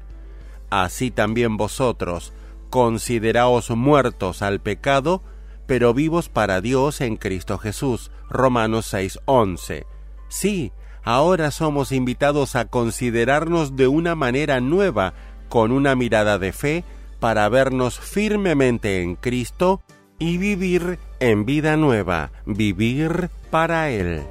[0.69, 2.31] Así también vosotros,
[2.69, 5.23] consideraos muertos al pecado,
[5.65, 8.11] pero vivos para Dios en Cristo Jesús.
[8.29, 9.85] Romanos 6:11.
[10.29, 10.71] Sí,
[11.03, 15.13] ahora somos invitados a considerarnos de una manera nueva,
[15.49, 16.85] con una mirada de fe,
[17.19, 19.81] para vernos firmemente en Cristo
[20.19, 24.21] y vivir en vida nueva, vivir para Él.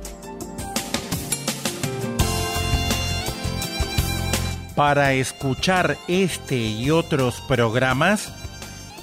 [4.77, 8.33] Para escuchar este y otros programas,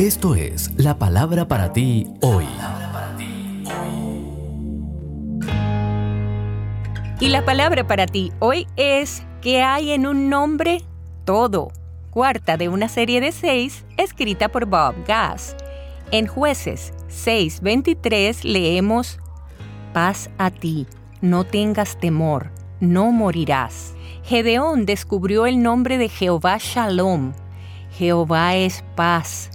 [0.02, 2.48] Esto es la palabra para ti hoy.
[7.19, 10.82] Y la palabra para ti hoy es que hay en un nombre
[11.23, 11.72] todo.
[12.10, 15.56] Cuarta de una serie de seis escrita por Bob Gass.
[16.10, 19.19] En jueces 6:23 leemos,
[19.94, 20.88] Paz a ti,
[21.22, 22.49] no tengas temor,
[22.80, 23.94] no morirás.
[24.23, 27.34] Gedeón descubrió el nombre de Jehová Shalom.
[27.91, 29.51] Jehová es paz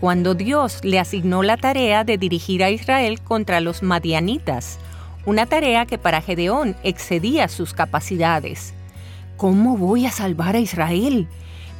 [0.00, 4.78] cuando Dios le asignó la tarea de dirigir a Israel contra los madianitas,
[5.24, 8.74] una tarea que para Gedeón excedía sus capacidades.
[9.36, 11.28] ¿Cómo voy a salvar a Israel?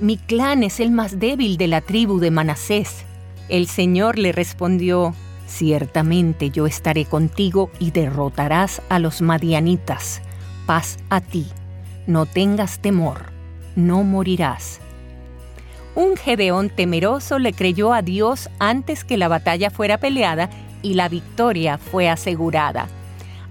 [0.01, 3.05] Mi clan es el más débil de la tribu de Manasés.
[3.49, 5.15] El Señor le respondió,
[5.47, 10.21] Ciertamente yo estaré contigo y derrotarás a los madianitas.
[10.67, 11.47] Paz a ti.
[12.09, 13.33] No tengas temor.
[13.77, 14.81] No morirás
[15.97, 20.51] un Gedeón temeroso le creyó a Dios antes que la batalla fuera peleada
[20.83, 22.87] y la victoria fue asegurada.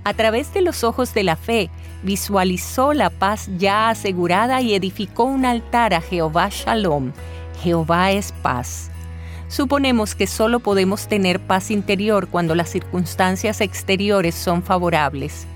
[0.04, 1.72] A través de los ojos de la fe,
[2.04, 7.14] visualizó la paz ya asegurada y edificó un altar a Jehová Shalom.
[7.64, 8.92] Jehová es paz.
[9.48, 15.48] Suponemos que solo podemos tener paz interior cuando las circunstancias exteriores son favorables.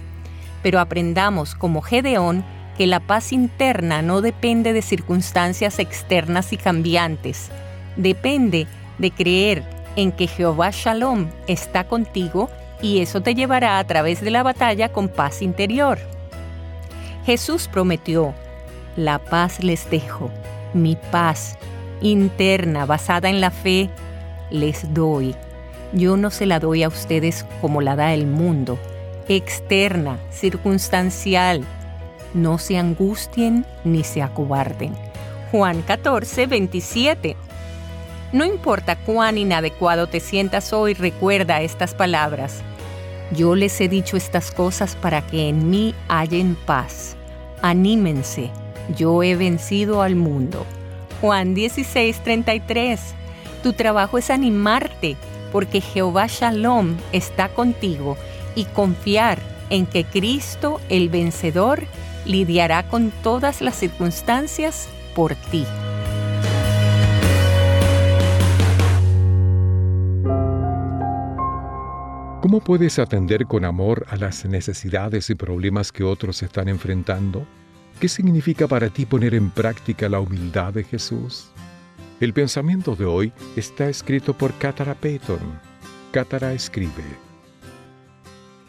[0.63, 2.43] Pero aprendamos como Gedeón
[2.79, 7.49] que la paz interna no depende de circunstancias externas y cambiantes.
[7.97, 8.67] Depende
[8.99, 9.65] de creer
[9.97, 12.49] en que Jehová Shalom está contigo
[12.81, 15.99] y eso te llevará a través de la batalla con paz interior.
[17.25, 18.33] Jesús prometió,
[18.95, 20.31] la paz les dejo,
[20.73, 21.57] mi paz
[21.99, 23.89] interna basada en la fe
[24.51, 25.35] les doy.
[25.91, 28.79] Yo no se la doy a ustedes como la da el mundo,
[29.27, 31.65] externa, circunstancial.
[32.33, 34.93] No se angustien ni se acobarden.
[35.51, 37.35] Juan 14, 27.
[38.31, 42.61] No importa cuán inadecuado te sientas hoy, recuerda estas palabras.
[43.31, 47.15] Yo les he dicho estas cosas para que en mí hallen paz.
[47.61, 48.51] Anímense,
[48.95, 50.65] yo he vencido al mundo.
[51.21, 52.99] Juan 16:33.
[53.63, 55.17] Tu trabajo es animarte,
[55.51, 58.17] porque Jehová Shalom está contigo
[58.55, 59.39] y confiar
[59.69, 61.83] en que Cristo, el vencedor,
[62.25, 65.65] lidiará con todas las circunstancias por ti.
[72.41, 77.45] ¿Cómo puedes atender con amor a las necesidades y problemas que otros están enfrentando?
[77.99, 81.51] ¿Qué significa para ti poner en práctica la humildad de Jesús?
[82.19, 85.39] El pensamiento de hoy está escrito por Catara Payton.
[86.11, 87.03] Catara escribe.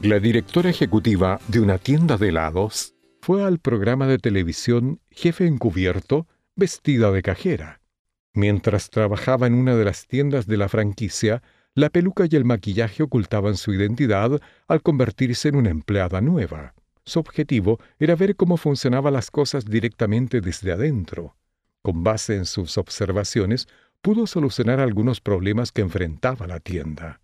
[0.01, 6.27] La directora ejecutiva de una tienda de helados fue al programa de televisión Jefe Encubierto
[6.57, 7.81] vestida de cajera.
[8.33, 11.43] Mientras trabajaba en una de las tiendas de la franquicia,
[11.75, 16.75] la peluca y el maquillaje ocultaban su identidad al convertirse en una empleada nueva.
[17.05, 21.37] Su objetivo era ver cómo funcionaban las cosas directamente desde adentro.
[21.83, 23.69] Con base en sus observaciones,
[24.01, 27.21] pudo solucionar algunos problemas que enfrentaba la tienda.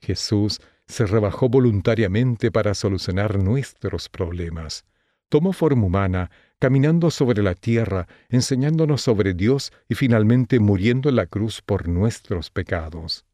[0.00, 4.84] Jesús se rebajó voluntariamente para solucionar nuestros problemas.
[5.28, 11.26] Tomó forma humana, caminando sobre la tierra, enseñándonos sobre Dios y finalmente muriendo en la
[11.26, 13.24] cruz por nuestros pecados.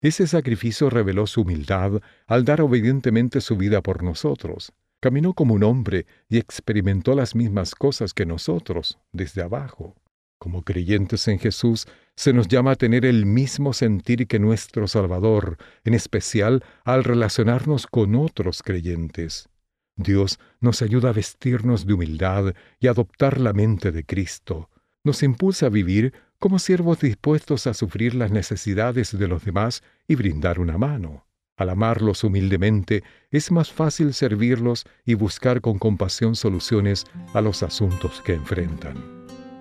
[0.00, 4.72] Ese sacrificio reveló su humildad al dar obedientemente su vida por nosotros.
[5.00, 9.96] Caminó como un hombre y experimentó las mismas cosas que nosotros, desde abajo.
[10.38, 11.86] Como creyentes en Jesús,
[12.16, 17.86] se nos llama a tener el mismo sentir que nuestro Salvador, en especial al relacionarnos
[17.86, 19.48] con otros creyentes.
[19.96, 24.70] Dios nos ayuda a vestirnos de humildad y adoptar la mente de Cristo.
[25.04, 30.14] Nos impulsa a vivir como siervos dispuestos a sufrir las necesidades de los demás y
[30.14, 31.26] brindar una mano.
[31.56, 38.20] Al amarlos humildemente, es más fácil servirlos y buscar con compasión soluciones a los asuntos
[38.22, 38.96] que enfrentan.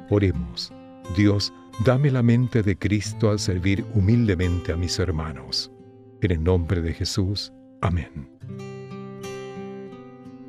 [0.09, 0.73] Oremos.
[1.15, 1.53] Dios,
[1.85, 5.71] dame la mente de Cristo al servir humildemente a mis hermanos.
[6.21, 7.53] En el nombre de Jesús.
[7.81, 8.72] Amén.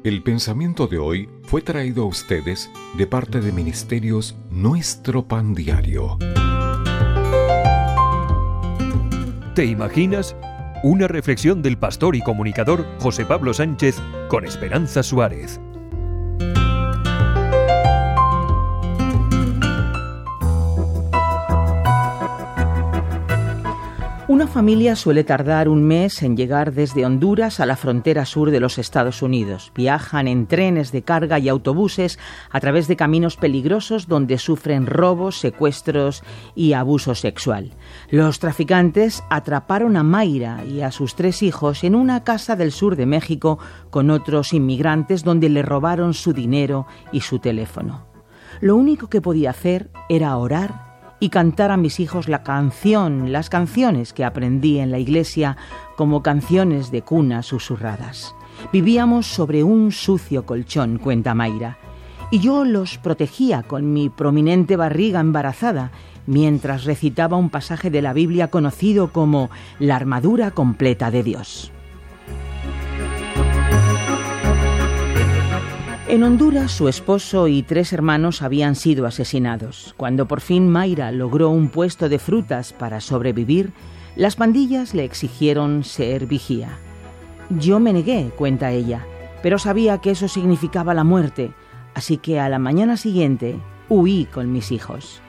[0.05, 6.18] El pensamiento de hoy fue traído a ustedes de parte de Ministerios Nuestro Pan Diario.
[9.55, 10.36] ¿Te imaginas?
[10.82, 13.97] Una reflexión del pastor y comunicador José Pablo Sánchez
[14.28, 15.59] con Esperanza Suárez.
[24.35, 28.59] Una familia suele tardar un mes en llegar desde Honduras a la frontera sur de
[28.59, 29.70] los Estados Unidos.
[29.77, 32.19] Viajan en trenes de carga y autobuses
[32.51, 36.24] a través de caminos peligrosos donde sufren robos, secuestros
[36.56, 37.74] y abuso sexual.
[38.11, 42.97] Los traficantes atraparon a Mayra y a sus tres hijos en una casa del sur
[42.97, 48.09] de México con otros inmigrantes donde le robaron su dinero y su teléfono.
[48.61, 50.84] Lo único que podía hacer era orar
[51.24, 55.56] y cantar a mis hijos la canción, las canciones que aprendí en la iglesia
[55.96, 58.34] como canciones de cuna susurradas.
[58.74, 61.78] Vivíamos sobre un sucio colchón, cuenta Mayra,
[62.30, 65.92] y yo los protegía con mi prominente barriga embarazada
[66.26, 69.48] mientras recitaba un pasaje de la Biblia conocido como
[69.78, 71.73] la armadura completa de Dios.
[76.14, 79.94] En Honduras, su esposo y tres hermanos habían sido asesinados.
[79.96, 83.72] Cuando por fin Mayra logró un puesto de frutas para sobrevivir,
[84.14, 86.78] las pandillas le exigieron ser vigía.
[87.50, 89.04] Yo me negué, cuenta ella,
[89.42, 91.50] pero sabía que eso significaba la muerte,
[91.94, 93.56] así que a la mañana siguiente
[93.88, 95.20] huí con mis hijos.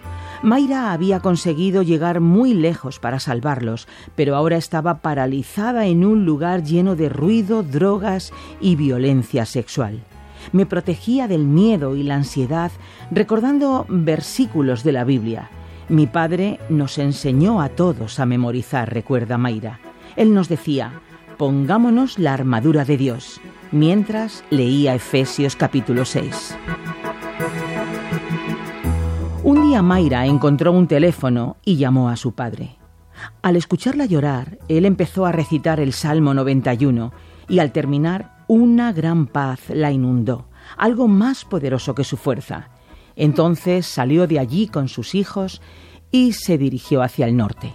[0.43, 6.61] Mayra había conseguido llegar muy lejos para salvarlos, pero ahora estaba paralizada en un lugar
[6.61, 8.31] lleno de ruido, drogas
[8.61, 10.03] y violencia sexual.
[10.51, 12.72] Me protegía del miedo y la ansiedad
[13.11, 15.49] recordando versículos de la Biblia.
[15.89, 19.80] Mi padre nos enseñó a todos a memorizar, recuerda Mayra.
[20.15, 21.01] Él nos decía,
[21.38, 23.39] pongámonos la armadura de Dios,
[23.72, 26.57] mientras leía Efesios capítulo 6.
[29.43, 32.77] Un día Mayra encontró un teléfono y llamó a su padre.
[33.41, 37.13] Al escucharla llorar, él empezó a recitar el Salmo 91
[37.47, 40.47] y al terminar, una gran paz la inundó,
[40.77, 42.69] algo más poderoso que su fuerza.
[43.15, 45.61] Entonces salió de allí con sus hijos
[46.11, 47.73] y se dirigió hacia el norte.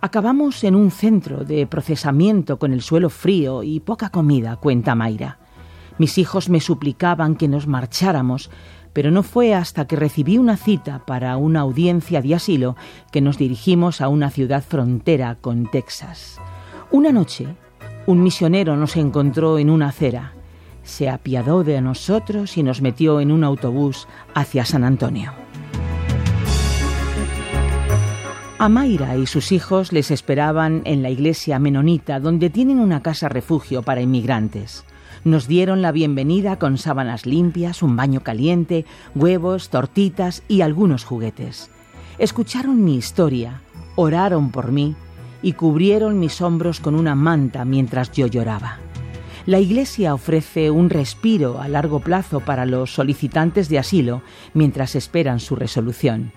[0.00, 5.38] Acabamos en un centro de procesamiento con el suelo frío y poca comida, cuenta Mayra.
[5.98, 8.50] Mis hijos me suplicaban que nos marcháramos,
[8.92, 12.76] pero no fue hasta que recibí una cita para una audiencia de asilo
[13.10, 16.38] que nos dirigimos a una ciudad frontera con Texas.
[16.90, 17.56] Una noche,
[18.06, 20.32] un misionero nos encontró en una acera.
[20.84, 25.32] Se apiadó de nosotros y nos metió en un autobús hacia San Antonio.
[28.58, 33.28] A Mayra y sus hijos les esperaban en la iglesia menonita, donde tienen una casa
[33.28, 34.84] refugio para inmigrantes.
[35.24, 41.70] Nos dieron la bienvenida con sábanas limpias, un baño caliente, huevos, tortitas y algunos juguetes.
[42.18, 43.60] Escucharon mi historia,
[43.96, 44.94] oraron por mí
[45.42, 48.78] y cubrieron mis hombros con una manta mientras yo lloraba.
[49.46, 54.22] La Iglesia ofrece un respiro a largo plazo para los solicitantes de asilo
[54.54, 56.32] mientras esperan su resolución.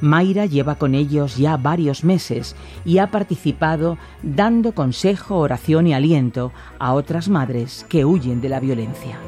[0.00, 6.52] Mayra lleva con ellos ya varios meses y ha participado dando consejo, oración y aliento
[6.78, 9.18] a otras madres que huyen de la violencia.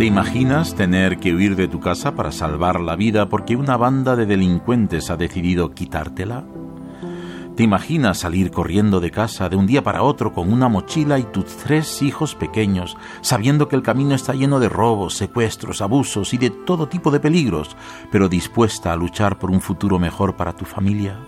[0.00, 4.16] ¿Te imaginas tener que huir de tu casa para salvar la vida porque una banda
[4.16, 6.42] de delincuentes ha decidido quitártela?
[7.54, 11.24] ¿Te imaginas salir corriendo de casa de un día para otro con una mochila y
[11.24, 16.38] tus tres hijos pequeños, sabiendo que el camino está lleno de robos, secuestros, abusos y
[16.38, 17.76] de todo tipo de peligros,
[18.10, 21.18] pero dispuesta a luchar por un futuro mejor para tu familia?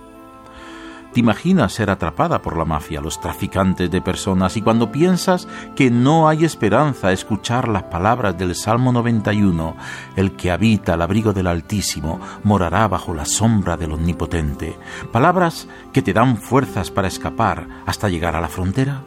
[1.12, 5.90] ¿Te imaginas ser atrapada por la mafia, los traficantes de personas y cuando piensas que
[5.90, 9.76] no hay esperanza escuchar las palabras del Salmo 91,
[10.16, 14.78] el que habita al abrigo del Altísimo morará bajo la sombra del Omnipotente,
[15.12, 19.02] palabras que te dan fuerzas para escapar hasta llegar a la frontera?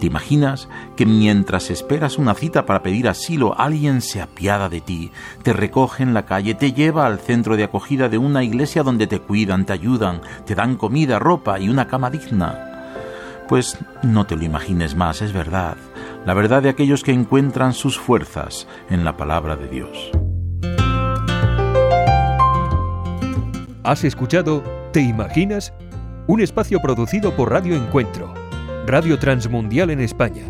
[0.00, 5.10] ¿Te imaginas que mientras esperas una cita para pedir asilo, alguien se apiada de ti,
[5.42, 9.06] te recoge en la calle, te lleva al centro de acogida de una iglesia donde
[9.06, 12.92] te cuidan, te ayudan, te dan comida, ropa y una cama digna?
[13.48, 15.76] Pues no te lo imagines más, es verdad,
[16.26, 20.10] la verdad de aquellos que encuentran sus fuerzas en la palabra de Dios.
[23.82, 24.62] ¿Has escuchado
[24.92, 25.72] ¿Te imaginas?
[26.26, 28.45] Un espacio producido por Radio Encuentro
[28.86, 30.44] Radio Transmundial en España.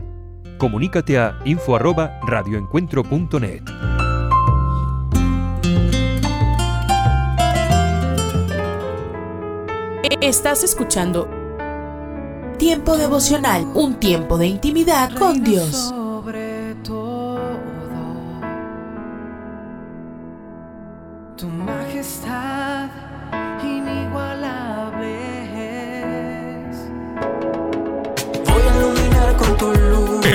[0.59, 3.63] Comunícate a info@radioencuentro.net.
[10.21, 11.31] Estás escuchando
[12.59, 15.95] Tiempo devocional, un tiempo de intimidad con Dios.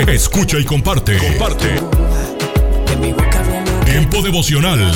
[0.08, 1.18] Escucha y comparte.
[1.18, 1.76] Comparte.
[3.86, 4.92] Tiempo devocional.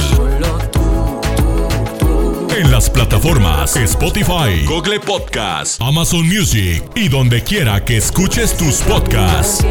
[2.58, 9.64] En las plataformas Spotify, Google Podcast, Amazon Music y donde quiera que escuches tus podcasts.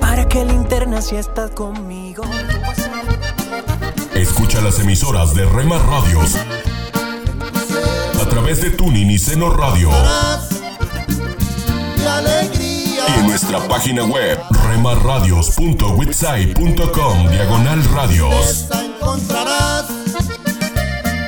[0.00, 2.24] Para que linterna si estás conmigo.
[4.14, 6.36] Escucha las emisoras de Rema Radios
[8.20, 9.90] a través de Tuning y Seno Radio.
[11.98, 14.38] Y en nuestra página web
[14.68, 18.68] remarradios.witsai.com diagonal radios.
[18.72, 19.86] encontrarás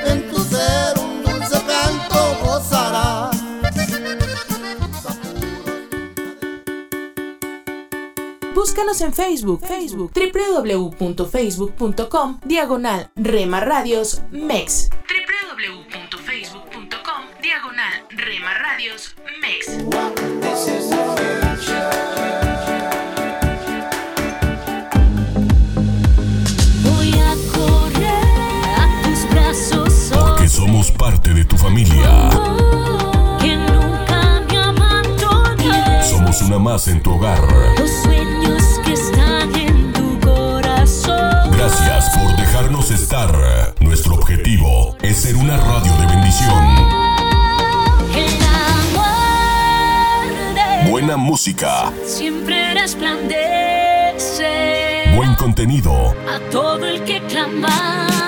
[0.07, 3.37] en tu ser un dulce canto gozarás.
[8.55, 14.89] Búscanos en Facebook, Facebook, www.facebook.com, diagonal Rema Radios MEX.
[15.09, 19.67] www.facebook.com, diagonal Rema Radios MEX.
[30.81, 32.31] Somos parte de tu familia.
[33.39, 36.07] Que nunca me abandones.
[36.09, 37.41] Somos una más en tu hogar.
[37.79, 41.51] Los sueños que están en tu corazón.
[41.53, 43.75] Gracias por dejarnos estar.
[43.81, 47.11] Nuestro objetivo es ser una radio de bendición.
[50.89, 54.01] Buena música, siempre resplandece
[55.15, 56.15] buen contenido.
[56.29, 58.20] a todo el que clamando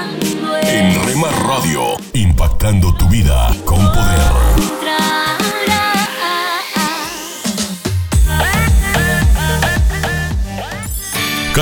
[0.72, 1.82] En Rema Radio,
[2.14, 5.01] impactando tu vida con poder.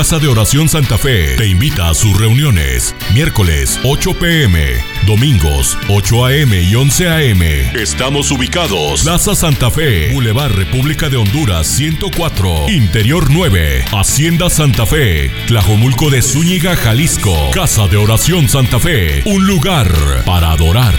[0.01, 2.97] Casa de Oración Santa Fe te invita a sus reuniones.
[3.13, 4.59] Miércoles 8 pm,
[5.07, 7.43] domingos 8 am y 11 am.
[7.43, 9.03] Estamos ubicados.
[9.03, 16.23] Plaza Santa Fe, Boulevard República de Honduras 104, Interior 9, Hacienda Santa Fe, Tlajomulco de
[16.23, 17.35] Zúñiga, Jalisco.
[17.53, 19.93] Casa de Oración Santa Fe, un lugar
[20.25, 20.95] para adorar.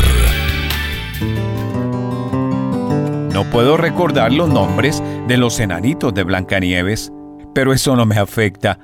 [3.34, 7.11] No puedo recordar los nombres de los enanitos de Blancanieves,
[7.56, 8.78] pero eso no me afecta.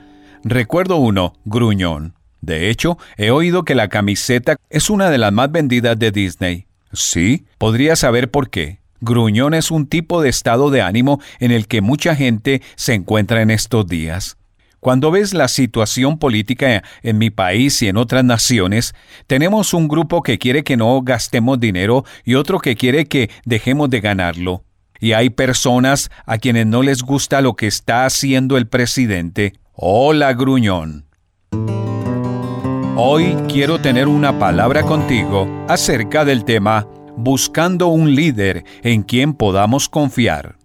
[0.49, 2.13] Recuerdo uno, Gruñón.
[2.39, 6.67] De hecho, he oído que la camiseta es una de las más vendidas de Disney.
[6.93, 8.79] Sí, podría saber por qué.
[9.01, 13.41] Gruñón es un tipo de estado de ánimo en el que mucha gente se encuentra
[13.41, 14.37] en estos días.
[14.79, 18.95] Cuando ves la situación política en mi país y en otras naciones,
[19.27, 23.89] tenemos un grupo que quiere que no gastemos dinero y otro que quiere que dejemos
[23.89, 24.63] de ganarlo.
[25.01, 29.53] Y hay personas a quienes no les gusta lo que está haciendo el presidente.
[29.79, 31.05] Hola, gruñón.
[32.95, 39.87] Hoy quiero tener una palabra contigo acerca del tema Buscando un líder en quien podamos
[39.87, 40.57] confiar.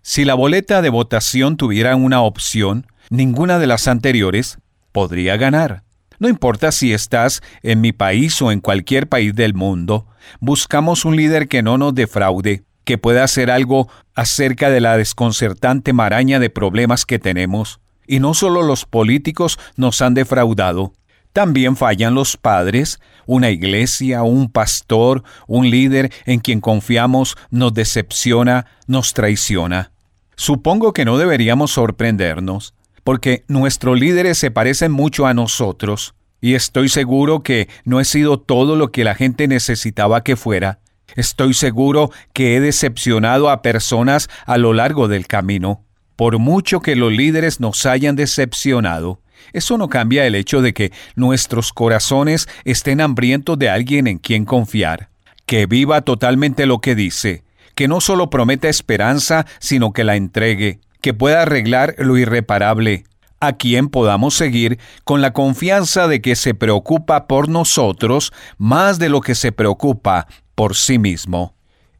[0.00, 4.56] Si la boleta de votación tuviera una opción, ninguna de las anteriores
[4.90, 5.82] podría ganar.
[6.18, 10.06] No importa si estás en mi país o en cualquier país del mundo,
[10.40, 15.92] buscamos un líder que no nos defraude, que pueda hacer algo acerca de la desconcertante
[15.92, 17.80] maraña de problemas que tenemos.
[18.06, 20.94] Y no solo los políticos nos han defraudado,
[21.34, 28.64] también fallan los padres, una iglesia, un pastor, un líder en quien confiamos nos decepciona,
[28.86, 29.92] nos traiciona.
[30.34, 32.72] Supongo que no deberíamos sorprendernos,
[33.04, 38.40] porque nuestros líderes se parecen mucho a nosotros, y estoy seguro que no he sido
[38.40, 40.78] todo lo que la gente necesitaba que fuera.
[41.16, 45.84] Estoy seguro que he decepcionado a personas a lo largo del camino.
[46.16, 49.20] Por mucho que los líderes nos hayan decepcionado,
[49.52, 54.44] eso no cambia el hecho de que nuestros corazones estén hambrientos de alguien en quien
[54.44, 55.10] confiar,
[55.46, 57.44] que viva totalmente lo que dice,
[57.74, 63.04] que no solo prometa esperanza, sino que la entregue, que pueda arreglar lo irreparable,
[63.40, 69.08] a quien podamos seguir con la confianza de que se preocupa por nosotros más de
[69.08, 70.26] lo que se preocupa
[70.58, 71.54] por sí mismo.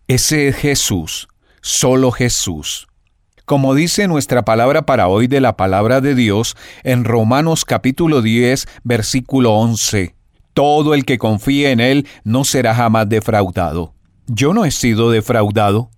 [0.09, 1.29] Ese es Jesús,
[1.61, 2.89] solo Jesús.
[3.45, 8.67] Como dice nuestra palabra para hoy de la palabra de Dios en Romanos capítulo 10,
[8.83, 10.17] versículo 11,
[10.55, 13.95] todo el que confíe en Él no será jamás defraudado.
[14.27, 15.91] Yo no he sido defraudado.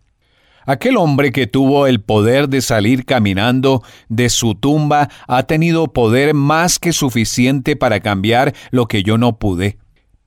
[0.66, 6.34] Aquel hombre que tuvo el poder de salir caminando de su tumba ha tenido poder
[6.34, 9.78] más que suficiente para cambiar lo que yo no pude.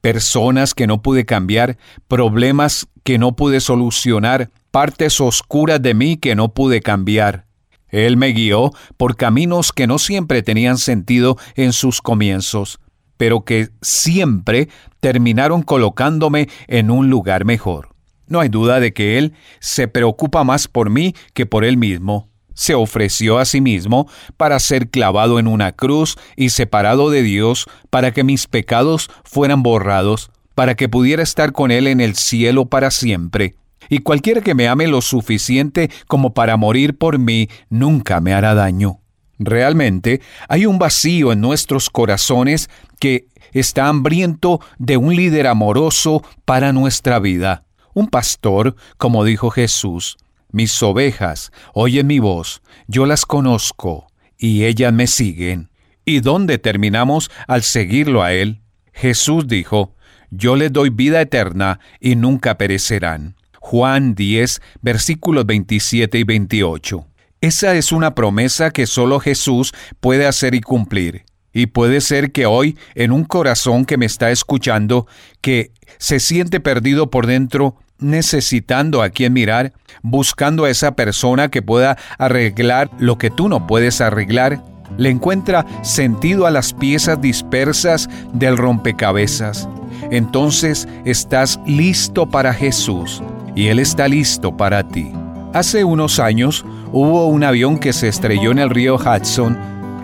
[0.03, 1.77] Personas que no pude cambiar,
[2.09, 7.45] problemas que no pude solucionar, partes oscuras de mí que no pude cambiar.
[7.87, 12.81] Él me guió por caminos que no siempre tenían sentido en sus comienzos,
[13.15, 14.67] pero que siempre
[14.99, 17.95] terminaron colocándome en un lugar mejor.
[18.27, 19.31] No hay duda de que Él
[19.61, 22.32] se preocupa más por mí que por Él mismo.
[22.53, 24.07] Se ofreció a sí mismo
[24.37, 29.63] para ser clavado en una cruz y separado de Dios para que mis pecados fueran
[29.63, 33.55] borrados, para que pudiera estar con Él en el cielo para siempre.
[33.89, 38.53] Y cualquiera que me ame lo suficiente como para morir por mí nunca me hará
[38.53, 38.99] daño.
[39.39, 42.69] Realmente hay un vacío en nuestros corazones
[42.99, 47.65] que está hambriento de un líder amoroso para nuestra vida.
[47.93, 50.17] Un pastor, como dijo Jesús,
[50.53, 54.07] mis ovejas oyen mi voz, yo las conozco,
[54.37, 55.69] y ellas me siguen.
[56.05, 58.61] ¿Y dónde terminamos al seguirlo a Él?
[58.93, 59.95] Jesús dijo,
[60.29, 63.35] yo les doy vida eterna y nunca perecerán.
[63.59, 67.07] Juan 10, versículos 27 y 28.
[67.41, 71.25] Esa es una promesa que solo Jesús puede hacer y cumplir.
[71.53, 75.07] Y puede ser que hoy, en un corazón que me está escuchando,
[75.41, 81.61] que se siente perdido por dentro, necesitando a quien mirar, buscando a esa persona que
[81.61, 84.63] pueda arreglar lo que tú no puedes arreglar,
[84.97, 89.67] le encuentra sentido a las piezas dispersas del rompecabezas.
[90.11, 93.21] Entonces estás listo para Jesús
[93.55, 95.11] y Él está listo para ti.
[95.53, 99.57] Hace unos años hubo un avión que se estrelló en el río Hudson,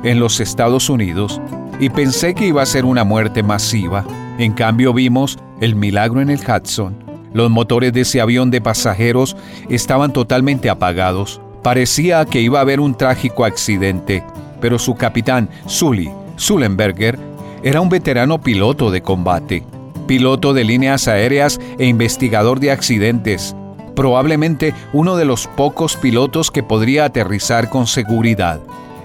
[0.04, 1.42] en los Estados Unidos,
[1.80, 4.06] y pensé que iba a ser una muerte masiva.
[4.38, 7.09] En cambio vimos el milagro en el Hudson.
[7.34, 9.36] Los motores de ese avión de pasajeros
[9.70, 11.42] estaban totalmente apagados.
[11.62, 14.24] Parecía que iba a haber un trágico accidente,
[14.62, 17.20] pero su capitán, Sully Sullenberger,
[17.64, 19.64] era un veterano piloto de combate,
[20.08, 23.56] piloto de líneas aéreas e investigador de accidentes
[24.00, 28.62] probablemente uno de los pocos pilotos que podría aterrizar con seguridad,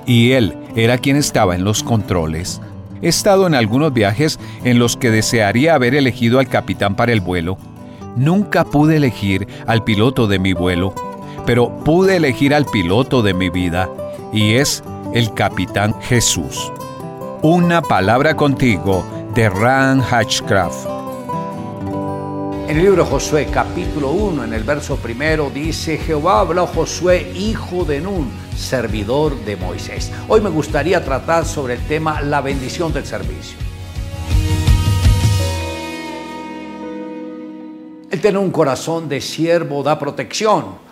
[0.07, 2.61] y él era quien estaba en los controles.
[3.03, 7.21] He estado en algunos viajes en los que desearía haber elegido al capitán para el
[7.21, 7.59] vuelo.
[8.17, 10.95] Nunca pude elegir al piloto de mi vuelo,
[11.47, 13.91] pero pude elegir al piloto de mi vida,
[14.33, 14.85] y es
[15.15, 16.73] el capitán Jesús.
[17.43, 19.05] Una palabra contigo
[19.35, 20.87] de Ran Hatchcraft.
[22.69, 27.33] En el libro Josué, capítulo 1, en el verso primero, dice, Jehová habló a Josué,
[27.35, 30.13] hijo de Nun, servidor de Moisés.
[30.29, 33.64] Hoy me gustaría tratar sobre el tema la bendición del servicio.
[38.15, 40.84] Él tiene un corazón de siervo, da protección.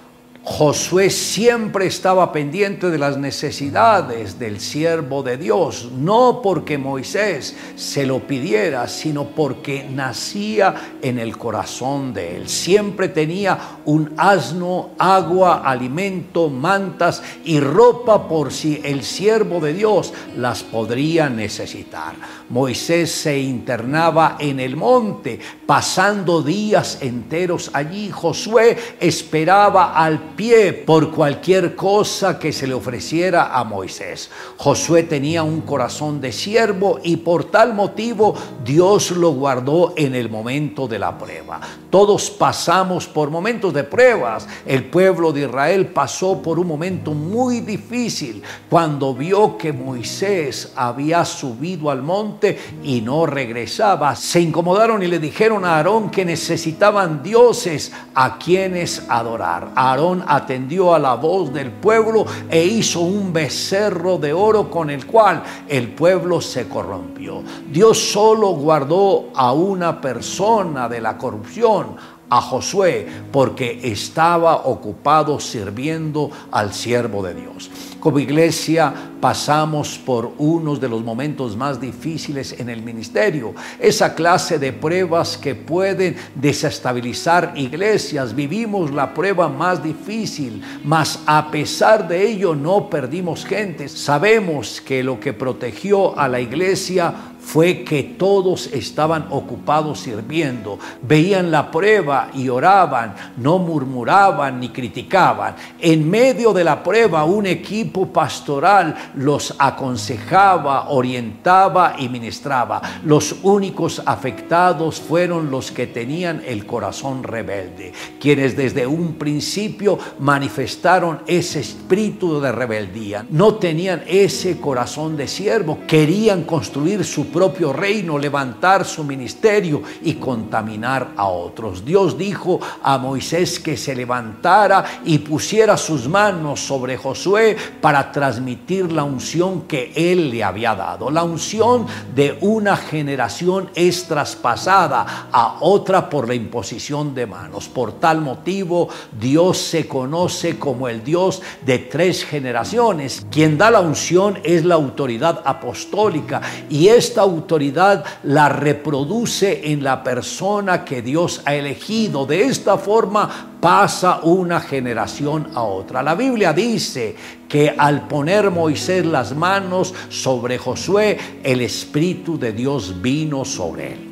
[0.44, 8.04] Josué siempre estaba pendiente de las necesidades del siervo de Dios, no porque Moisés se
[8.04, 12.48] lo pidiera, sino porque nacía en el corazón de él.
[12.48, 20.12] Siempre tenía un asno, agua, alimento, mantas y ropa por si el siervo de Dios
[20.36, 22.16] las podría necesitar.
[22.48, 28.10] Moisés se internaba en el monte, pasando días enteros allí.
[28.10, 34.30] Josué esperaba al pie por cualquier cosa que se le ofreciera a Moisés.
[34.56, 38.34] Josué tenía un corazón de siervo y por tal motivo
[38.64, 41.60] Dios lo guardó en el momento de la prueba.
[41.90, 44.48] Todos pasamos por momentos de pruebas.
[44.64, 51.24] El pueblo de Israel pasó por un momento muy difícil cuando vio que Moisés había
[51.24, 54.16] subido al monte y no regresaba.
[54.16, 59.70] Se incomodaron y le dijeron a Aarón que necesitaban dioses a quienes adorar.
[59.74, 65.06] Aarón atendió a la voz del pueblo e hizo un becerro de oro con el
[65.06, 67.42] cual el pueblo se corrompió.
[67.70, 71.96] Dios solo guardó a una persona de la corrupción,
[72.28, 77.70] a Josué, porque estaba ocupado sirviendo al siervo de Dios.
[78.02, 84.58] Como iglesia pasamos por unos de los momentos más difíciles en el ministerio, esa clase
[84.58, 88.34] de pruebas que pueden desestabilizar iglesias.
[88.34, 93.88] Vivimos la prueba más difícil, mas a pesar de ello no perdimos gente.
[93.88, 101.50] Sabemos que lo que protegió a la iglesia fue que todos estaban ocupados sirviendo, veían
[101.50, 105.56] la prueba y oraban, no murmuraban ni criticaban.
[105.80, 112.80] En medio de la prueba un equipo pastoral los aconsejaba, orientaba y ministraba.
[113.04, 121.20] Los únicos afectados fueron los que tenían el corazón rebelde, quienes desde un principio manifestaron
[121.26, 123.26] ese espíritu de rebeldía.
[123.30, 130.14] No tenían ese corazón de siervo, querían construir su propio reino, levantar su ministerio y
[130.14, 131.84] contaminar a otros.
[131.84, 138.92] Dios dijo a Moisés que se levantara y pusiera sus manos sobre Josué para transmitir
[138.92, 141.10] la unción que él le había dado.
[141.10, 147.68] La unción de una generación es traspasada a otra por la imposición de manos.
[147.68, 148.88] Por tal motivo,
[149.18, 153.26] Dios se conoce como el Dios de tres generaciones.
[153.30, 160.02] Quien da la unción es la autoridad apostólica y esta autoridad la reproduce en la
[160.02, 162.26] persona que Dios ha elegido.
[162.26, 166.02] De esta forma pasa una generación a otra.
[166.02, 167.14] La Biblia dice
[167.48, 174.08] que al poner Moisés las manos sobre Josué, el Espíritu de Dios vino sobre él.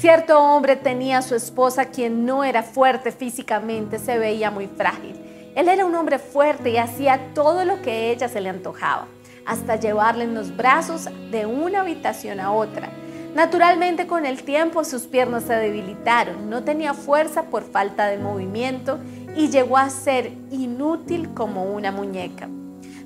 [0.00, 5.27] Cierto hombre tenía a su esposa quien no era fuerte físicamente, se veía muy frágil.
[5.58, 9.08] Él era un hombre fuerte y hacía todo lo que ella se le antojaba,
[9.44, 12.90] hasta llevarle en los brazos de una habitación a otra.
[13.34, 19.00] Naturalmente con el tiempo sus piernas se debilitaron, no tenía fuerza por falta de movimiento
[19.34, 22.48] y llegó a ser inútil como una muñeca.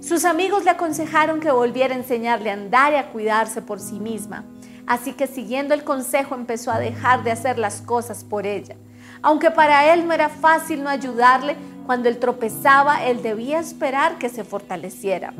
[0.02, 3.98] Sus amigos le aconsejaron que volviera a enseñarle a andar y a cuidarse por sí
[3.98, 4.44] misma.
[4.86, 8.76] Así que siguiendo el consejo empezó a dejar de hacer las cosas por ella.
[9.22, 14.28] Aunque para él no era fácil no ayudarle, cuando él tropezaba, él debía esperar que
[14.28, 15.32] se fortaleciera.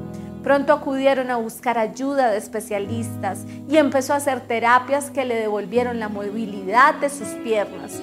[0.43, 6.01] Pronto acudieron a buscar ayuda de especialistas y empezó a hacer terapias que le devolvieron
[6.01, 8.01] la movilidad de sus piernas.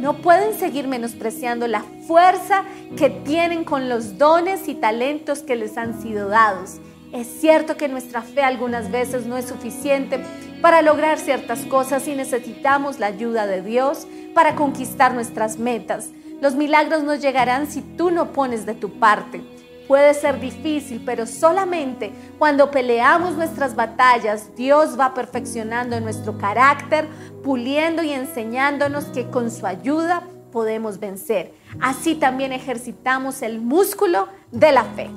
[0.00, 2.64] No pueden seguir menospreciando la fuerza
[2.96, 6.78] que tienen con los dones y talentos que les han sido dados.
[7.12, 10.20] Es cierto que nuestra fe algunas veces no es suficiente
[10.62, 16.10] para lograr ciertas cosas y necesitamos la ayuda de Dios para conquistar nuestras metas.
[16.40, 19.42] Los milagros nos llegarán si tú no pones de tu parte.
[19.88, 27.08] Puede ser difícil, pero solamente cuando peleamos nuestras batallas, Dios va perfeccionando nuestro carácter,
[27.42, 30.22] puliendo y enseñándonos que con su ayuda
[30.52, 31.52] podemos vencer.
[31.80, 35.10] Así también ejercitamos el músculo de la fe.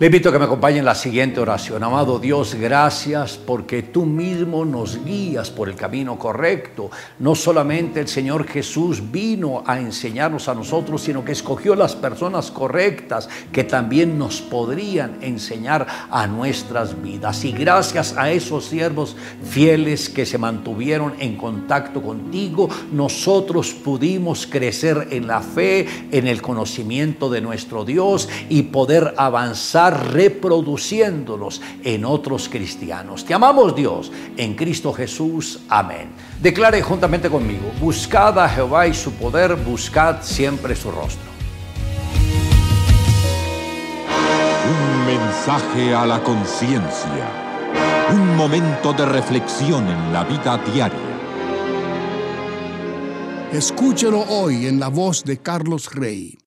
[0.00, 1.84] Le invito a que me acompañe en la siguiente oración.
[1.84, 6.90] Amado Dios, gracias porque tú mismo nos guías por el camino correcto.
[7.18, 12.50] No solamente el Señor Jesús vino a enseñarnos a nosotros, sino que escogió las personas
[12.50, 17.44] correctas que también nos podrían enseñar a nuestras vidas.
[17.44, 25.08] Y gracias a esos siervos fieles que se mantuvieron en contacto contigo, nosotros pudimos crecer
[25.10, 32.48] en la fe, en el conocimiento de nuestro Dios y poder avanzar reproduciéndonos en otros
[32.48, 33.24] cristianos.
[33.24, 35.60] Te amamos Dios en Cristo Jesús.
[35.68, 36.10] Amén.
[36.40, 41.30] Declare juntamente conmigo, buscad a Jehová y su poder, buscad siempre su rostro.
[44.70, 47.48] Un mensaje a la conciencia.
[48.12, 51.10] Un momento de reflexión en la vida diaria.
[53.52, 56.39] Escúchelo hoy en la voz de Carlos Rey.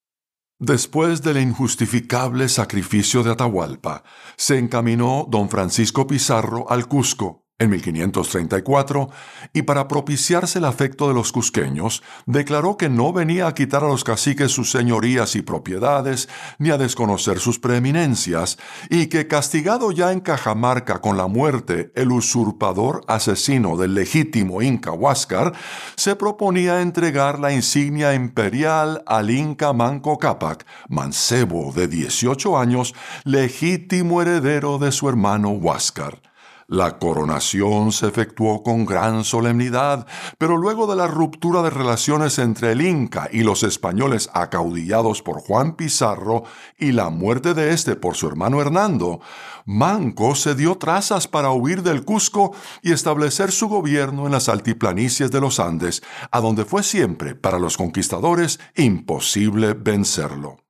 [0.66, 4.02] Después del injustificable sacrificio de Atahualpa,
[4.38, 9.10] se encaminó don Francisco Pizarro al Cusco en 1534
[9.54, 13.88] y para propiciarse el afecto de los cusqueños, declaró que no venía a quitar a
[13.88, 18.58] los caciques sus señorías y propiedades, ni a desconocer sus preeminencias,
[18.90, 24.92] y que castigado ya en Cajamarca con la muerte el usurpador asesino del legítimo Inca
[24.92, 25.54] Huáscar,
[25.96, 32.94] se proponía entregar la insignia imperial al Inca Manco Cápac, mancebo de 18 años,
[33.24, 36.33] legítimo heredero de su hermano Huáscar.
[36.74, 40.08] La coronación se efectuó con gran solemnidad,
[40.40, 45.40] pero luego de la ruptura de relaciones entre el Inca y los españoles acaudillados por
[45.42, 46.46] Juan Pizarro
[46.80, 49.20] y la muerte de éste por su hermano Hernando,
[49.68, 55.30] Manco se dio trazas para huir del Cusco y establecer su gobierno en las altiplanicies
[55.30, 56.02] de los Andes,
[56.32, 60.63] a donde fue siempre para los conquistadores imposible vencerlo.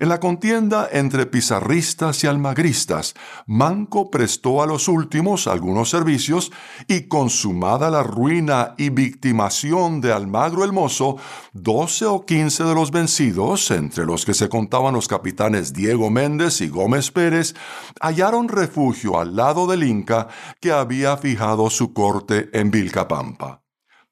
[0.00, 3.14] En la contienda entre pizarristas y almagristas,
[3.46, 6.52] Manco prestó a los últimos algunos servicios
[6.88, 11.16] y consumada la ruina y victimación de Almagro el Mozo,
[11.52, 16.60] doce o quince de los vencidos, entre los que se contaban los capitanes Diego Méndez
[16.60, 17.54] y Gómez Pérez,
[18.00, 20.28] hallaron refugio al lado del Inca
[20.60, 23.63] que había fijado su corte en Vilcapampa.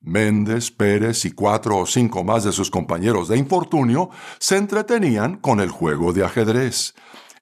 [0.03, 5.61] Méndez, Pérez y cuatro o cinco más de sus compañeros de infortunio se entretenían con
[5.61, 6.95] el juego de ajedrez.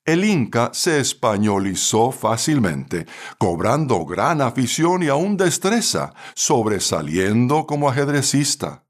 [0.05, 3.07] El Inca se españolizó fácilmente,
[3.39, 8.85] cobrando gran afición y aún destreza, sobresaliendo como ajedrecista.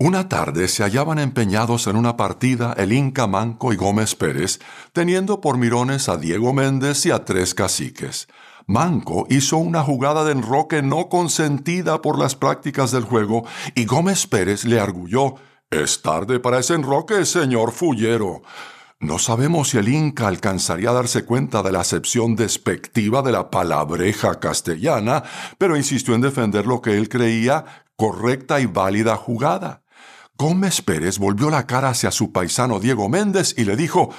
[0.00, 4.60] Una tarde se hallaban empeñados en una partida el Inca Manco y Gómez Pérez,
[4.92, 8.28] teniendo por mirones a Diego Méndez y a tres caciques.
[8.68, 14.26] Manco hizo una jugada de enroque no consentida por las prácticas del juego y Gómez
[14.26, 15.36] Pérez le arguyó
[15.70, 18.42] Es tarde para ese enroque, señor Fullero.
[19.00, 23.50] No sabemos si el Inca alcanzaría a darse cuenta de la acepción despectiva de la
[23.50, 25.22] palabreja castellana,
[25.56, 27.64] pero insistió en defender lo que él creía
[27.96, 29.80] correcta y válida jugada.
[30.36, 34.10] Gómez Pérez volvió la cara hacia su paisano Diego Méndez y le dijo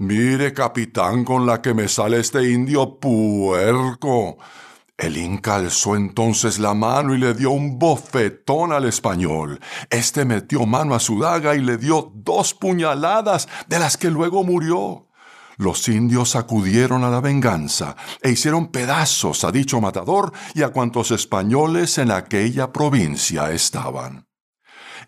[0.00, 4.38] Mire, capitán, con la que me sale este indio puerco.
[4.96, 9.58] El Inca alzó entonces la mano y le dio un bofetón al español.
[9.90, 14.44] Este metió mano a su daga y le dio dos puñaladas, de las que luego
[14.44, 15.08] murió.
[15.56, 21.10] Los indios acudieron a la venganza e hicieron pedazos a dicho matador y a cuantos
[21.10, 24.27] españoles en aquella provincia estaban.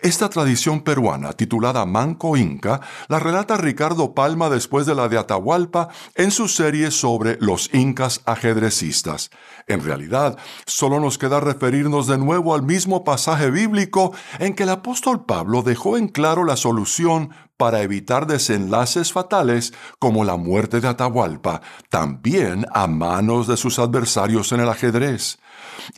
[0.03, 5.89] Esta tradición peruana, titulada Manco Inca, la relata Ricardo Palma después de la de Atahualpa
[6.15, 9.31] en su serie sobre los incas ajedrecistas.
[9.67, 14.71] En realidad, solo nos queda referirnos de nuevo al mismo pasaje bíblico en que el
[14.71, 20.89] apóstol Pablo dejó en claro la solución para evitar desenlaces fatales como la muerte de
[20.89, 21.61] Atahualpa,
[21.91, 25.39] también a manos de sus adversarios en el ajedrez.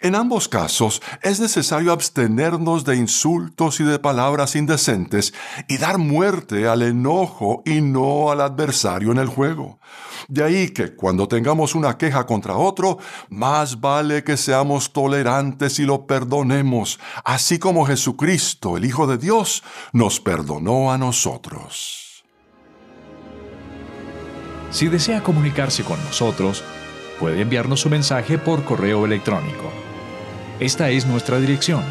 [0.00, 5.34] En ambos casos es necesario abstenernos de insultos y de palabras indecentes
[5.68, 9.78] y dar muerte al enojo y no al adversario en el juego.
[10.28, 12.98] De ahí que cuando tengamos una queja contra otro,
[13.28, 19.62] más vale que seamos tolerantes y lo perdonemos, así como Jesucristo, el Hijo de Dios,
[19.92, 22.24] nos perdonó a nosotros.
[24.70, 26.64] Si desea comunicarse con nosotros,
[27.22, 29.70] puede enviarnos su mensaje por correo electrónico.
[30.58, 31.84] Esta es nuestra dirección,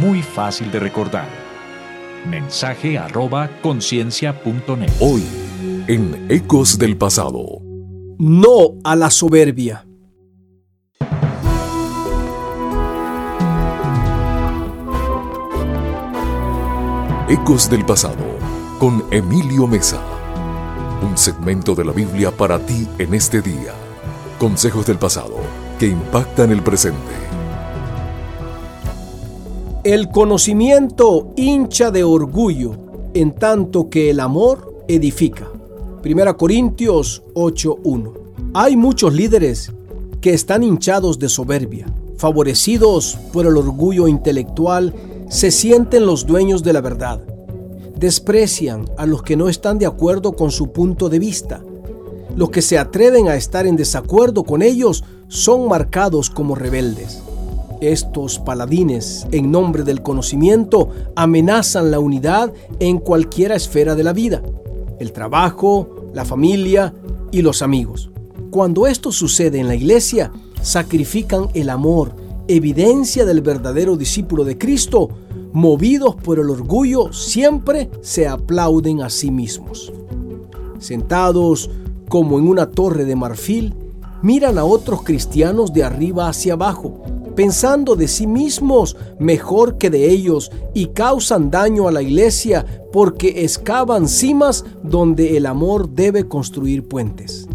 [0.00, 1.28] muy fácil de recordar.
[2.26, 4.90] Mensaje arroba conciencia.net.
[4.98, 5.22] Hoy,
[5.88, 7.44] en Ecos del Pasado.
[8.18, 9.86] No a la soberbia.
[17.28, 18.24] Ecos del Pasado
[18.80, 20.00] con Emilio Mesa.
[21.02, 23.85] Un segmento de la Biblia para ti en este día.
[24.38, 25.36] Consejos del pasado
[25.78, 26.98] que impactan el presente.
[29.82, 32.74] El conocimiento hincha de orgullo,
[33.14, 35.48] en tanto que el amor edifica.
[36.04, 38.12] 1 Corintios 8:1.
[38.52, 39.72] Hay muchos líderes
[40.20, 41.86] que están hinchados de soberbia,
[42.18, 44.92] favorecidos por el orgullo intelectual,
[45.30, 47.22] se sienten los dueños de la verdad.
[47.96, 51.62] Desprecian a los que no están de acuerdo con su punto de vista.
[52.36, 57.22] Los que se atreven a estar en desacuerdo con ellos son marcados como rebeldes.
[57.80, 64.42] Estos paladines, en nombre del conocimiento, amenazan la unidad en cualquier esfera de la vida,
[64.98, 66.94] el trabajo, la familia
[67.32, 68.10] y los amigos.
[68.50, 70.30] Cuando esto sucede en la iglesia,
[70.60, 72.14] sacrifican el amor,
[72.48, 75.08] evidencia del verdadero discípulo de Cristo,
[75.54, 79.90] movidos por el orgullo, siempre se aplauden a sí mismos.
[80.78, 81.70] Sentados
[82.08, 83.74] como en una torre de marfil,
[84.22, 87.02] miran a otros cristianos de arriba hacia abajo,
[87.34, 93.44] pensando de sí mismos mejor que de ellos y causan daño a la iglesia porque
[93.44, 97.46] excavan cimas donde el amor debe construir puentes.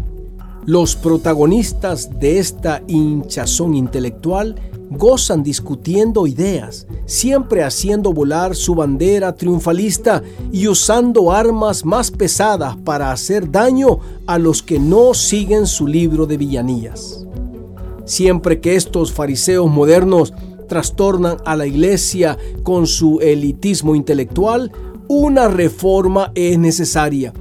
[0.64, 4.54] Los protagonistas de esta hinchazón intelectual
[4.96, 13.12] gozan discutiendo ideas, siempre haciendo volar su bandera triunfalista y usando armas más pesadas para
[13.12, 17.26] hacer daño a los que no siguen su libro de villanías.
[18.04, 20.32] Siempre que estos fariseos modernos
[20.68, 24.72] trastornan a la iglesia con su elitismo intelectual,
[25.08, 27.32] una reforma es necesaria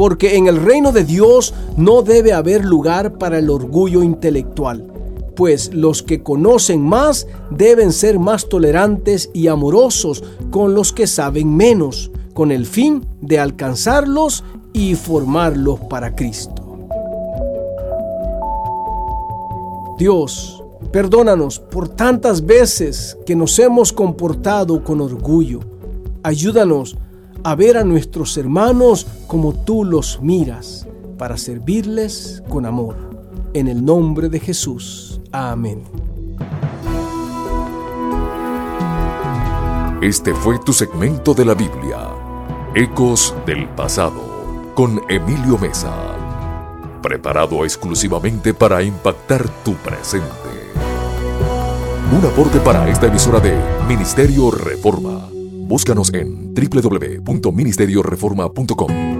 [0.00, 4.89] porque en el reino de Dios no debe haber lugar para el orgullo intelectual,
[5.40, 11.56] pues los que conocen más deben ser más tolerantes y amorosos con los que saben
[11.56, 14.44] menos, con el fin de alcanzarlos
[14.74, 16.62] y formarlos para Cristo.
[19.96, 20.62] Dios,
[20.92, 25.60] perdónanos por tantas veces que nos hemos comportado con orgullo.
[26.22, 26.98] Ayúdanos
[27.44, 30.86] a ver a nuestros hermanos como tú los miras,
[31.16, 32.94] para servirles con amor.
[33.54, 35.09] En el nombre de Jesús.
[35.32, 35.84] Amén.
[40.02, 42.08] Este fue tu segmento de la Biblia,
[42.74, 45.94] Ecos del Pasado, con Emilio Mesa,
[47.02, 50.26] preparado exclusivamente para impactar tu presente.
[52.12, 53.54] Un aporte para esta emisora de
[53.86, 55.28] Ministerio Reforma.
[55.68, 59.19] Búscanos en www.ministerioreforma.com.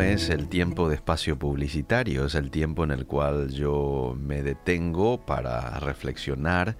[0.00, 5.24] Es el tiempo de espacio publicitario, es el tiempo en el cual yo me detengo
[5.24, 6.76] para reflexionar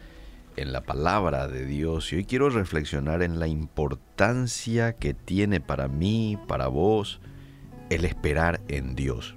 [0.56, 5.88] en la palabra de Dios y hoy quiero reflexionar en la importancia que tiene para
[5.88, 7.20] mí, para vos,
[7.90, 9.34] el esperar en Dios.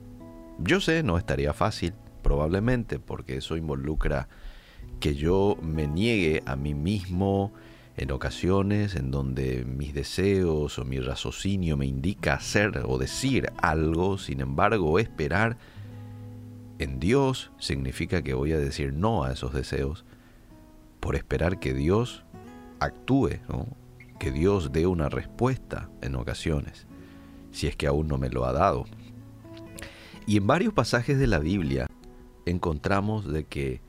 [0.60, 4.27] Yo sé, no estaría fácil, probablemente, porque eso involucra
[4.99, 7.53] que yo me niegue a mí mismo
[7.99, 14.17] en ocasiones en donde mis deseos o mi raciocinio me indica hacer o decir algo,
[14.17, 15.57] sin embargo esperar
[16.77, 20.05] en Dios significa que voy a decir no a esos deseos
[21.01, 22.23] por esperar que Dios
[22.80, 23.31] actúe,
[24.17, 26.88] que Dios dé una respuesta en ocasiones,
[27.51, 28.85] si es que aún no me lo ha dado.
[30.26, 31.88] Y en varios pasajes de la Biblia
[32.45, 33.81] encontramos de que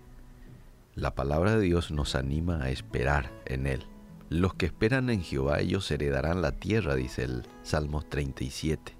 [0.96, 3.86] la palabra de Dios nos anima a esperar en Él.
[4.31, 8.97] Los que esperan en Jehová, ellos heredarán la tierra, dice el Salmos 37.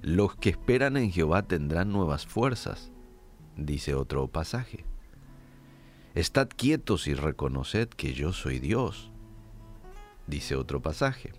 [0.00, 2.92] Los que esperan en Jehová tendrán nuevas fuerzas,
[3.56, 4.84] dice otro pasaje.
[6.14, 9.10] Estad quietos y reconoced que yo soy Dios,
[10.28, 11.32] dice otro pasaje.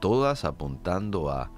[0.00, 1.50] Todas apuntando a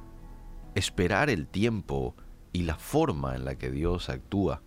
[0.74, 2.16] esperar el tiempo
[2.54, 4.62] y la forma en la que Dios actúa.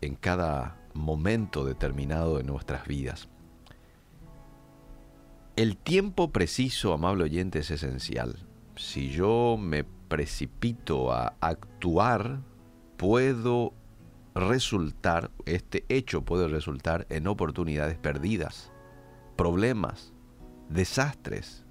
[0.00, 3.28] en cada momento determinado de nuestras vidas.
[5.54, 8.38] El tiempo preciso, amable oyente, es esencial.
[8.74, 12.40] Si yo me precipito a actuar,
[12.96, 13.74] puedo
[14.34, 18.72] resultar, este hecho puede resultar en oportunidades perdidas,
[19.36, 20.14] problemas,
[20.70, 21.66] desastres.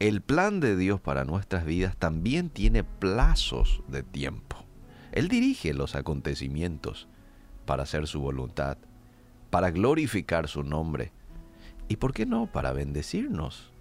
[0.00, 4.56] El plan de Dios para nuestras vidas también tiene plazos de tiempo.
[5.12, 7.06] Él dirige los acontecimientos
[7.66, 8.78] para hacer su voluntad,
[9.50, 11.12] para glorificar su nombre
[11.88, 13.72] y, ¿por qué no?, para bendecirnos.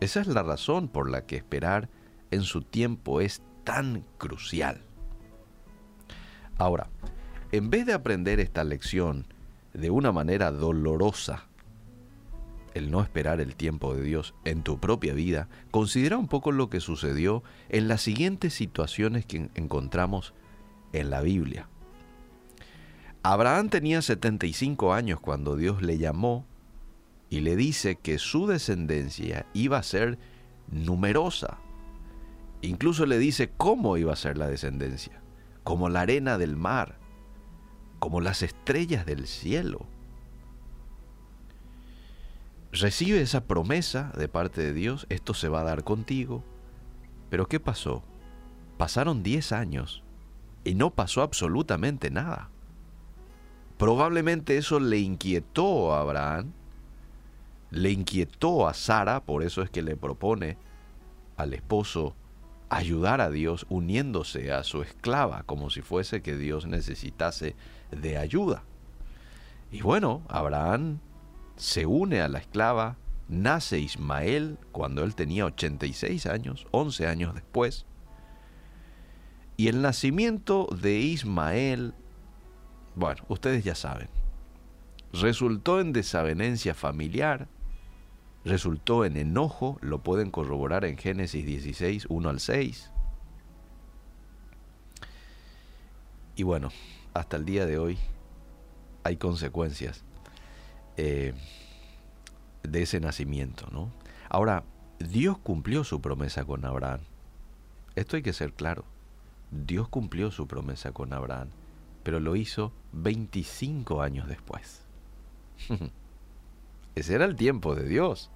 [0.00, 1.88] Esa es la razón por la que esperar
[2.30, 4.82] en su tiempo es tan crucial.
[6.58, 6.88] Ahora,
[7.52, 9.26] en vez de aprender esta lección
[9.72, 11.46] de una manera dolorosa,
[12.74, 16.68] el no esperar el tiempo de Dios en tu propia vida, considera un poco lo
[16.68, 20.34] que sucedió en las siguientes situaciones que encontramos
[20.92, 21.68] en la Biblia.
[23.22, 26.44] Abraham tenía 75 años cuando Dios le llamó
[27.28, 30.18] y le dice que su descendencia iba a ser
[30.70, 31.58] numerosa.
[32.62, 35.22] Incluso le dice cómo iba a ser la descendencia,
[35.64, 36.98] como la arena del mar,
[37.98, 39.86] como las estrellas del cielo.
[42.72, 46.44] Recibe esa promesa de parte de Dios, esto se va a dar contigo.
[47.30, 48.04] Pero ¿qué pasó?
[48.76, 50.02] Pasaron 10 años
[50.64, 52.50] y no pasó absolutamente nada.
[53.78, 56.52] Probablemente eso le inquietó a Abraham,
[57.76, 60.56] le inquietó a Sara, por eso es que le propone
[61.36, 62.16] al esposo
[62.68, 67.54] ayudar a Dios uniéndose a su esclava, como si fuese que Dios necesitase
[67.90, 68.64] de ayuda.
[69.70, 70.98] Y bueno, Abraham
[71.56, 72.96] se une a la esclava,
[73.28, 77.86] nace Ismael cuando él tenía 86 años, 11 años después,
[79.56, 81.94] y el nacimiento de Ismael,
[82.94, 84.08] bueno, ustedes ya saben,
[85.12, 87.48] resultó en desavenencia familiar,
[88.46, 92.90] resultó en enojo, lo pueden corroborar en Génesis 16, 1 al 6.
[96.36, 96.70] Y bueno,
[97.12, 97.98] hasta el día de hoy
[99.02, 100.04] hay consecuencias
[100.96, 101.34] eh,
[102.62, 103.90] de ese nacimiento, ¿no?
[104.28, 104.64] Ahora,
[104.98, 107.00] Dios cumplió su promesa con Abraham.
[107.96, 108.84] Esto hay que ser claro.
[109.50, 111.48] Dios cumplió su promesa con Abraham,
[112.02, 114.82] pero lo hizo 25 años después.
[116.94, 118.30] Ese era el tiempo de Dios.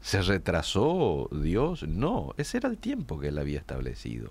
[0.00, 1.86] ¿Se retrasó Dios?
[1.86, 4.30] No, ese era el tiempo que él había establecido.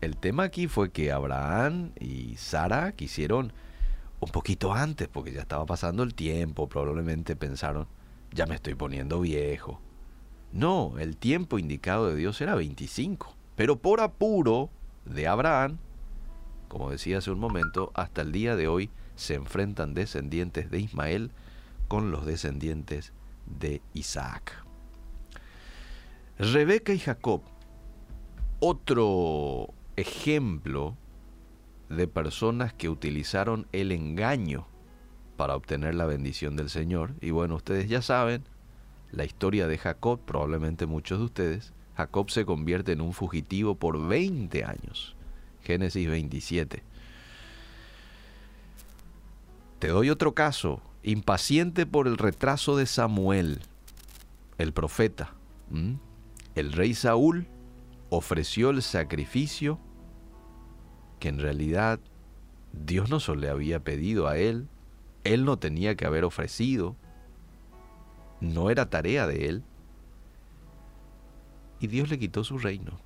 [0.00, 3.52] El tema aquí fue que Abraham y Sara quisieron
[4.20, 7.86] un poquito antes, porque ya estaba pasando el tiempo, probablemente pensaron,
[8.32, 9.80] ya me estoy poniendo viejo.
[10.52, 13.34] No, el tiempo indicado de Dios era 25.
[13.56, 14.70] Pero por apuro
[15.06, 15.78] de Abraham,
[16.68, 21.30] como decía hace un momento, hasta el día de hoy se enfrentan descendientes de Ismael
[21.88, 23.12] con los descendientes
[23.58, 24.64] de Isaac.
[26.38, 27.42] Rebeca y Jacob,
[28.60, 30.96] otro ejemplo
[31.88, 34.66] de personas que utilizaron el engaño
[35.36, 37.14] para obtener la bendición del Señor.
[37.20, 38.44] Y bueno, ustedes ya saben
[39.12, 44.06] la historia de Jacob, probablemente muchos de ustedes, Jacob se convierte en un fugitivo por
[44.06, 45.16] 20 años.
[45.62, 46.82] Génesis 27.
[49.78, 50.80] Te doy otro caso.
[51.02, 53.60] Impaciente por el retraso de Samuel,
[54.58, 55.34] el profeta.
[56.54, 57.46] El rey Saúl
[58.10, 59.78] ofreció el sacrificio
[61.18, 62.00] que en realidad
[62.72, 64.68] Dios no solo le había pedido a él,
[65.24, 66.96] él no tenía que haber ofrecido,
[68.40, 69.64] no era tarea de él,
[71.78, 72.98] y Dios le quitó su reino.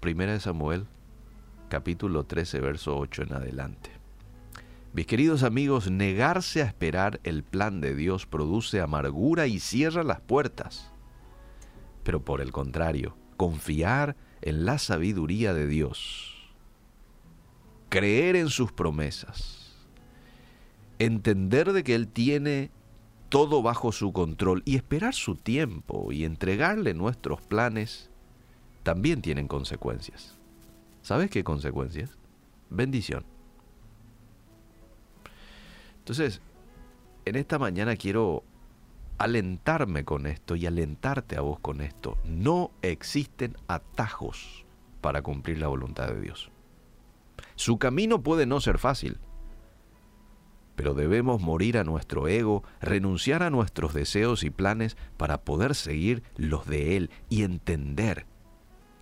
[0.00, 0.86] Primera de Samuel,
[1.70, 3.90] capítulo 13, verso 8 en adelante.
[4.94, 10.20] Mis queridos amigos, negarse a esperar el plan de Dios produce amargura y cierra las
[10.20, 10.92] puertas.
[12.04, 16.54] Pero por el contrario, confiar en la sabiduría de Dios,
[17.88, 19.74] creer en sus promesas,
[21.00, 22.70] entender de que Él tiene
[23.30, 28.10] todo bajo su control y esperar su tiempo y entregarle nuestros planes
[28.84, 30.38] también tienen consecuencias.
[31.02, 32.16] ¿Sabes qué consecuencias?
[32.70, 33.33] Bendición.
[36.04, 36.42] Entonces,
[37.24, 38.44] en esta mañana quiero
[39.16, 42.18] alentarme con esto y alentarte a vos con esto.
[42.26, 44.66] No existen atajos
[45.00, 46.50] para cumplir la voluntad de Dios.
[47.54, 49.18] Su camino puede no ser fácil,
[50.76, 56.22] pero debemos morir a nuestro ego, renunciar a nuestros deseos y planes para poder seguir
[56.36, 58.26] los de Él y entender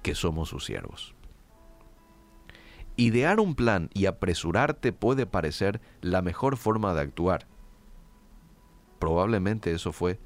[0.02, 1.16] que somos sus siervos.
[2.96, 7.46] Idear un plan y apresurarte puede parecer la mejor forma de actuar.
[8.98, 10.18] Probablemente eso fue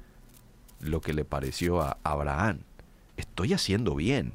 [0.79, 2.59] lo que le pareció a Abraham.
[3.15, 4.33] Estoy haciendo bien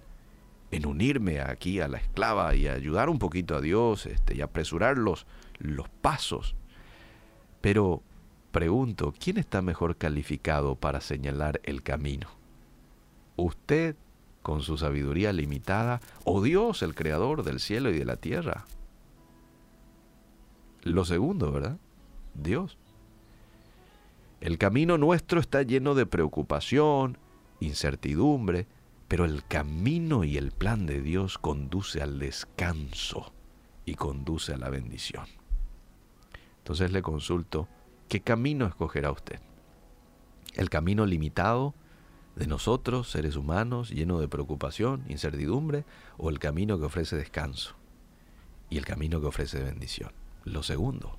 [0.70, 4.96] en unirme aquí a la esclava y ayudar un poquito a Dios este, y apresurar
[4.96, 5.26] los,
[5.58, 6.56] los pasos.
[7.60, 8.02] Pero
[8.50, 12.28] pregunto, ¿quién está mejor calificado para señalar el camino?
[13.36, 13.96] ¿Usted
[14.42, 18.66] con su sabiduría limitada o Dios, el creador del cielo y de la tierra?
[20.82, 21.78] Lo segundo, ¿verdad?
[22.34, 22.76] Dios.
[24.40, 27.16] El camino nuestro está lleno de preocupación,
[27.60, 28.66] incertidumbre,
[29.06, 33.32] pero el camino y el plan de Dios conduce al descanso
[33.84, 35.26] y conduce a la bendición.
[36.58, 37.68] Entonces le consulto,
[38.08, 39.40] ¿qué camino escogerá usted?
[40.54, 41.74] ¿El camino limitado
[42.36, 45.84] de nosotros, seres humanos, lleno de preocupación, incertidumbre,
[46.16, 47.74] o el camino que ofrece descanso
[48.70, 50.12] y el camino que ofrece bendición?
[50.44, 51.18] Lo segundo.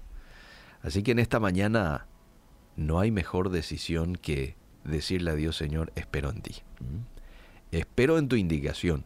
[0.81, 2.07] Así que en esta mañana
[2.76, 6.56] no hay mejor decisión que decirle a Dios, Señor, espero en ti.
[6.80, 7.76] ¿Mm?
[7.76, 9.06] Espero en tu indicación.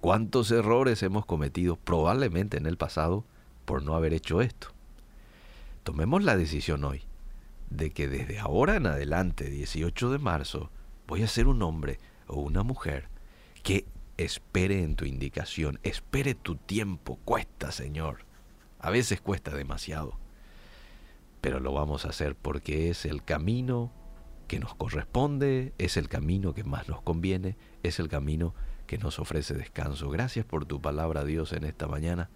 [0.00, 3.24] ¿Cuántos errores hemos cometido probablemente en el pasado
[3.64, 4.68] por no haber hecho esto?
[5.82, 7.02] Tomemos la decisión hoy
[7.70, 10.70] de que desde ahora en adelante, 18 de marzo,
[11.06, 13.08] voy a ser un hombre o una mujer
[13.62, 17.18] que espere en tu indicación, espere tu tiempo.
[17.24, 18.24] Cuesta, Señor.
[18.78, 20.18] A veces cuesta demasiado
[21.46, 23.92] pero lo vamos a hacer porque es el camino
[24.48, 28.52] que nos corresponde, es el camino que más nos conviene, es el camino
[28.88, 30.10] que nos ofrece descanso.
[30.10, 32.30] Gracias por tu palabra, Dios, en esta mañana.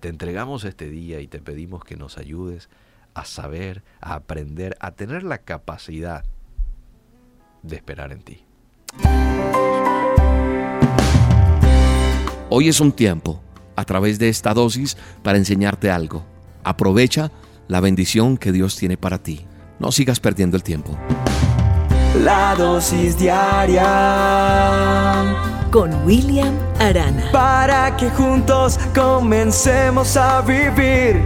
[0.00, 2.68] Te entregamos este día y te pedimos que nos ayudes
[3.14, 6.24] a saber, a aprender, a tener la capacidad
[7.68, 8.44] de esperar en ti.
[12.50, 13.42] Hoy es un tiempo,
[13.76, 16.24] a través de esta dosis, para enseñarte algo.
[16.64, 17.30] Aprovecha
[17.68, 19.46] la bendición que Dios tiene para ti.
[19.78, 20.96] No sigas perdiendo el tiempo.
[22.24, 23.84] La dosis diaria
[25.70, 27.30] con William Arana.
[27.30, 31.22] Para que juntos comencemos a vivir.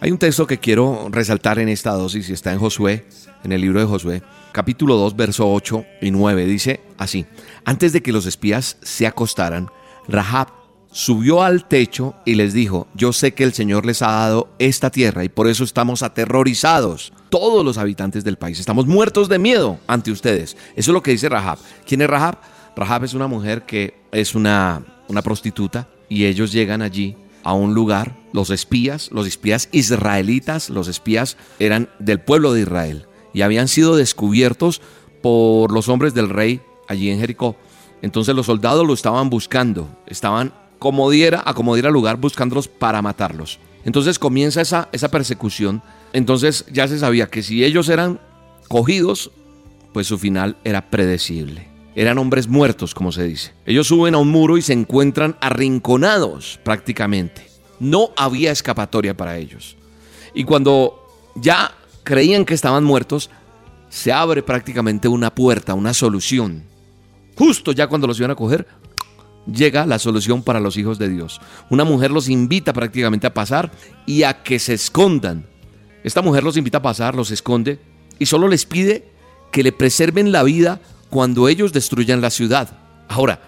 [0.00, 3.04] Hay un texto que quiero resaltar en esta dosis y está en Josué,
[3.44, 4.22] en el libro de Josué,
[4.52, 6.46] capítulo 2, verso 8 y 9.
[6.46, 7.26] Dice así,
[7.64, 9.68] antes de que los espías se acostaran,
[10.08, 10.48] Rahab
[10.90, 14.90] subió al techo y les dijo, yo sé que el Señor les ha dado esta
[14.90, 17.12] tierra y por eso estamos aterrorizados.
[17.28, 20.56] Todos los habitantes del país estamos muertos de miedo ante ustedes.
[20.74, 21.58] Eso es lo que dice Rahab.
[21.86, 22.38] ¿Quién es Rahab?
[22.74, 27.14] Rahab es una mujer que es una, una prostituta y ellos llegan allí
[27.44, 33.06] a un lugar, los espías, los espías israelitas, los espías eran del pueblo de Israel
[33.36, 34.80] y habían sido descubiertos
[35.20, 37.54] por los hombres del rey allí en Jericó.
[38.00, 43.02] Entonces los soldados lo estaban buscando, estaban como diera, a como diera lugar buscándolos para
[43.02, 43.58] matarlos.
[43.84, 45.82] Entonces comienza esa, esa persecución.
[46.14, 48.20] Entonces ya se sabía que si ellos eran
[48.68, 49.30] cogidos,
[49.92, 51.68] pues su final era predecible.
[51.94, 53.52] Eran hombres muertos, como se dice.
[53.66, 57.46] Ellos suben a un muro y se encuentran arrinconados prácticamente.
[57.80, 59.76] No había escapatoria para ellos.
[60.32, 61.02] Y cuando
[61.34, 61.74] ya
[62.06, 63.30] creían que estaban muertos,
[63.88, 66.62] se abre prácticamente una puerta, una solución.
[67.36, 68.64] Justo ya cuando los iban a coger,
[69.52, 71.40] llega la solución para los hijos de Dios.
[71.68, 73.72] Una mujer los invita prácticamente a pasar
[74.06, 75.46] y a que se escondan.
[76.04, 77.80] Esta mujer los invita a pasar, los esconde
[78.20, 79.10] y solo les pide
[79.50, 80.80] que le preserven la vida
[81.10, 82.78] cuando ellos destruyan la ciudad.
[83.08, 83.45] Ahora,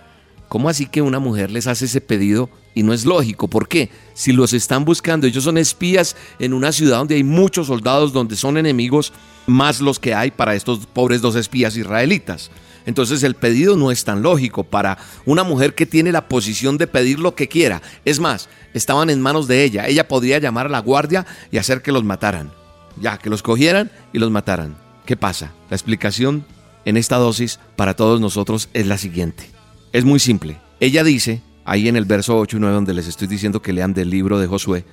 [0.49, 3.49] ¿cómo así que una mujer les hace ese pedido y no es lógico?
[3.49, 3.91] ¿Por qué?
[4.15, 8.37] Si los están buscando, ellos son espías en una ciudad donde hay muchos soldados, donde
[8.37, 9.13] son enemigos,
[9.47, 12.51] más los que hay para estos pobres dos espías israelitas.
[12.87, 14.97] Entonces el pedido no es tan lógico para
[15.27, 17.83] una mujer que tiene la posición de pedir lo que quiera.
[18.07, 19.87] Es más, estaban en manos de ella.
[19.87, 22.51] Ella podría llamar a la guardia y hacer que los mataran.
[22.99, 24.79] Ya, que los cogieran y los mataran.
[25.05, 25.53] ¿Qué pasa?
[25.69, 26.47] La explicación
[26.87, 29.58] en esta dosis para todos nosotros es la siguiente.
[29.93, 30.61] Es muy simple.
[30.81, 33.95] Ella dice, ahí en el verso 8 y 9 donde les estoy diciendo que lean
[33.95, 34.85] del libro de Josué,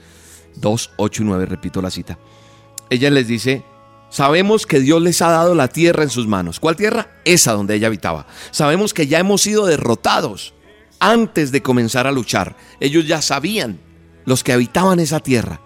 [0.55, 2.17] 2, 8 y 9, repito la cita.
[2.89, 3.63] Ella les dice,
[4.09, 6.61] Sabemos que Dios les ha dado la tierra en sus manos.
[6.61, 7.09] ¿Cuál tierra?
[7.25, 8.27] Esa donde ella habitaba.
[8.51, 10.53] Sabemos que ya hemos sido derrotados
[10.99, 12.55] antes de comenzar a luchar.
[12.79, 13.77] Ellos ya sabían,
[14.23, 15.59] los que habitaban esa tierra.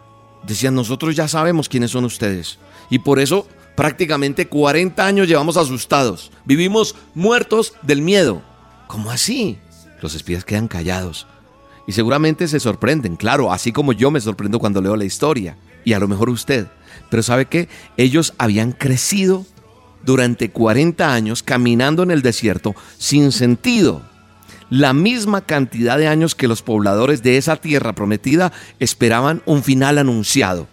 [0.48, 2.58] Decían, nosotros ya sabemos quiénes son ustedes.
[2.90, 6.32] Y por eso prácticamente 40 años llevamos asustados.
[6.46, 8.42] Vivimos muertos del miedo.
[8.90, 9.60] ¿Cómo así?
[10.02, 11.28] Los espías quedan callados.
[11.86, 15.58] Y seguramente se sorprenden, claro, así como yo me sorprendo cuando leo la historia.
[15.86, 16.66] Y a lo mejor usted.
[17.12, 17.70] Pero ¿sabe qué?
[17.98, 19.46] Ellos habían crecido
[20.04, 24.02] durante 40 años caminando en el desierto sin sentido.
[24.72, 30.00] la misma cantidad de años que los pobladores de esa tierra prometida esperaban un final
[30.00, 30.68] anunciado.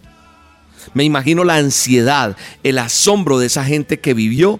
[0.95, 4.59] Me imagino la ansiedad, el asombro de esa gente que vivió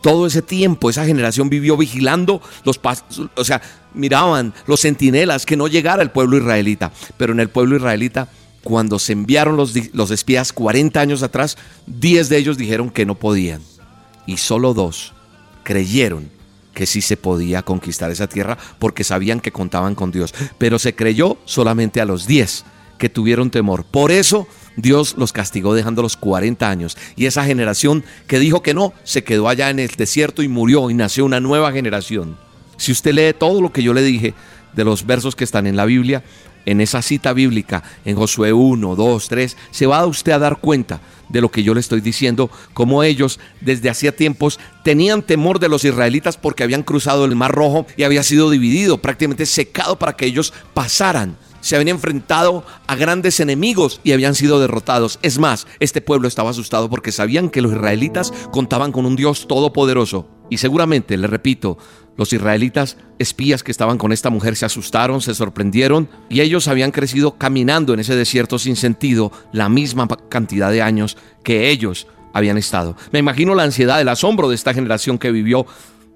[0.00, 3.60] todo ese tiempo, esa generación vivió vigilando los pasos, o sea,
[3.94, 6.92] miraban los centinelas que no llegara el pueblo israelita.
[7.16, 8.28] Pero en el pueblo israelita,
[8.62, 11.56] cuando se enviaron los, los espías 40 años atrás,
[11.86, 13.60] 10 de ellos dijeron que no podían.
[14.26, 15.14] Y solo dos
[15.62, 16.30] creyeron
[16.74, 20.34] que sí se podía conquistar esa tierra porque sabían que contaban con Dios.
[20.58, 22.64] Pero se creyó solamente a los 10
[22.98, 23.84] que tuvieron temor.
[23.84, 24.46] Por eso
[24.78, 26.96] Dios los castigó dejándolos 40 años.
[27.16, 30.88] Y esa generación que dijo que no, se quedó allá en el desierto y murió
[30.88, 32.36] y nació una nueva generación.
[32.76, 34.34] Si usted lee todo lo que yo le dije
[34.74, 36.22] de los versos que están en la Biblia,
[36.64, 41.00] en esa cita bíblica, en Josué 1, 2, 3, se va usted a dar cuenta
[41.28, 45.68] de lo que yo le estoy diciendo, como ellos desde hacía tiempos tenían temor de
[45.68, 50.14] los israelitas porque habían cruzado el Mar Rojo y había sido dividido, prácticamente secado para
[50.14, 51.36] que ellos pasaran
[51.68, 55.18] se habían enfrentado a grandes enemigos y habían sido derrotados.
[55.20, 59.46] Es más, este pueblo estaba asustado porque sabían que los israelitas contaban con un Dios
[59.46, 60.26] todopoderoso.
[60.48, 61.76] Y seguramente, le repito,
[62.16, 66.90] los israelitas espías que estaban con esta mujer se asustaron, se sorprendieron y ellos habían
[66.90, 72.56] crecido caminando en ese desierto sin sentido la misma cantidad de años que ellos habían
[72.56, 72.96] estado.
[73.12, 75.66] Me imagino la ansiedad, el asombro de esta generación que vivió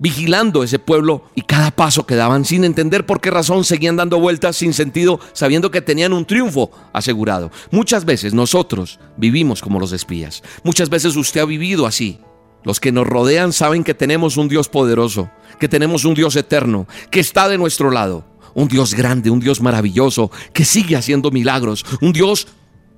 [0.03, 4.19] vigilando ese pueblo y cada paso que daban sin entender por qué razón seguían dando
[4.19, 7.53] vueltas sin sentido, sabiendo que tenían un triunfo asegurado.
[7.71, 10.43] Muchas veces nosotros vivimos como los espías.
[10.65, 12.19] Muchas veces usted ha vivido así.
[12.65, 15.31] Los que nos rodean saben que tenemos un Dios poderoso,
[15.61, 18.25] que tenemos un Dios eterno, que está de nuestro lado.
[18.55, 21.87] Un Dios grande, un Dios maravilloso, que sigue haciendo milagros.
[22.01, 22.49] Un Dios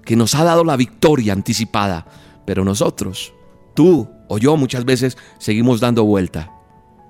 [0.07, 2.07] que nos ha dado la victoria anticipada.
[2.47, 3.35] Pero nosotros,
[3.75, 6.54] tú o yo muchas veces seguimos dando vuelta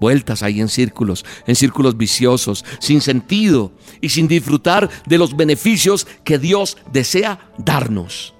[0.05, 3.73] vueltas ahí en círculos, en círculos viciosos, sin sentido
[4.03, 8.35] y sin disfrutar de los beneficios que Dios desea darnos.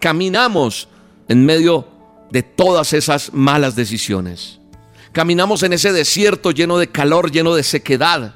[0.00, 0.88] Caminamos
[1.28, 1.86] en medio
[2.32, 4.58] de todas esas malas decisiones.
[5.12, 8.34] Caminamos en ese desierto lleno de calor, lleno de sequedad,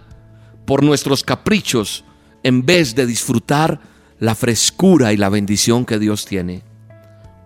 [0.65, 2.05] por nuestros caprichos,
[2.45, 3.81] en vez de disfrutar
[4.21, 6.63] la frescura y la bendición que Dios tiene.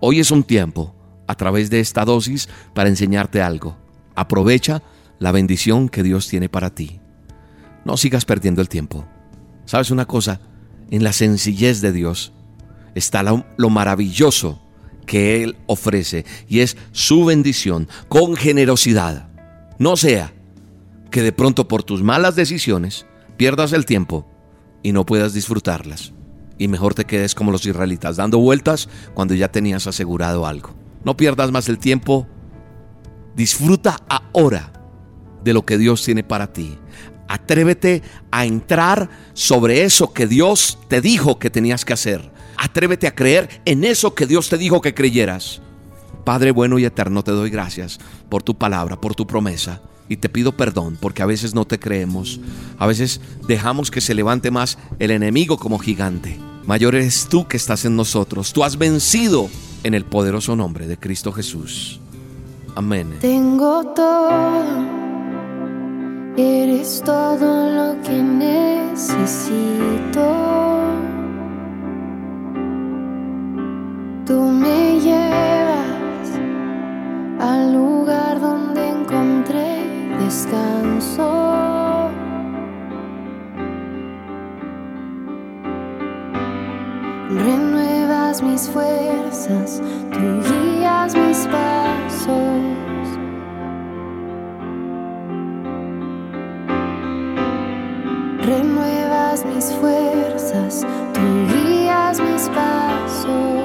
[0.01, 0.95] Hoy es un tiempo,
[1.27, 3.75] a través de esta dosis, para enseñarte algo.
[4.15, 4.83] Aprovecha
[5.19, 7.01] la bendición que Dios tiene para ti.
[7.85, 9.07] No sigas perdiendo el tiempo.
[9.67, 10.41] ¿Sabes una cosa?
[10.91, 12.33] En la sencillez de Dios
[12.95, 14.61] está lo, lo maravilloso
[15.07, 19.29] que Él ofrece y es su bendición con generosidad.
[19.79, 20.33] No sea
[21.11, 24.27] que de pronto por tus malas decisiones pierdas el tiempo
[24.83, 26.13] y no puedas disfrutarlas.
[26.59, 30.75] Y mejor te quedes como los israelitas, dando vueltas cuando ya tenías asegurado algo.
[31.05, 32.29] No pierdas más el tiempo.
[33.35, 34.73] Disfruta ahora
[35.45, 36.79] de lo que Dios tiene para ti.
[37.29, 42.31] Atrévete a entrar sobre eso que Dios te dijo que tenías que hacer.
[42.57, 45.61] Atrévete a creer en eso que Dios te dijo que creyeras.
[46.25, 47.99] Padre bueno y eterno, te doy gracias
[48.29, 49.81] por tu palabra, por tu promesa.
[50.09, 52.41] Y te pido perdón porque a veces no te creemos.
[52.79, 56.39] A veces dejamos que se levante más el enemigo como gigante.
[56.67, 58.53] Mayor eres tú que estás en nosotros.
[58.53, 59.49] Tú has vencido
[59.83, 62.01] en el poderoso nombre de Cristo Jesús.
[62.75, 63.17] Amén.
[63.21, 65.04] Tengo todo
[66.37, 69.55] Eres todo lo que necesito.
[74.27, 76.41] Tú me llevas
[77.39, 79.87] al lugar donde encontré
[80.19, 82.11] descanso.
[87.31, 89.81] Renuevas mis fuerzas,
[90.11, 92.84] tú guías mis pasos.
[99.43, 100.83] Mis fuerzas,
[101.13, 101.21] tú
[101.53, 103.64] guías mis pasos.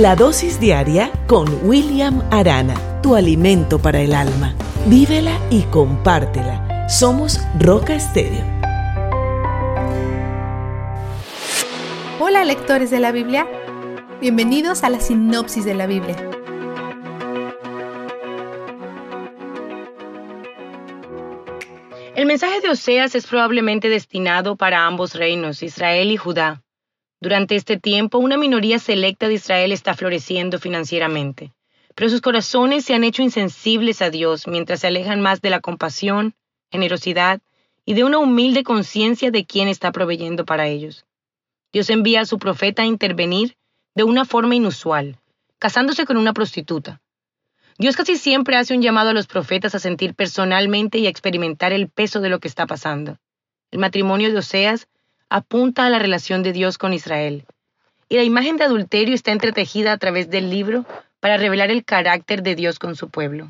[0.00, 4.54] La dosis diaria con William Arana, tu alimento para el alma.
[4.86, 6.88] Vívela y compártela.
[6.88, 8.42] Somos Roca Estéreo.
[12.18, 13.46] Hola lectores de la Biblia,
[14.22, 16.16] bienvenidos a la sinopsis de la Biblia.
[22.16, 26.62] El mensaje de Oseas es probablemente destinado para ambos reinos, Israel y Judá.
[27.20, 31.52] Durante este tiempo, una minoría selecta de Israel está floreciendo financieramente,
[31.94, 35.60] pero sus corazones se han hecho insensibles a Dios mientras se alejan más de la
[35.60, 36.34] compasión,
[36.70, 37.42] generosidad
[37.84, 41.04] y de una humilde conciencia de quién está proveyendo para ellos.
[41.72, 43.56] Dios envía a su profeta a intervenir
[43.94, 45.18] de una forma inusual,
[45.58, 47.02] casándose con una prostituta.
[47.78, 51.72] Dios casi siempre hace un llamado a los profetas a sentir personalmente y a experimentar
[51.72, 53.18] el peso de lo que está pasando.
[53.70, 54.88] El matrimonio de Oseas
[55.30, 57.46] apunta a la relación de Dios con Israel,
[58.08, 60.84] y la imagen de adulterio está entretejida a través del libro
[61.20, 63.48] para revelar el carácter de Dios con su pueblo.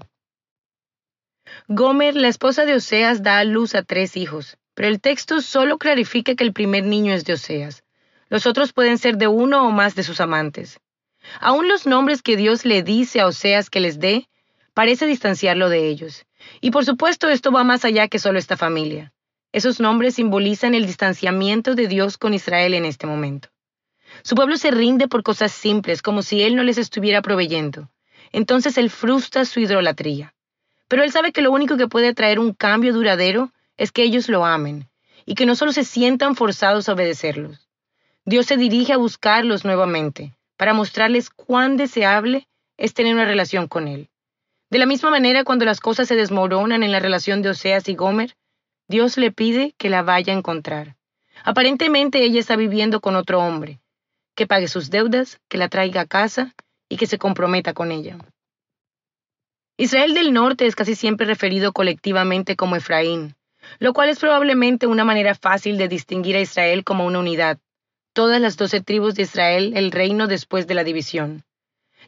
[1.68, 5.78] Gomer, la esposa de Oseas, da a luz a tres hijos, pero el texto solo
[5.78, 7.83] clarifica que el primer niño es de Oseas.
[8.28, 10.78] Los otros pueden ser de uno o más de sus amantes.
[11.41, 14.28] Aún los nombres que Dios le dice a Oseas que les dé,
[14.75, 16.26] parece distanciarlo de ellos.
[16.60, 19.12] Y por supuesto esto va más allá que solo esta familia.
[19.52, 23.48] Esos nombres simbolizan el distanciamiento de Dios con Israel en este momento.
[24.22, 27.88] Su pueblo se rinde por cosas simples, como si Él no les estuviera proveyendo.
[28.32, 30.34] Entonces Él frustra su idolatría.
[30.86, 34.28] Pero Él sabe que lo único que puede traer un cambio duradero es que ellos
[34.28, 34.88] lo amen,
[35.26, 37.68] y que no solo se sientan forzados a obedecerlos.
[38.24, 42.46] Dios se dirige a buscarlos nuevamente, para mostrarles cuán deseable
[42.76, 44.10] es tener una relación con Él.
[44.70, 47.94] De la misma manera, cuando las cosas se desmoronan en la relación de Oseas y
[47.94, 48.36] Gomer,
[48.90, 50.96] Dios le pide que la vaya a encontrar.
[51.44, 53.78] Aparentemente ella está viviendo con otro hombre,
[54.34, 56.56] que pague sus deudas, que la traiga a casa
[56.88, 58.18] y que se comprometa con ella.
[59.76, 63.36] Israel del Norte es casi siempre referido colectivamente como Efraín,
[63.78, 67.60] lo cual es probablemente una manera fácil de distinguir a Israel como una unidad,
[68.12, 71.44] todas las doce tribus de Israel, el reino después de la división.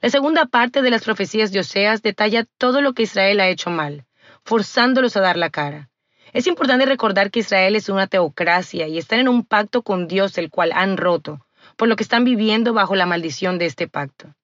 [0.00, 3.70] La segunda parte de las profecías de Oseas detalla todo lo que Israel ha hecho
[3.70, 4.04] mal,
[4.42, 5.90] forzándolos a dar la cara.
[6.32, 10.38] Es importante recordar que Israel es una teocracia y están en un pacto con Dios
[10.38, 11.44] el cual han roto,
[11.76, 14.34] por lo que están viviendo bajo la maldición de este pacto.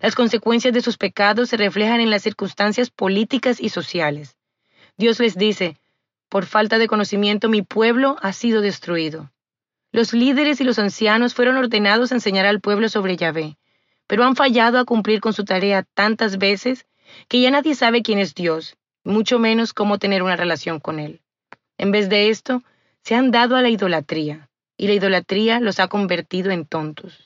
[0.00, 4.36] Las consecuencias de sus pecados se reflejan en las circunstancias políticas y sociales.
[4.96, 5.76] Dios les dice,
[6.28, 9.30] por falta de conocimiento mi pueblo ha sido destruido.
[9.92, 13.56] Los líderes y los ancianos fueron ordenados a enseñar al pueblo sobre Yahvé,
[14.08, 16.86] pero han fallado a cumplir con su tarea tantas veces
[17.28, 21.20] que ya nadie sabe quién es Dios, mucho menos cómo tener una relación con Él.
[21.78, 22.62] En vez de esto,
[23.02, 27.22] se han dado a la idolatría, y la idolatría los ha convertido en tontos.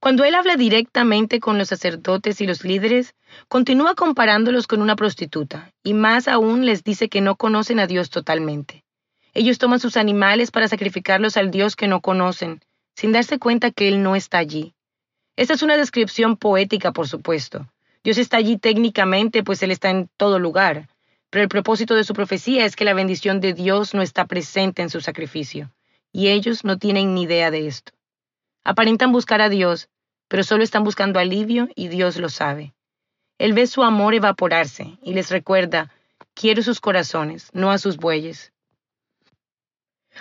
[0.00, 3.14] Cuando él habla directamente con los sacerdotes y los líderes,
[3.48, 8.10] continúa comparándolos con una prostituta, y más aún les dice que no conocen a Dios
[8.10, 8.84] totalmente.
[9.32, 12.60] Ellos toman sus animales para sacrificarlos al Dios que no conocen,
[12.96, 14.74] sin darse cuenta que Él no está allí.
[15.36, 17.66] Esta es una descripción poética, por supuesto.
[18.02, 20.88] Dios está allí técnicamente, pues Él está en todo lugar,
[21.32, 24.82] pero el propósito de su profecía es que la bendición de Dios no está presente
[24.82, 25.72] en su sacrificio,
[26.12, 27.94] y ellos no tienen ni idea de esto.
[28.64, 29.88] Aparentan buscar a Dios,
[30.28, 32.74] pero solo están buscando alivio y Dios lo sabe.
[33.38, 35.90] Él ve su amor evaporarse y les recuerda,
[36.34, 38.52] quiero sus corazones, no a sus bueyes.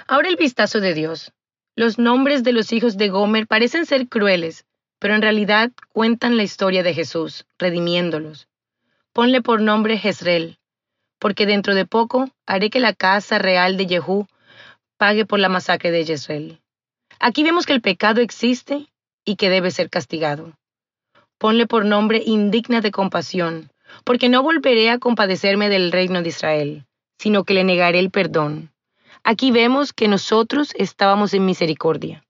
[0.08, 1.34] Ahora el vistazo de Dios.
[1.76, 4.64] Los nombres de los hijos de Gomer parecen ser crueles,
[4.98, 8.48] pero en realidad cuentan la historia de Jesús, redimiéndolos.
[9.12, 10.58] Ponle por nombre Jezreel,
[11.22, 14.28] porque dentro de poco haré que la casa real de Jehú
[14.98, 16.60] pague por la masacre de Jezreel.
[17.20, 18.88] Aquí vemos que el pecado existe
[19.24, 20.58] y que debe ser castigado.
[21.38, 23.70] Ponle por nombre indigna de compasión,
[24.04, 26.86] porque no volveré a compadecerme del reino de Israel,
[27.20, 28.72] sino que le negaré el perdón.
[29.24, 32.26] Aquí vemos que nosotros estábamos en misericordia.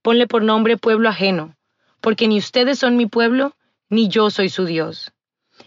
[0.00, 1.56] Ponle por nombre pueblo ajeno,
[2.00, 3.56] porque ni ustedes son mi pueblo,
[3.88, 5.12] ni yo soy su Dios.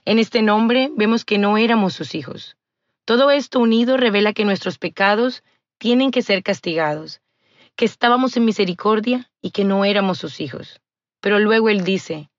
[0.08, 2.58] En este nombre vemos que no éramos sus hijos.
[3.06, 5.44] Todo esto unido revela que nuestros pecados
[5.80, 7.22] tienen que ser castigados,
[7.76, 10.80] que estábamos en misericordia y que no éramos sus hijos.
[11.22, 12.30] Pero luego él dice,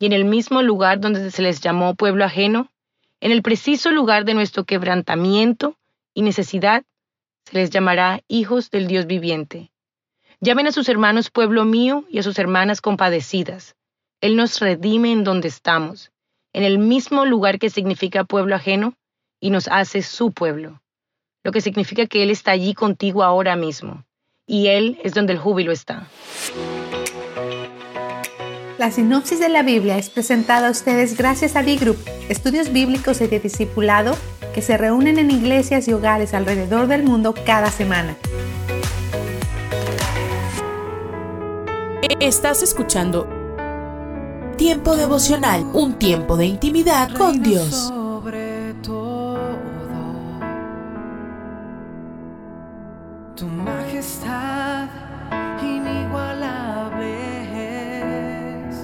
[0.00, 2.72] y en el mismo lugar donde se les llamó pueblo ajeno,
[3.20, 5.76] en el preciso lugar de nuestro quebrantamiento
[6.14, 6.82] y necesidad,
[7.44, 9.70] se les llamará hijos del Dios viviente.
[10.40, 13.76] Llamen a sus hermanos pueblo mío y a sus hermanas compadecidas.
[14.20, 16.11] Él nos redime en donde estamos
[16.52, 18.94] en el mismo lugar que significa pueblo ajeno
[19.40, 20.80] y nos hace su pueblo,
[21.42, 24.04] lo que significa que Él está allí contigo ahora mismo,
[24.46, 26.06] y Él es donde el júbilo está.
[28.78, 31.98] La sinopsis de la Biblia es presentada a ustedes gracias a B-Group,
[32.28, 34.16] estudios bíblicos y de discipulado
[34.54, 38.16] que se reúnen en iglesias y hogares alrededor del mundo cada semana.
[42.20, 43.41] Estás escuchando
[44.62, 47.92] tiempo devocional, un tiempo de intimidad con Dios.
[53.34, 54.88] tu majestad
[55.60, 57.10] inigualable
[58.68, 58.76] es.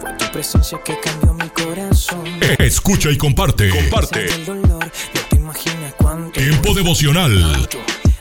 [0.00, 2.24] Fue tu presencia que cambió mi corazón.
[2.40, 3.68] Eh, escucha y comparte.
[3.68, 4.34] Comparte.
[4.34, 6.40] El dolor, no te imaginas cuánto.
[6.40, 7.68] Tiempo devocional.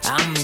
[0.03, 0.43] A mi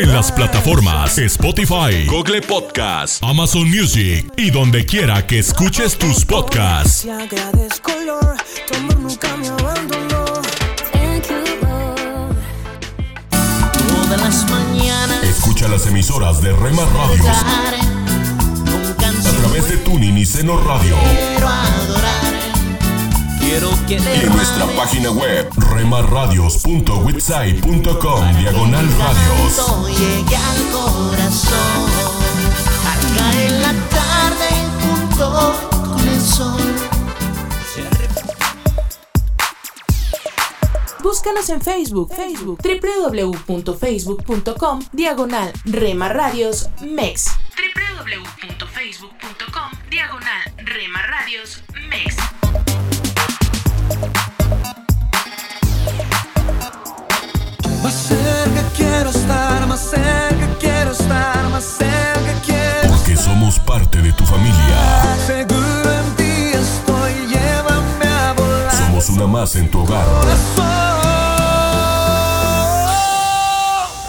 [0.00, 7.06] en las plataformas Spotify, Google Podcast, Amazon Music y donde quiera que escuches tus podcasts.
[15.22, 17.74] Escucha las emisoras de Rema Radios adorar,
[19.26, 20.96] a través de Tuning y Seno Radio
[23.54, 29.96] quiero que y en nuestra página web remarradios.witsai.com diagonal radios.
[29.96, 31.88] llegue al corazón.
[32.90, 34.48] Al caer la tarde
[34.82, 36.60] junto con el sol.
[41.00, 47.26] Búscanos en Facebook, Facebook, www.facebook.com, diagonal Rema Radios MEX.
[47.56, 52.16] www.facebook.com, diagonal Rema Radios MEX.
[57.84, 64.10] Más cerca quiero estar, más cerca quiero estar, más cerca quiero Porque somos parte de
[64.14, 65.16] tu familia.
[65.26, 68.74] Seguro en ti estoy, llévame a volar.
[68.74, 70.06] Somos una más en tu hogar.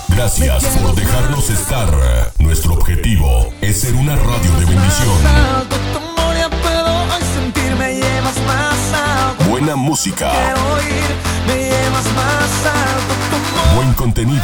[0.08, 2.32] Gracias por dejarnos estar.
[2.40, 6.15] Nuestro objetivo es ser una radio de bendición.
[9.76, 10.32] Buena música,
[10.72, 11.04] oír,
[11.48, 13.76] me llevas más alto.
[13.76, 14.42] Buen contenido.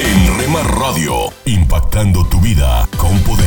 [0.00, 3.46] En Rema Radio, impactando tu vida con poder.